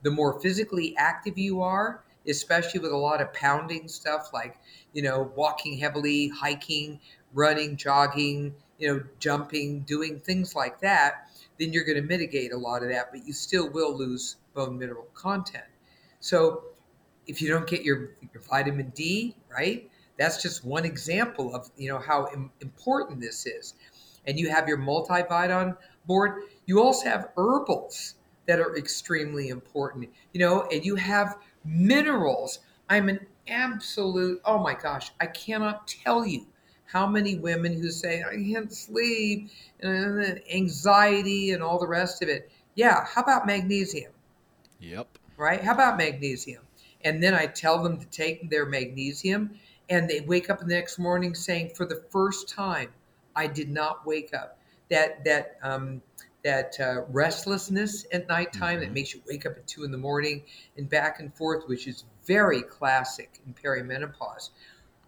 The 0.02 0.10
more 0.10 0.38
physically 0.40 0.94
active 0.96 1.38
you 1.38 1.62
are, 1.62 2.04
especially 2.28 2.80
with 2.80 2.92
a 2.92 2.96
lot 2.96 3.20
of 3.20 3.32
pounding 3.32 3.88
stuff 3.88 4.30
like, 4.32 4.56
you 4.92 5.02
know, 5.02 5.32
walking 5.34 5.78
heavily, 5.78 6.28
hiking, 6.28 7.00
running, 7.32 7.76
jogging, 7.76 8.54
you 8.78 8.88
know, 8.88 9.02
jumping, 9.18 9.80
doing 9.80 10.20
things 10.20 10.54
like 10.54 10.80
that, 10.80 11.28
then 11.58 11.72
you're 11.72 11.84
going 11.84 12.00
to 12.00 12.06
mitigate 12.06 12.52
a 12.52 12.56
lot 12.56 12.82
of 12.82 12.88
that, 12.90 13.10
but 13.10 13.26
you 13.26 13.32
still 13.32 13.68
will 13.70 13.96
lose 13.96 14.36
bone 14.54 14.78
mineral 14.78 15.06
content. 15.14 15.64
So 16.20 16.64
if 17.26 17.40
you 17.40 17.48
don't 17.48 17.66
get 17.66 17.82
your, 17.82 18.10
your 18.32 18.42
vitamin 18.48 18.92
D, 18.94 19.36
right? 19.50 19.90
That's 20.16 20.42
just 20.42 20.64
one 20.64 20.84
example 20.84 21.54
of, 21.54 21.70
you 21.76 21.88
know, 21.88 21.98
how 21.98 22.28
Im- 22.32 22.50
important 22.60 23.20
this 23.20 23.46
is. 23.46 23.74
And 24.26 24.38
you 24.38 24.48
have 24.50 24.68
your 24.68 24.78
multivite 24.78 25.54
on 25.54 25.76
board. 26.06 26.42
You 26.66 26.82
also 26.82 27.08
have 27.08 27.30
herbals 27.36 28.14
that 28.46 28.60
are 28.60 28.76
extremely 28.76 29.48
important, 29.48 30.10
you 30.32 30.40
know, 30.40 30.68
and 30.70 30.84
you 30.84 30.96
have 30.96 31.38
minerals. 31.64 32.60
I'm 32.88 33.08
an 33.08 33.26
absolute, 33.48 34.40
oh 34.44 34.58
my 34.58 34.74
gosh, 34.74 35.12
I 35.20 35.26
cannot 35.26 35.88
tell 35.88 36.26
you 36.26 36.46
how 36.86 37.06
many 37.06 37.36
women 37.36 37.72
who 37.72 37.90
say, 37.90 38.22
I 38.22 38.36
can't 38.36 38.72
sleep, 38.72 39.50
and 39.80 40.24
uh, 40.24 40.34
anxiety 40.52 41.52
and 41.52 41.62
all 41.62 41.78
the 41.78 41.88
rest 41.88 42.22
of 42.22 42.28
it. 42.28 42.50
Yeah, 42.74 43.04
how 43.04 43.22
about 43.22 43.46
magnesium? 43.46 44.12
Yep. 44.80 45.18
Right? 45.36 45.62
How 45.62 45.72
about 45.72 45.96
magnesium? 45.96 46.62
And 47.02 47.22
then 47.22 47.34
I 47.34 47.46
tell 47.46 47.82
them 47.82 47.98
to 47.98 48.06
take 48.06 48.50
their 48.50 48.66
magnesium, 48.66 49.58
and 49.89 50.09
they 50.09 50.20
wake 50.20 50.51
up 50.51 50.61
the 50.61 50.66
next 50.66 50.99
morning 50.99 51.35
saying, 51.35 51.70
for 51.74 51.87
the 51.87 52.03
first 52.11 52.49
time, 52.49 52.91
I 53.37 53.47
did 53.47 53.70
not 53.70 54.07
wake 54.07 54.32
up. 54.35 54.59
That 54.91 55.24
that 55.24 55.57
um, 55.62 56.03
that 56.45 56.78
uh, 56.78 57.03
restlessness 57.09 58.07
at 58.12 58.28
nighttime 58.28 58.76
Mm-hmm. 58.76 58.80
that 58.80 58.93
makes 58.93 59.14
you 59.14 59.22
wake 59.26 59.47
up 59.47 59.57
at 59.57 59.66
two 59.66 59.85
in 59.85 59.91
the 59.91 59.99
morning 59.99 60.43
and 60.76 60.89
back 60.89 61.20
and 61.20 61.35
forth, 61.35 61.66
which 61.66 61.87
is 61.87 62.05
very 62.26 62.62
classic 62.62 63.41
in 63.47 63.55
perimenopause. 63.55 64.51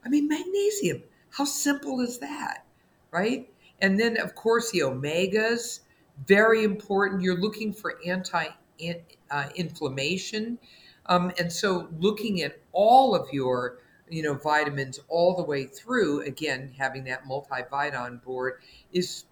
I 0.05 0.09
mean, 0.09 0.29
magnesium, 0.29 1.03
how 1.31 1.45
simple 1.45 2.01
is 2.01 2.18
that, 2.18 2.64
right? 3.11 3.49
And 3.81 4.01
then, 4.01 4.18
of 4.18 4.35
course, 4.35 4.70
the 4.70 4.81
omegas, 4.81 5.81
very 6.27 6.64
important. 6.64 7.22
You're 7.22 7.39
looking 7.39 7.72
for 7.72 7.99
anti 8.07 8.47
uh, 9.31 9.49
inflammation. 9.55 10.59
Um, 11.07 11.33
and 11.39 11.53
so, 11.53 11.89
looking 11.99 12.43
at 12.43 12.59
all 12.72 13.14
of 13.14 13.29
your 13.33 13.79
you 14.09 14.22
know 14.22 14.34
vitamins 14.34 15.00
all 15.09 15.34
the 15.36 15.42
way 15.42 15.64
through 15.64 16.22
again 16.22 16.74
having 16.78 17.04
that 17.04 17.24
multivite 17.24 17.98
on 17.98 18.18
board 18.18 18.61
is 18.92 19.24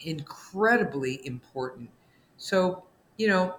incredibly 0.00 1.24
important. 1.26 1.90
So 2.36 2.84
you 3.16 3.28
know 3.28 3.56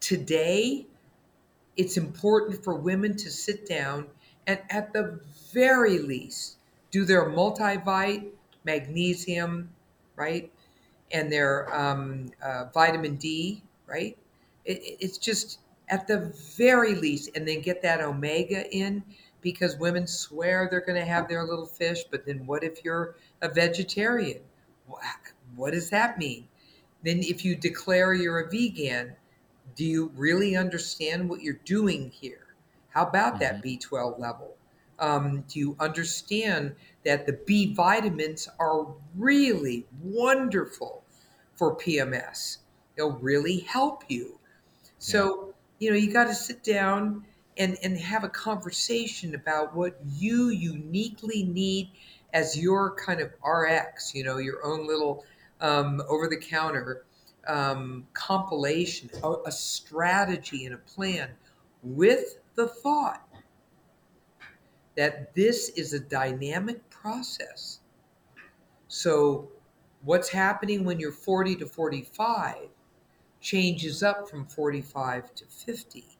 today 0.00 0.86
it's 1.76 1.96
important 1.96 2.62
for 2.64 2.74
women 2.74 3.16
to 3.16 3.30
sit 3.30 3.66
down 3.68 4.08
and 4.46 4.60
at 4.70 4.92
the 4.92 5.20
very 5.52 5.98
least 5.98 6.56
do 6.90 7.04
their 7.04 7.26
multivite 7.30 8.28
magnesium 8.64 9.70
right 10.16 10.52
and 11.12 11.32
their 11.32 11.74
um, 11.74 12.30
uh, 12.42 12.66
vitamin 12.74 13.16
d 13.16 13.62
right? 13.86 14.18
It, 14.64 14.98
it's 15.00 15.18
just 15.18 15.60
at 15.90 16.06
the 16.06 16.34
very 16.56 16.94
least 16.94 17.30
and 17.34 17.46
then 17.46 17.60
get 17.60 17.82
that 17.82 18.00
omega 18.00 18.70
in 18.74 19.02
because 19.40 19.76
women 19.76 20.06
swear 20.06 20.68
they're 20.70 20.80
going 20.80 21.00
to 21.00 21.06
have 21.06 21.28
their 21.28 21.44
little 21.44 21.66
fish 21.66 22.04
but 22.10 22.26
then 22.26 22.44
what 22.46 22.64
if 22.64 22.84
you're 22.84 23.16
a 23.42 23.48
vegetarian? 23.48 24.40
What 25.56 25.72
does 25.72 25.90
that 25.90 26.18
mean? 26.18 26.48
Then 27.04 27.18
if 27.20 27.44
you 27.44 27.54
declare 27.54 28.14
you're 28.14 28.40
a 28.40 28.50
vegan 28.50 29.14
do 29.76 29.84
you 29.84 30.10
really 30.16 30.56
understand 30.56 31.28
what 31.28 31.42
you're 31.42 31.60
doing 31.64 32.10
here? 32.10 32.46
How 32.88 33.06
about 33.06 33.34
mm-hmm. 33.34 33.60
that 33.60 33.62
b12 33.62 34.18
level? 34.18 34.56
Um, 34.98 35.44
do 35.46 35.60
you 35.60 35.76
understand 35.78 36.74
that 37.04 37.26
the 37.26 37.34
b 37.46 37.72
vitamins 37.74 38.48
are 38.58 38.88
really 39.16 39.86
wonderful 40.02 41.04
for 41.54 41.76
pms 41.76 42.58
they'll 42.98 43.12
really 43.18 43.60
help 43.60 44.02
you. 44.08 44.38
So 44.98 45.47
you 45.78 45.90
know 45.90 45.96
you 45.96 46.12
got 46.12 46.24
to 46.24 46.34
sit 46.34 46.62
down 46.62 47.24
and 47.56 47.76
and 47.82 47.96
have 47.98 48.24
a 48.24 48.28
conversation 48.28 49.34
about 49.34 49.74
what 49.74 49.98
you 50.16 50.48
uniquely 50.48 51.44
need 51.44 51.90
as 52.32 52.56
your 52.56 52.94
kind 52.96 53.20
of 53.20 53.30
rx 53.44 54.14
you 54.14 54.24
know 54.24 54.38
your 54.38 54.64
own 54.64 54.86
little 54.86 55.24
um, 55.60 56.00
over 56.08 56.28
the 56.28 56.36
counter 56.36 57.04
um, 57.46 58.06
compilation 58.12 59.10
a, 59.22 59.32
a 59.46 59.52
strategy 59.52 60.66
and 60.66 60.74
a 60.74 60.78
plan 60.78 61.30
with 61.82 62.38
the 62.54 62.68
thought 62.68 63.28
that 64.98 65.32
this 65.32 65.68
is 65.70 65.92
a 65.92 66.00
dynamic 66.00 66.90
process. 66.90 67.78
So 68.88 69.48
what's 70.02 70.28
happening 70.28 70.84
when 70.84 70.98
you're 70.98 71.12
40 71.12 71.54
to 71.56 71.66
45 71.66 72.56
changes 73.40 74.02
up 74.02 74.28
from 74.28 74.46
45 74.46 75.34
to 75.34 75.44
50 75.46 76.18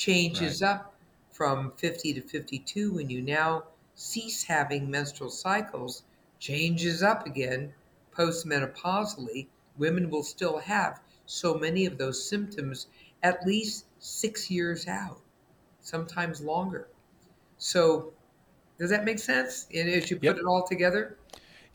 changes 0.00 0.62
right. 0.62 0.70
up 0.70 0.94
from 1.30 1.72
50 1.76 2.14
to 2.14 2.20
52 2.20 2.94
when 2.94 3.10
you 3.10 3.20
now 3.20 3.64
cease 3.94 4.44
having 4.44 4.90
menstrual 4.90 5.30
cycles. 5.30 6.02
Changes 6.38 7.02
up 7.02 7.26
again 7.26 7.72
postmenopausally. 8.16 9.46
Women 9.76 10.08
will 10.10 10.22
still 10.22 10.58
have 10.58 11.00
so 11.26 11.54
many 11.54 11.84
of 11.86 11.98
those 11.98 12.26
symptoms 12.28 12.86
at 13.22 13.46
least 13.46 13.84
six 13.98 14.50
years 14.50 14.88
out 14.88 15.20
sometimes 15.82 16.40
longer. 16.40 16.88
So 17.58 18.12
does 18.78 18.88
that 18.88 19.04
make 19.04 19.18
sense? 19.18 19.66
And 19.74 19.88
as 19.88 20.10
you 20.10 20.16
put 20.16 20.24
yep. 20.24 20.36
it 20.38 20.44
all 20.44 20.66
together? 20.66 21.18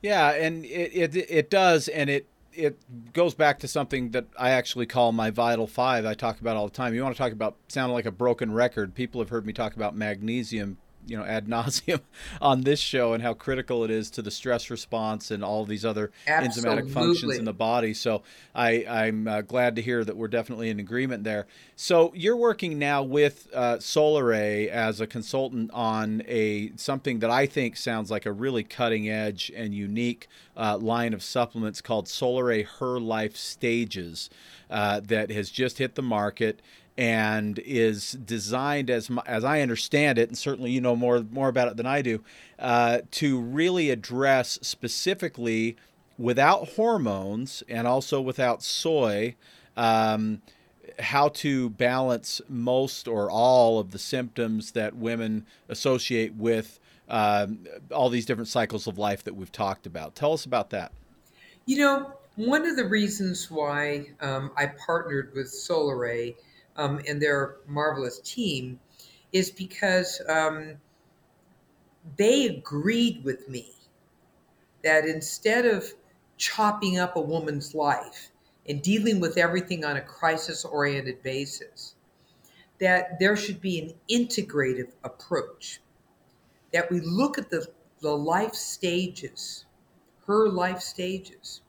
Yeah 0.02 0.32
and 0.32 0.66
it, 0.66 0.96
it 0.96 1.16
it 1.16 1.50
does 1.50 1.88
and 1.88 2.10
it 2.10 2.28
it 2.56 3.14
goes 3.14 3.34
back 3.34 3.60
to 3.60 3.68
something 3.68 4.12
that 4.12 4.28
I 4.38 4.52
actually 4.52 4.86
call 4.86 5.12
my 5.12 5.30
vital 5.30 5.68
five. 5.68 6.06
I 6.06 6.14
talk 6.14 6.40
about 6.40 6.58
all 6.58 6.68
the 6.68 6.74
time. 6.74 6.94
You 6.94 7.04
want 7.04 7.16
to 7.16 7.22
talk 7.22 7.32
about 7.32 7.58
sounding 7.68 7.94
like 7.94 8.06
a 8.06 8.12
broken 8.12 8.54
record. 8.54 8.96
People 8.96 9.22
have 9.22 9.30
heard 9.30 9.46
me 9.46 9.54
talk 9.54 9.76
about 9.76 9.96
magnesium, 9.96 10.78
you 11.08 11.18
know, 11.18 11.24
ad 11.36 11.48
nauseum 11.48 12.02
on 12.42 12.62
this 12.62 12.80
show 12.80 13.14
and 13.14 13.24
how 13.24 13.34
critical 13.34 13.84
it 13.84 13.92
is 13.92 14.10
to 14.12 14.22
the 14.22 14.32
stress 14.32 14.70
response 14.70 15.32
and 15.32 15.44
all 15.44 15.66
these 15.66 15.86
other 15.86 16.12
Absolutely. 16.28 16.84
enzymatic 16.84 16.92
functions 16.92 17.38
in 17.38 17.46
the 17.46 17.54
body. 17.54 17.94
So 17.94 18.24
I, 18.54 18.86
I'm 18.88 19.28
uh, 19.28 19.42
glad 19.42 19.76
to 19.76 19.82
hear 19.82 20.04
that 20.04 20.16
we're 20.16 20.28
definitely 20.28 20.70
in 20.70 20.80
agreement 20.80 21.24
there. 21.24 21.48
So 21.76 22.12
you're 22.16 22.36
working 22.36 22.80
now 22.80 23.04
with 23.04 23.48
uh, 23.54 23.78
Solaray 23.78 24.68
as 24.68 25.02
a 25.02 25.08
consultant 25.08 25.72
on 25.74 26.24
a 26.28 26.72
something 26.76 27.20
that 27.20 27.30
I 27.30 27.46
think 27.46 27.78
sounds 27.78 28.12
like 28.12 28.26
a 28.26 28.32
really 28.32 28.64
cutting 28.64 29.10
edge 29.10 29.52
and 29.56 29.74
unique 29.74 30.28
uh, 30.58 30.78
line 30.78 31.14
of 31.14 31.24
supplements 31.24 31.82
called 31.82 32.06
Solaray 32.06 32.66
Her 32.66 33.00
Life 33.00 33.36
Stages 33.36 34.30
uh, 34.70 35.00
that 35.02 35.30
has 35.32 35.50
just 35.50 35.78
hit 35.78 35.96
the 35.96 36.02
market 36.02 36.62
and 36.98 37.60
is 37.60 38.14
designed 38.14 38.90
as 38.90 39.10
as 39.26 39.44
I 39.44 39.62
understand 39.62 40.18
it, 40.18 40.30
and 40.30 40.38
certainly 40.38 40.72
you 40.72 40.82
know 40.82 40.96
more 40.96 41.26
more 41.32 41.50
about 41.50 41.68
it 41.68 41.78
than 41.78 41.86
I 41.86 42.02
do, 42.02 42.24
uh, 42.60 43.00
to 43.12 43.40
really 43.40 43.90
address 43.90 44.60
specifically 44.62 45.76
without 46.18 46.70
hormones 46.70 47.64
and 47.68 47.88
also 47.88 48.22
without 48.22 48.64
soy. 48.64 49.36
Um, 49.76 50.42
how 51.00 51.28
to 51.28 51.72
balance 51.72 52.42
most 52.48 53.08
or 53.08 53.30
all 53.30 53.80
of 53.80 53.92
the 53.92 54.00
symptoms 54.00 54.72
that 54.72 54.96
women 54.96 55.46
associate 55.68 56.34
with 56.36 56.80
um, 57.10 57.60
all 57.92 58.10
these 58.10 58.26
different 58.26 58.48
cycles 58.48 58.88
of 58.88 58.98
life 58.98 59.24
that 59.24 59.36
we've 59.36 59.52
talked 59.52 59.86
about. 59.86 60.16
Tell 60.16 60.34
us 60.34 60.46
about 60.46 60.70
that. 60.70 60.92
You 61.66 61.80
know, 61.80 62.14
one 62.36 62.66
of 62.66 62.76
the 62.76 62.86
reasons 62.86 63.50
why 63.50 64.08
um, 64.22 64.52
I 64.58 64.68
partnered 64.68 65.34
with 65.36 65.48
Solaray 65.48 66.36
um, 66.78 67.02
and 67.08 67.22
their 67.22 67.58
marvelous 67.68 68.20
team 68.20 68.80
is 69.32 69.52
because 69.52 70.22
um, 70.30 70.76
they 72.18 72.48
agreed 72.48 73.24
with 73.24 73.48
me 73.50 73.72
that 74.84 75.06
instead 75.06 75.66
of 75.66 75.92
chopping 76.38 77.00
up 77.00 77.16
a 77.16 77.22
woman's 77.22 77.74
life 77.74 78.32
and 78.68 78.82
dealing 78.82 79.20
with 79.20 79.38
everything 79.38 79.84
on 79.86 79.98
a 79.98 80.02
crisis 80.02 80.66
oriented 80.66 81.22
basis, 81.24 81.96
that 82.80 83.20
there 83.20 83.36
should 83.36 83.62
be 83.62 83.80
an 83.80 83.94
integrative 84.10 84.92
approach, 85.04 85.82
that 86.74 86.92
we 86.92 87.00
look 87.00 87.38
at 87.38 87.50
the, 87.50 87.66
the 88.02 88.16
life 88.16 88.54
stages, 88.54 89.66
her 90.28 90.50
life 90.50 90.82
stages. 90.82 91.62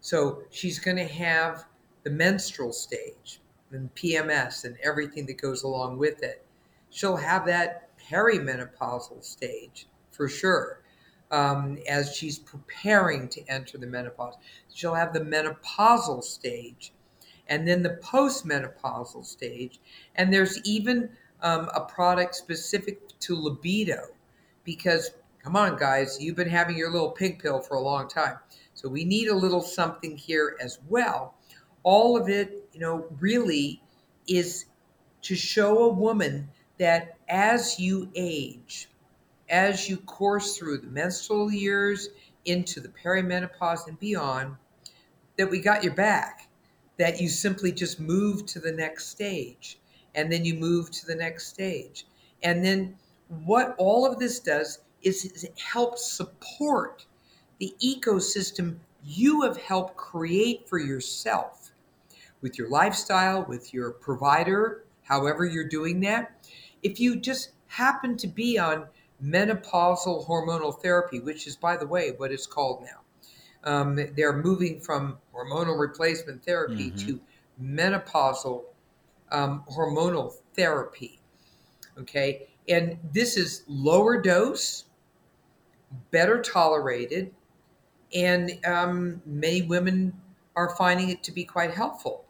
So 0.00 0.42
she's 0.50 0.78
going 0.78 0.96
to 0.96 1.04
have 1.04 1.64
the 2.04 2.10
menstrual 2.10 2.72
stage 2.72 3.40
and 3.74 3.94
PMS 3.94 4.64
and 4.64 4.76
everything 4.82 5.26
that 5.26 5.40
goes 5.40 5.62
along 5.62 5.98
with 5.98 6.22
it. 6.22 6.44
She'll 6.90 7.16
have 7.16 7.46
that 7.46 7.90
perimenopausal 7.98 9.24
stage 9.24 9.86
for 10.10 10.28
sure. 10.28 10.80
Um, 11.30 11.78
as 11.88 12.14
she's 12.14 12.38
preparing 12.38 13.28
to 13.30 13.44
enter 13.48 13.78
the 13.78 13.86
menopause, 13.86 14.34
she'll 14.72 14.94
have 14.94 15.12
the 15.12 15.20
menopausal 15.20 16.22
stage 16.22 16.92
and 17.48 17.66
then 17.66 17.82
the 17.82 17.98
postmenopausal 18.02 19.24
stage. 19.24 19.80
And 20.14 20.32
there's 20.32 20.60
even 20.64 21.10
um, 21.42 21.68
a 21.74 21.80
product 21.80 22.34
specific 22.34 23.18
to 23.20 23.34
libido 23.36 24.02
because, 24.64 25.10
come 25.42 25.56
on, 25.56 25.76
guys, 25.76 26.18
you've 26.20 26.36
been 26.36 26.48
having 26.48 26.76
your 26.76 26.90
little 26.90 27.10
pink 27.10 27.42
pill 27.42 27.60
for 27.60 27.76
a 27.76 27.80
long 27.80 28.08
time. 28.08 28.38
So 28.74 28.88
we 28.88 29.04
need 29.04 29.28
a 29.28 29.34
little 29.34 29.60
something 29.62 30.16
here 30.16 30.56
as 30.60 30.78
well. 30.88 31.34
All 31.82 32.16
of 32.16 32.28
it, 32.28 32.63
you 32.74 32.80
know, 32.80 33.06
really 33.20 33.80
is 34.26 34.66
to 35.22 35.34
show 35.34 35.84
a 35.84 35.92
woman 35.92 36.48
that 36.78 37.16
as 37.28 37.78
you 37.78 38.10
age, 38.14 38.88
as 39.48 39.88
you 39.88 39.96
course 39.98 40.56
through 40.56 40.78
the 40.78 40.88
menstrual 40.88 41.52
years 41.52 42.08
into 42.44 42.80
the 42.80 42.88
perimenopause 42.88 43.86
and 43.86 43.98
beyond, 44.00 44.56
that 45.38 45.48
we 45.48 45.60
got 45.60 45.84
your 45.84 45.94
back, 45.94 46.48
that 46.98 47.20
you 47.20 47.28
simply 47.28 47.72
just 47.72 48.00
move 48.00 48.44
to 48.46 48.58
the 48.58 48.72
next 48.72 49.06
stage, 49.08 49.78
and 50.14 50.30
then 50.30 50.44
you 50.44 50.54
move 50.54 50.90
to 50.90 51.06
the 51.06 51.14
next 51.14 51.46
stage. 51.46 52.06
And 52.42 52.64
then 52.64 52.96
what 53.28 53.74
all 53.78 54.04
of 54.04 54.18
this 54.18 54.40
does 54.40 54.80
is 55.02 55.24
it 55.44 55.58
helps 55.58 56.10
support 56.10 57.06
the 57.58 57.74
ecosystem 57.82 58.76
you 59.04 59.42
have 59.42 59.56
helped 59.56 59.96
create 59.96 60.68
for 60.68 60.78
yourself 60.78 61.63
with 62.44 62.58
your 62.58 62.68
lifestyle, 62.68 63.44
with 63.48 63.74
your 63.74 63.90
provider, 63.90 64.84
however 65.02 65.44
you're 65.44 65.68
doing 65.68 65.98
that. 66.00 66.46
If 66.82 67.00
you 67.00 67.16
just 67.16 67.50
happen 67.66 68.16
to 68.18 68.28
be 68.28 68.58
on 68.58 68.86
menopausal 69.20 70.26
hormonal 70.28 70.80
therapy, 70.80 71.18
which 71.18 71.46
is, 71.48 71.56
by 71.56 71.76
the 71.76 71.86
way, 71.86 72.12
what 72.18 72.30
it's 72.30 72.46
called 72.46 72.82
now, 72.82 73.00
Um, 73.64 73.96
they're 74.14 74.42
moving 74.42 74.78
from 74.80 75.16
hormonal 75.32 75.78
replacement 75.80 76.44
therapy 76.44 76.90
mm-hmm. 76.90 77.06
to 77.06 77.20
menopausal 77.58 78.64
um, 79.32 79.64
hormonal 79.70 80.34
therapy. 80.54 81.20
Okay, 81.98 82.48
and 82.68 82.98
this 83.12 83.38
is 83.38 83.62
lower 83.68 84.20
dose, 84.20 84.84
better 86.10 86.42
tolerated, 86.42 87.32
and 88.14 88.58
um, 88.66 89.22
many 89.24 89.62
women 89.62 90.12
are 90.54 90.76
finding 90.76 91.08
it 91.08 91.22
to 91.22 91.32
be 91.32 91.44
quite 91.44 91.72
helpful. 91.72 92.23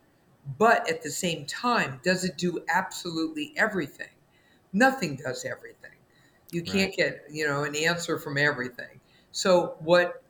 But 0.58 0.88
at 0.88 1.02
the 1.02 1.10
same 1.10 1.46
time, 1.46 2.00
does 2.02 2.24
it 2.24 2.36
do 2.36 2.62
absolutely 2.68 3.54
everything? 3.56 4.08
Nothing 4.72 5.16
does 5.16 5.44
everything. 5.44 5.90
You 6.50 6.62
can't 6.62 6.90
right. 6.90 6.96
get 6.96 7.24
you 7.30 7.46
know 7.46 7.64
an 7.64 7.74
answer 7.74 8.18
from 8.18 8.38
everything. 8.38 9.00
So 9.32 9.76
what 9.80 10.22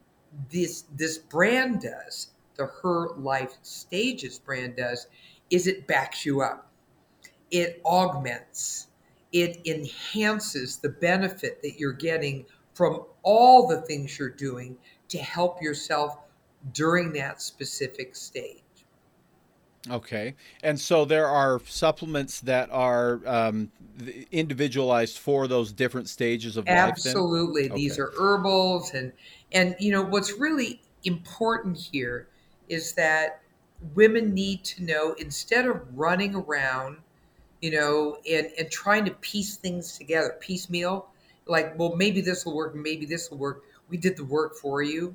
this 0.50 0.84
this 0.94 1.18
brand 1.18 1.82
does, 1.82 2.28
the 2.56 2.66
Her 2.66 3.08
Life 3.16 3.56
Stages 3.62 4.38
brand 4.38 4.76
does, 4.76 5.06
is 5.50 5.66
it 5.66 5.86
backs 5.86 6.24
you 6.24 6.40
up. 6.40 6.70
It 7.50 7.80
augments. 7.84 8.88
It 9.32 9.66
enhances 9.66 10.78
the 10.78 10.88
benefit 10.88 11.60
that 11.62 11.78
you're 11.78 11.92
getting 11.92 12.46
from 12.72 13.04
all 13.22 13.66
the 13.66 13.82
things 13.82 14.18
you're 14.18 14.28
doing 14.28 14.76
to 15.08 15.18
help 15.18 15.60
yourself 15.60 16.18
during 16.72 17.12
that 17.14 17.42
specific 17.42 18.16
stage. 18.16 18.63
Okay. 19.90 20.34
And 20.62 20.80
so 20.80 21.04
there 21.04 21.26
are 21.26 21.60
supplements 21.66 22.40
that 22.40 22.70
are 22.70 23.20
um, 23.26 23.70
individualized 24.30 25.18
for 25.18 25.46
those 25.46 25.72
different 25.72 26.08
stages 26.08 26.56
of 26.56 26.66
Absolutely. 26.66 26.82
life. 26.88 26.92
Absolutely. 26.92 27.64
Okay. 27.66 27.74
These 27.74 27.98
are 27.98 28.12
herbals 28.18 28.94
and 28.94 29.12
and 29.52 29.76
you 29.78 29.92
know 29.92 30.02
what's 30.02 30.32
really 30.38 30.80
important 31.04 31.76
here 31.76 32.28
is 32.68 32.94
that 32.94 33.42
women 33.94 34.32
need 34.32 34.64
to 34.64 34.84
know 34.84 35.14
instead 35.18 35.66
of 35.66 35.82
running 35.94 36.34
around, 36.34 36.96
you 37.60 37.70
know, 37.70 38.16
and 38.30 38.48
and 38.58 38.70
trying 38.70 39.04
to 39.04 39.10
piece 39.12 39.56
things 39.56 39.98
together, 39.98 40.36
piecemeal, 40.40 41.08
like, 41.46 41.78
well, 41.78 41.94
maybe 41.94 42.22
this 42.22 42.46
will 42.46 42.56
work, 42.56 42.74
maybe 42.74 43.04
this 43.04 43.30
will 43.30 43.38
work. 43.38 43.64
We 43.90 43.98
did 43.98 44.16
the 44.16 44.24
work 44.24 44.56
for 44.56 44.80
you 44.80 45.14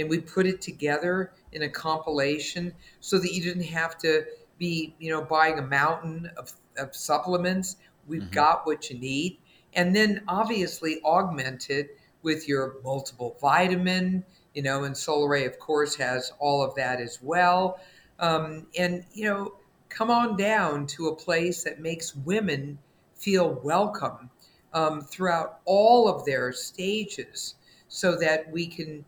and 0.00 0.10
we 0.10 0.18
put 0.18 0.46
it 0.46 0.60
together 0.60 1.32
in 1.52 1.62
a 1.62 1.68
compilation 1.68 2.72
so 3.00 3.18
that 3.18 3.32
you 3.32 3.42
didn't 3.42 3.64
have 3.64 3.98
to 3.98 4.24
be, 4.58 4.94
you 4.98 5.10
know, 5.10 5.22
buying 5.22 5.58
a 5.58 5.62
mountain 5.62 6.30
of, 6.36 6.52
of 6.76 6.94
supplements. 6.94 7.76
We've 8.06 8.22
mm-hmm. 8.22 8.32
got 8.32 8.66
what 8.66 8.90
you 8.90 8.98
need. 8.98 9.38
And 9.74 9.94
then 9.94 10.22
obviously 10.26 11.00
augmented 11.04 11.90
with 12.22 12.48
your 12.48 12.76
multiple 12.84 13.36
vitamin, 13.40 14.24
you 14.54 14.62
know, 14.62 14.84
and 14.84 14.94
Solaray, 14.94 15.46
of 15.46 15.58
course, 15.58 15.94
has 15.96 16.32
all 16.38 16.62
of 16.62 16.74
that 16.74 17.00
as 17.00 17.18
well. 17.22 17.80
Um, 18.18 18.66
and, 18.76 19.04
you 19.14 19.24
know, 19.24 19.54
come 19.88 20.10
on 20.10 20.36
down 20.36 20.86
to 20.88 21.08
a 21.08 21.16
place 21.16 21.64
that 21.64 21.80
makes 21.80 22.14
women 22.14 22.78
feel 23.14 23.60
welcome 23.62 24.30
um, 24.72 25.00
throughout 25.00 25.60
all 25.64 26.08
of 26.08 26.24
their 26.24 26.52
stages 26.52 27.54
so 27.88 28.16
that 28.16 28.50
we 28.52 28.66
can 28.66 29.04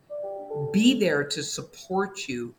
be 0.72 0.98
there 0.98 1.24
to 1.24 1.42
support 1.42 2.28
you 2.28 2.54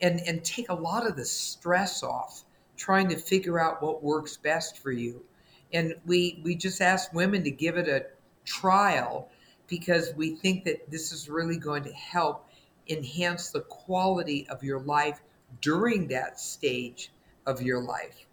and, 0.00 0.20
and 0.26 0.44
take 0.44 0.68
a 0.68 0.74
lot 0.74 1.06
of 1.06 1.16
the 1.16 1.24
stress 1.24 2.02
off 2.02 2.44
trying 2.76 3.08
to 3.08 3.16
figure 3.16 3.58
out 3.58 3.82
what 3.82 4.02
works 4.02 4.36
best 4.36 4.78
for 4.78 4.92
you. 4.92 5.24
And 5.72 5.94
we, 6.06 6.40
we 6.44 6.54
just 6.54 6.80
ask 6.80 7.12
women 7.12 7.44
to 7.44 7.50
give 7.50 7.76
it 7.76 7.88
a 7.88 8.06
trial 8.44 9.28
because 9.66 10.14
we 10.16 10.36
think 10.36 10.64
that 10.64 10.90
this 10.90 11.12
is 11.12 11.28
really 11.28 11.58
going 11.58 11.82
to 11.84 11.92
help 11.92 12.48
enhance 12.88 13.50
the 13.50 13.60
quality 13.60 14.46
of 14.48 14.62
your 14.62 14.80
life 14.80 15.20
during 15.60 16.08
that 16.08 16.40
stage 16.40 17.12
of 17.46 17.60
your 17.60 17.82
life. 17.82 18.27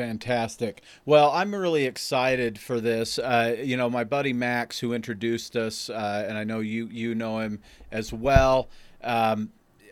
Fantastic. 0.00 0.80
Well, 1.04 1.30
I'm 1.30 1.54
really 1.54 1.84
excited 1.84 2.58
for 2.58 2.80
this. 2.80 3.18
Uh, 3.18 3.54
you 3.62 3.76
know, 3.76 3.90
my 3.90 4.02
buddy 4.02 4.32
Max, 4.32 4.78
who 4.78 4.94
introduced 4.94 5.56
us, 5.56 5.90
uh, 5.90 6.24
and 6.26 6.38
I 6.38 6.44
know 6.44 6.60
you 6.60 6.86
you 6.86 7.14
know 7.14 7.40
him 7.40 7.60
as 7.92 8.10
well. 8.10 8.70
Um, 9.04 9.50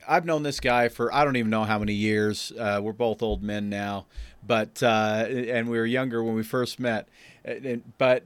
I've 0.09 0.25
known 0.25 0.45
this 0.45 0.61
guy 0.61 0.89
for 0.89 1.13
I 1.13 1.25
don't 1.25 1.37
even 1.37 1.51
know 1.51 1.65
how 1.65 1.79
many 1.79 1.93
years. 1.93 2.55
Uh, 2.59 2.81
we're 2.83 2.95
both 2.95 3.23
old 3.23 3.43
men 3.43 3.69
now, 3.69 4.07
but 4.47 4.83
uh, 4.83 5.27
and 5.29 5.69
we 5.69 5.77
were 5.77 5.85
younger 5.85 6.25
when 6.25 6.35
we 6.35 6.43
first 6.43 6.81
met. 6.81 7.07
But 7.99 8.25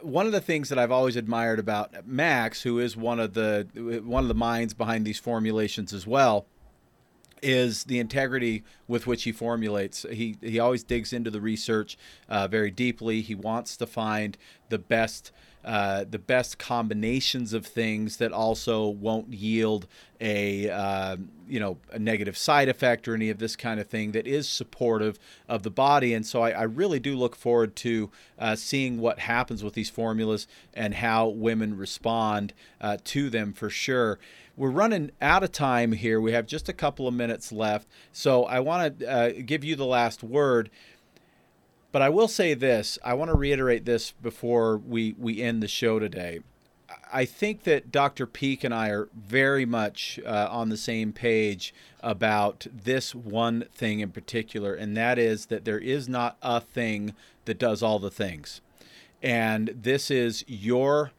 one 0.00 0.24
of 0.24 0.32
the 0.32 0.40
things 0.40 0.70
that 0.70 0.78
I've 0.78 0.92
always 0.92 1.16
admired 1.16 1.58
about 1.58 2.06
Max, 2.06 2.62
who 2.62 2.78
is 2.78 2.96
one 2.96 3.20
of 3.20 3.34
the 3.34 3.68
one 4.02 4.24
of 4.24 4.28
the 4.28 4.34
minds 4.34 4.72
behind 4.72 5.04
these 5.04 5.18
formulations 5.18 5.92
as 5.92 6.06
well, 6.06 6.46
is 7.42 7.84
the 7.84 7.98
integrity 7.98 8.64
with 8.88 9.06
which 9.06 9.24
he 9.24 9.32
formulates. 9.32 10.06
He 10.10 10.36
he 10.40 10.58
always 10.58 10.82
digs 10.82 11.12
into 11.12 11.30
the 11.30 11.40
research 11.40 11.98
uh, 12.28 12.48
very 12.48 12.70
deeply. 12.70 13.20
He 13.20 13.34
wants 13.34 13.76
to 13.78 13.86
find 13.86 14.36
the 14.68 14.78
best 14.78 15.32
uh, 15.66 16.04
the 16.08 16.18
best 16.18 16.58
combinations 16.58 17.52
of 17.52 17.66
things 17.66 18.18
that 18.18 18.30
also 18.30 18.86
won't 18.86 19.32
yield 19.32 19.88
a 20.20 20.70
uh, 20.70 21.16
you 21.48 21.58
know 21.58 21.76
a 21.90 21.98
negative 21.98 22.38
side 22.38 22.68
effect 22.68 23.08
or 23.08 23.14
any 23.14 23.30
of 23.30 23.38
this 23.38 23.56
kind 23.56 23.80
of 23.80 23.88
thing 23.88 24.12
that 24.12 24.28
is 24.28 24.48
supportive 24.48 25.18
of 25.48 25.64
the 25.64 25.70
body. 25.70 26.14
And 26.14 26.24
so 26.24 26.42
I, 26.42 26.50
I 26.50 26.62
really 26.62 27.00
do 27.00 27.16
look 27.16 27.34
forward 27.34 27.74
to 27.76 28.10
uh, 28.38 28.54
seeing 28.54 29.00
what 29.00 29.18
happens 29.18 29.64
with 29.64 29.74
these 29.74 29.90
formulas 29.90 30.46
and 30.72 30.94
how 30.94 31.26
women 31.26 31.76
respond 31.76 32.54
uh, 32.80 32.98
to 33.02 33.28
them 33.28 33.52
for 33.52 33.68
sure 33.68 34.20
we're 34.56 34.70
running 34.70 35.10
out 35.20 35.42
of 35.42 35.52
time 35.52 35.92
here. 35.92 36.20
We 36.20 36.32
have 36.32 36.46
just 36.46 36.68
a 36.68 36.72
couple 36.72 37.06
of 37.06 37.14
minutes 37.14 37.52
left. 37.52 37.86
So 38.12 38.44
I 38.44 38.60
want 38.60 38.98
to 38.98 39.10
uh, 39.10 39.32
give 39.44 39.62
you 39.62 39.76
the 39.76 39.86
last 39.86 40.22
word. 40.22 40.70
But 41.92 42.02
I 42.02 42.08
will 42.08 42.28
say 42.28 42.54
this 42.54 42.98
I 43.04 43.14
want 43.14 43.30
to 43.30 43.36
reiterate 43.36 43.84
this 43.84 44.12
before 44.12 44.78
we, 44.78 45.14
we 45.18 45.42
end 45.42 45.62
the 45.62 45.68
show 45.68 45.98
today. 45.98 46.40
I 47.12 47.24
think 47.24 47.64
that 47.64 47.90
Dr. 47.92 48.26
Peeke 48.26 48.64
and 48.64 48.74
I 48.74 48.90
are 48.90 49.08
very 49.14 49.64
much 49.64 50.18
uh, 50.24 50.48
on 50.50 50.68
the 50.68 50.76
same 50.76 51.12
page 51.12 51.74
about 52.00 52.66
this 52.72 53.14
one 53.14 53.64
thing 53.72 54.00
in 54.00 54.10
particular, 54.10 54.74
and 54.74 54.96
that 54.96 55.18
is 55.18 55.46
that 55.46 55.64
there 55.64 55.78
is 55.78 56.08
not 56.08 56.36
a 56.42 56.60
thing 56.60 57.14
that 57.44 57.58
does 57.58 57.82
all 57.82 57.98
the 57.98 58.10
things. 58.10 58.60
And 59.22 59.68
this 59.74 60.10
is 60.10 60.44
your 60.46 61.12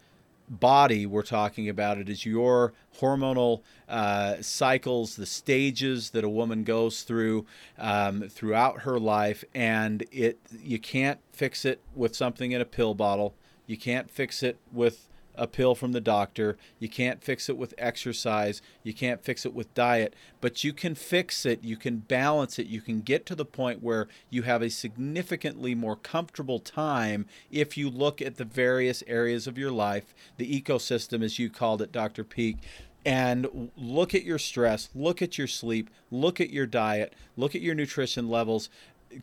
body 0.50 1.06
we're 1.06 1.22
talking 1.22 1.68
about 1.68 1.98
it 1.98 2.08
is 2.08 2.26
your 2.26 2.74
hormonal 3.02 3.62
uh, 3.89 4.36
cycles 4.41 5.16
the 5.18 5.26
stages 5.26 6.12
that 6.12 6.24
a 6.24 6.30
woman 6.30 6.64
goes 6.64 7.04
through 7.04 7.45
um, 7.78 8.30
throughout 8.30 8.82
her 8.82 8.98
life 9.00 9.43
and 9.54 10.06
it 10.12 10.39
you 10.62 10.80
can't 10.80 11.20
fix 11.38 11.66
it 11.66 11.82
with 11.95 12.16
something 12.16 12.52
in 12.52 12.62
a 12.62 12.66
pill 12.66 12.93
bottle. 12.93 13.36
You 13.68 13.78
can't 13.78 14.10
fix 14.10 14.41
it 14.43 14.58
with 14.72 15.07
a 15.38 15.48
pill 15.48 15.76
from 15.76 15.92
the 15.92 16.02
doctor. 16.02 16.58
You 16.80 16.90
can't 16.90 17.24
fix 17.24 17.50
it 17.50 17.58
with 17.58 17.74
exercise. 17.78 18.62
You 18.84 18.94
can't 18.94 19.24
fix 19.24 19.46
it 19.46 19.54
with 19.54 19.74
diet, 19.74 20.16
but 20.42 20.64
you 20.64 20.74
can 20.74 20.96
fix 20.96 21.46
it. 21.46 21.64
You 21.64 21.78
can 21.78 21.98
balance 21.98 22.60
it. 22.60 22.68
You 22.68 22.82
can 22.82 23.02
get 23.02 23.26
to 23.28 23.36
the 23.36 23.46
point 23.46 23.84
where 23.84 24.08
you 24.30 24.44
have 24.44 24.62
a 24.62 24.70
significantly 24.70 25.76
more 25.76 25.96
comfortable 25.96 26.60
time 26.60 27.26
if 27.52 27.78
you 27.78 27.90
look 27.90 28.22
at 28.22 28.38
the 28.38 28.46
various 28.46 29.04
areas 29.08 29.48
of 29.48 29.58
your 29.58 29.72
life, 29.72 30.14
the 30.38 30.62
ecosystem, 30.62 31.24
as 31.24 31.40
you 31.40 31.50
called 31.50 31.82
it, 31.82 31.92
Dr. 31.92 32.24
Peeke, 32.24 32.58
and 33.06 33.72
look 33.78 34.14
at 34.14 34.24
your 34.24 34.40
stress, 34.40 34.90
look 34.94 35.22
at 35.22 35.38
your 35.38 35.48
sleep, 35.48 35.90
look 36.12 36.42
at 36.42 36.50
your 36.50 36.66
diet, 36.66 37.14
look 37.38 37.56
at 37.56 37.62
your 37.62 37.76
nutrition 37.76 38.28
levels, 38.28 38.70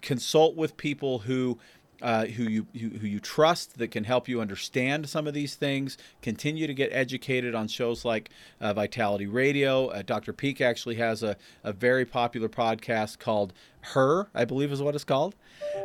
consult 0.00 0.56
with 0.56 0.76
people 0.76 1.20
who 1.20 1.58
uh, 2.04 2.26
who 2.26 2.42
you 2.42 2.66
who, 2.78 2.90
who, 2.98 3.06
you 3.06 3.18
trust 3.18 3.78
that 3.78 3.90
can 3.90 4.04
help 4.04 4.28
you 4.28 4.42
understand 4.42 5.08
some 5.08 5.26
of 5.26 5.32
these 5.32 5.54
things. 5.54 5.96
Continue 6.20 6.66
to 6.66 6.74
get 6.74 6.92
educated 6.92 7.54
on 7.54 7.66
shows 7.66 8.04
like 8.04 8.28
uh, 8.60 8.74
Vitality 8.74 9.26
Radio. 9.26 9.86
Uh, 9.86 10.02
Dr. 10.02 10.34
Peeke 10.34 10.60
actually 10.60 10.96
has 10.96 11.22
a, 11.22 11.34
a 11.64 11.72
very 11.72 12.04
popular 12.04 12.50
podcast 12.50 13.18
called 13.18 13.54
Her, 13.80 14.28
I 14.34 14.44
believe 14.44 14.70
is 14.70 14.82
what 14.82 14.94
it's 14.94 15.02
called, 15.02 15.34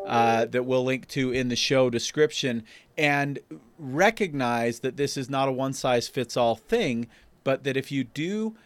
uh, 0.05 0.43
that 0.43 0.65
we'll 0.65 0.83
link 0.83 1.07
to 1.09 1.31
in 1.31 1.47
the 1.47 1.55
show 1.55 1.89
description. 1.89 2.63
And 2.97 3.39
recognize 3.77 4.81
that 4.81 4.97
this 4.97 5.15
is 5.15 5.29
not 5.29 5.47
a 5.47 5.53
one 5.53 5.71
size 5.71 6.09
fits 6.09 6.35
all 6.35 6.57
thing, 6.57 7.07
but 7.45 7.63
that 7.63 7.77
if 7.77 7.93
you 7.93 8.03
do 8.03 8.57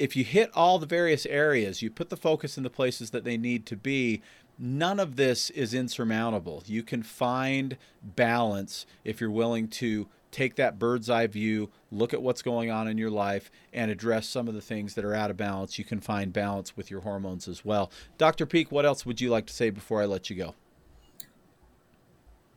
if 0.00 0.16
you 0.16 0.24
hit 0.24 0.50
all 0.54 0.78
the 0.78 0.86
various 0.86 1.26
areas, 1.26 1.82
you 1.82 1.90
put 1.90 2.08
the 2.08 2.16
focus 2.16 2.56
in 2.56 2.62
the 2.62 2.70
places 2.70 3.10
that 3.10 3.22
they 3.22 3.36
need 3.36 3.66
to 3.66 3.76
be, 3.76 4.22
none 4.60 5.00
of 5.00 5.16
this 5.16 5.48
is 5.50 5.72
insurmountable. 5.72 6.62
You 6.66 6.82
can 6.82 7.02
find 7.02 7.78
balance 8.02 8.84
if 9.04 9.20
you're 9.20 9.30
willing 9.30 9.68
to 9.68 10.06
take 10.30 10.56
that 10.56 10.78
bird's 10.78 11.10
eye 11.10 11.26
view, 11.26 11.70
look 11.90 12.14
at 12.14 12.22
what's 12.22 12.42
going 12.42 12.70
on 12.70 12.86
in 12.86 12.98
your 12.98 13.10
life, 13.10 13.50
and 13.72 13.90
address 13.90 14.28
some 14.28 14.46
of 14.46 14.54
the 14.54 14.60
things 14.60 14.94
that 14.94 15.04
are 15.04 15.14
out 15.14 15.30
of 15.30 15.36
balance. 15.36 15.78
You 15.78 15.84
can 15.84 16.00
find 16.00 16.32
balance 16.32 16.76
with 16.76 16.90
your 16.90 17.00
hormones 17.00 17.48
as 17.48 17.64
well. 17.64 17.90
Dr. 18.18 18.46
Peeke, 18.46 18.70
what 18.70 18.84
else 18.84 19.04
would 19.06 19.20
you 19.20 19.30
like 19.30 19.46
to 19.46 19.52
say 19.52 19.70
before 19.70 20.02
I 20.02 20.04
let 20.04 20.30
you 20.30 20.36
go? 20.36 20.54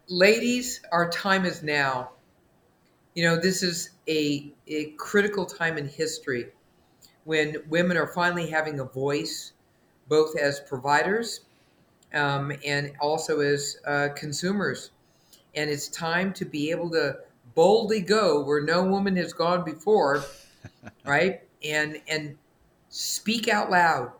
Ladies, 0.10 0.82
our 0.92 1.10
time 1.10 1.46
is 1.46 1.64
now. 1.64 2.12
You 3.16 3.24
know, 3.24 3.38
this 3.38 3.64
is 3.64 3.92
a, 4.08 4.54
a 4.68 4.92
critical 4.98 5.46
time 5.46 5.78
in 5.78 5.88
history 5.88 6.48
when 7.24 7.56
women 7.70 7.96
are 7.96 8.08
finally 8.08 8.50
having 8.50 8.82
a 8.82 8.86
voice, 8.86 9.54
both 10.10 10.38
as 10.38 10.60
providers 10.60 11.42
um, 12.14 12.52
and 12.66 12.94
also 13.00 13.40
as 13.40 13.78
uh, 13.86 14.10
consumers. 14.16 14.92
And 15.56 15.70
it's 15.70 15.88
time 15.88 16.34
to 16.34 16.46
be 16.46 16.72
able 16.72 16.90
to 16.92 17.18
boldly 17.56 18.02
go 18.02 18.44
where 18.44 18.62
no 18.62 18.84
woman 18.84 19.16
has 19.18 19.34
gone 19.34 19.64
before, 19.64 20.24
right? 21.06 21.42
And 21.64 22.02
and 22.08 22.38
speak 22.90 23.48
out 23.48 23.70
loud. 23.70 24.12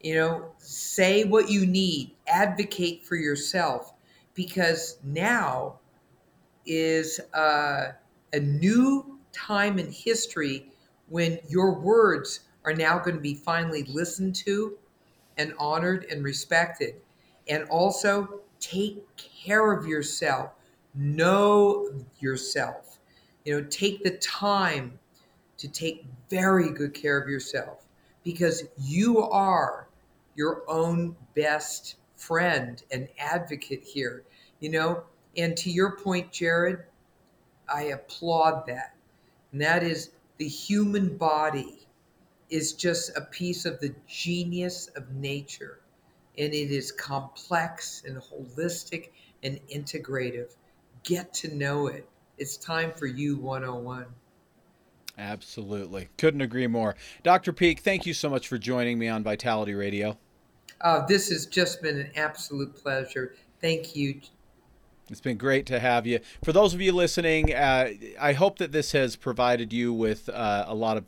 You 0.00 0.14
know, 0.14 0.52
say 0.58 1.24
what 1.24 1.50
you 1.50 1.66
need, 1.66 2.12
advocate 2.28 3.04
for 3.04 3.16
yourself, 3.16 3.94
because 4.34 4.98
now 5.02 5.80
is 6.66 7.20
uh, 7.34 7.92
a 8.32 8.40
new 8.40 9.18
time 9.32 9.78
in 9.78 9.90
history 9.90 10.70
when 11.08 11.38
your 11.48 11.72
words 11.72 12.40
are 12.64 12.74
now 12.74 12.98
going 12.98 13.16
to 13.16 13.22
be 13.22 13.34
finally 13.34 13.84
listened 13.84 14.34
to 14.34 14.76
and 15.38 15.54
honored 15.58 16.06
and 16.10 16.24
respected. 16.24 16.96
And 17.48 17.64
also 17.68 18.40
take 18.60 19.04
care 19.16 19.72
of 19.72 19.86
yourself, 19.86 20.50
know 20.94 21.90
yourself. 22.18 22.98
You 23.44 23.60
know, 23.60 23.66
take 23.70 24.02
the 24.02 24.18
time 24.18 24.98
to 25.58 25.68
take 25.68 26.04
very 26.28 26.70
good 26.72 26.94
care 26.94 27.18
of 27.18 27.28
yourself 27.28 27.86
because 28.24 28.64
you 28.78 29.20
are 29.20 29.88
your 30.34 30.62
own 30.68 31.16
best 31.34 31.96
friend 32.16 32.82
and 32.90 33.08
advocate 33.18 33.82
here. 33.84 34.24
You 34.60 34.70
know, 34.70 35.04
and 35.36 35.56
to 35.58 35.70
your 35.70 35.96
point, 35.96 36.32
Jared, 36.32 36.84
I 37.72 37.84
applaud 37.84 38.66
that. 38.66 38.94
And 39.52 39.60
that 39.60 39.82
is 39.82 40.10
the 40.38 40.48
human 40.48 41.16
body 41.16 41.86
is 42.50 42.72
just 42.72 43.16
a 43.16 43.22
piece 43.22 43.64
of 43.64 43.80
the 43.80 43.94
genius 44.06 44.88
of 44.96 45.10
nature. 45.12 45.80
And 46.38 46.52
it 46.52 46.70
is 46.70 46.92
complex 46.92 48.02
and 48.06 48.18
holistic 48.18 49.10
and 49.42 49.58
integrative. 49.68 50.54
Get 51.02 51.32
to 51.34 51.54
know 51.54 51.86
it. 51.86 52.08
It's 52.38 52.56
time 52.56 52.92
for 52.92 53.06
you 53.06 53.36
101. 53.36 54.06
Absolutely. 55.18 56.08
Couldn't 56.18 56.42
agree 56.42 56.66
more. 56.66 56.94
Dr. 57.22 57.52
Peeke, 57.52 57.80
thank 57.80 58.04
you 58.04 58.12
so 58.12 58.28
much 58.28 58.48
for 58.48 58.58
joining 58.58 58.98
me 58.98 59.08
on 59.08 59.22
Vitality 59.22 59.74
Radio. 59.74 60.18
Uh, 60.82 61.06
this 61.06 61.30
has 61.30 61.46
just 61.46 61.80
been 61.80 61.98
an 61.98 62.10
absolute 62.16 62.76
pleasure. 62.76 63.34
Thank 63.62 63.96
you. 63.96 64.20
It's 65.08 65.20
been 65.20 65.38
great 65.38 65.66
to 65.66 65.78
have 65.78 66.06
you. 66.06 66.20
For 66.44 66.52
those 66.52 66.74
of 66.74 66.80
you 66.80 66.92
listening, 66.92 67.54
uh, 67.54 67.90
I 68.20 68.32
hope 68.32 68.58
that 68.58 68.72
this 68.72 68.92
has 68.92 69.16
provided 69.16 69.72
you 69.72 69.92
with 69.92 70.28
uh, 70.28 70.64
a 70.66 70.74
lot 70.74 70.96
of 70.96 71.04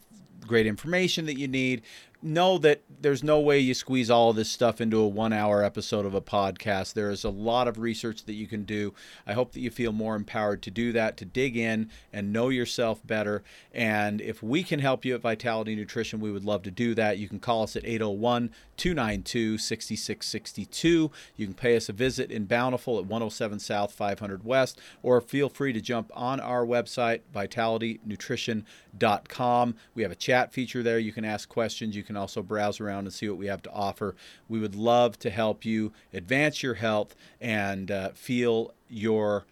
great 0.47 0.67
information 0.67 1.27
that 1.27 1.37
you 1.37 1.49
need 1.49 1.83
know 2.23 2.59
that 2.59 2.83
there's 3.01 3.23
no 3.23 3.39
way 3.39 3.59
you 3.59 3.75
squeeze 3.75 4.11
all 4.11 4.31
of 4.31 4.37
this 4.37 4.51
stuff 4.51 4.81
into 4.81 4.99
a 4.99 5.07
one 5.07 5.33
hour 5.33 5.63
episode 5.63 6.05
of 6.05 6.15
a 6.15 6.21
podcast. 6.21 6.95
There 6.95 7.11
is 7.11 7.23
a 7.23 7.31
lot 7.31 7.69
of 7.69 7.79
research 7.79 8.25
that 8.25 8.33
you 8.33 8.49
can 8.49 8.65
do. 8.65 8.93
I 9.27 9.35
hope 9.35 9.53
that 9.53 9.61
you 9.61 9.71
feel 9.71 9.93
more 9.93 10.17
empowered 10.17 10.63
to 10.63 10.71
do 10.71 10.91
that, 10.93 11.17
to 11.19 11.25
dig 11.25 11.57
in 11.57 11.91
and 12.13 12.33
know 12.33 12.49
yourself 12.49 13.07
better. 13.07 13.45
And 13.73 14.21
if 14.21 14.43
we 14.43 14.65
can 14.65 14.81
help 14.81 15.05
you 15.05 15.15
at 15.15 15.21
Vitality 15.21 15.77
Nutrition, 15.77 16.19
we 16.19 16.33
would 16.33 16.45
love 16.45 16.63
to 16.65 16.71
do 16.71 16.95
that. 16.97 17.19
You 17.19 17.29
can 17.29 17.39
call 17.39 17.63
us 17.63 17.77
at 17.77 17.85
801 17.85 18.51
292 18.77 19.59
6662. 19.59 21.11
You 21.37 21.47
can 21.47 21.55
pay 21.55 21.77
us 21.77 21.89
a 21.89 21.93
visit 21.93 22.33
in 22.33 22.47
Bountiful 22.47 22.99
at 22.99 23.05
107 23.05 23.61
South 23.61 23.93
500 23.93 24.45
West, 24.45 24.81
or 25.03 25.21
feel 25.21 25.49
free 25.49 25.73
to 25.73 25.81
jump 25.81 26.11
on 26.15 26.41
our 26.41 26.67
website, 26.67 27.21
vitalitynutrition.com. 27.35 29.75
We 29.95 30.03
have 30.03 30.13
a 30.13 30.17
chat 30.17 30.53
feature 30.53 30.83
there. 30.83 30.99
You 30.99 31.13
can 31.13 31.25
ask 31.25 31.49
questions. 31.49 31.95
You 31.95 32.03
can 32.09 32.17
also 32.17 32.43
browse 32.43 32.81
around 32.81 33.05
and 33.05 33.13
see 33.13 33.29
what 33.29 33.39
we 33.39 33.47
have 33.47 33.63
to 33.63 33.71
offer. 33.71 34.17
We 34.49 34.59
would 34.59 34.75
love 34.75 35.19
to 35.21 35.31
help 35.31 35.65
you 35.65 35.93
advance 36.13 36.63
your 36.63 36.75
health 36.75 37.15
and 37.39 37.91
uh, 37.91 38.11
feel 38.15 38.73
your 38.89 39.45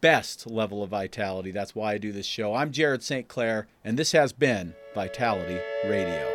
best 0.00 0.46
level 0.46 0.82
of 0.82 0.88
vitality. 0.88 1.50
That's 1.52 1.74
why 1.74 1.92
I 1.92 1.98
do 1.98 2.10
this 2.10 2.26
show. 2.26 2.54
I'm 2.54 2.72
Jared 2.72 3.02
St. 3.02 3.28
Clair, 3.28 3.68
and 3.84 3.98
this 3.98 4.12
has 4.12 4.32
been 4.32 4.74
Vitality 4.94 5.60
Radio. 5.84 6.28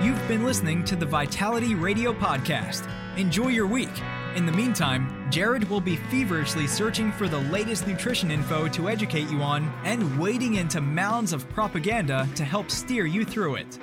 You've 0.00 0.28
been 0.28 0.44
listening 0.44 0.84
to 0.84 0.94
the 0.94 1.04
Vitality 1.04 1.74
Radio 1.74 2.12
Podcast. 2.12 2.88
Enjoy 3.16 3.48
your 3.48 3.66
week. 3.66 3.90
In 4.36 4.44
the 4.44 4.52
meantime, 4.52 5.30
Jared 5.30 5.66
will 5.70 5.80
be 5.80 5.96
feverishly 5.96 6.66
searching 6.66 7.10
for 7.10 7.26
the 7.26 7.38
latest 7.38 7.86
nutrition 7.86 8.30
info 8.30 8.68
to 8.68 8.90
educate 8.90 9.30
you 9.30 9.40
on 9.40 9.72
and 9.82 10.20
wading 10.20 10.56
into 10.56 10.82
mounds 10.82 11.32
of 11.32 11.48
propaganda 11.48 12.28
to 12.34 12.44
help 12.44 12.70
steer 12.70 13.06
you 13.06 13.24
through 13.24 13.54
it. 13.54 13.78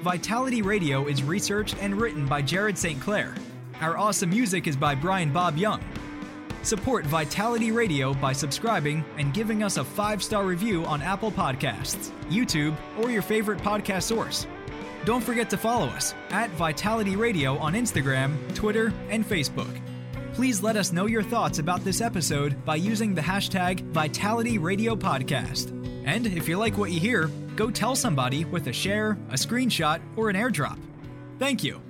Vitality 0.00 0.62
Radio 0.62 1.06
is 1.06 1.22
researched 1.22 1.76
and 1.82 2.00
written 2.00 2.24
by 2.24 2.40
Jared 2.40 2.78
St. 2.78 2.98
Clair. 3.02 3.34
Our 3.82 3.98
awesome 3.98 4.30
music 4.30 4.66
is 4.66 4.78
by 4.78 4.94
Brian 4.94 5.30
Bob 5.30 5.58
Young. 5.58 5.84
Support 6.62 7.04
Vitality 7.04 7.70
Radio 7.70 8.14
by 8.14 8.32
subscribing 8.32 9.04
and 9.18 9.34
giving 9.34 9.62
us 9.62 9.76
a 9.76 9.84
five 9.84 10.22
star 10.22 10.46
review 10.46 10.86
on 10.86 11.02
Apple 11.02 11.30
Podcasts, 11.30 12.12
YouTube, 12.30 12.74
or 12.98 13.10
your 13.10 13.20
favorite 13.20 13.58
podcast 13.58 14.04
source. 14.04 14.46
Don't 15.04 15.22
forget 15.22 15.50
to 15.50 15.58
follow 15.58 15.88
us 15.88 16.14
at 16.30 16.48
Vitality 16.52 17.14
Radio 17.14 17.58
on 17.58 17.74
Instagram, 17.74 18.38
Twitter, 18.54 18.90
and 19.10 19.22
Facebook 19.22 19.78
please 20.38 20.62
let 20.62 20.76
us 20.76 20.92
know 20.92 21.06
your 21.06 21.24
thoughts 21.24 21.58
about 21.58 21.82
this 21.82 22.00
episode 22.00 22.64
by 22.64 22.76
using 22.76 23.12
the 23.12 23.20
hashtag 23.20 23.80
Vitality 23.90 24.56
Radio 24.56 24.94
Podcast. 24.94 25.72
And 26.06 26.28
if 26.28 26.48
you 26.48 26.56
like 26.56 26.78
what 26.78 26.92
you 26.92 27.00
hear, 27.00 27.26
go 27.56 27.72
tell 27.72 27.96
somebody 27.96 28.44
with 28.44 28.68
a 28.68 28.72
share, 28.72 29.18
a 29.30 29.34
screenshot, 29.34 30.00
or 30.14 30.30
an 30.30 30.36
airdrop. 30.36 30.78
Thank 31.40 31.64
you. 31.64 31.87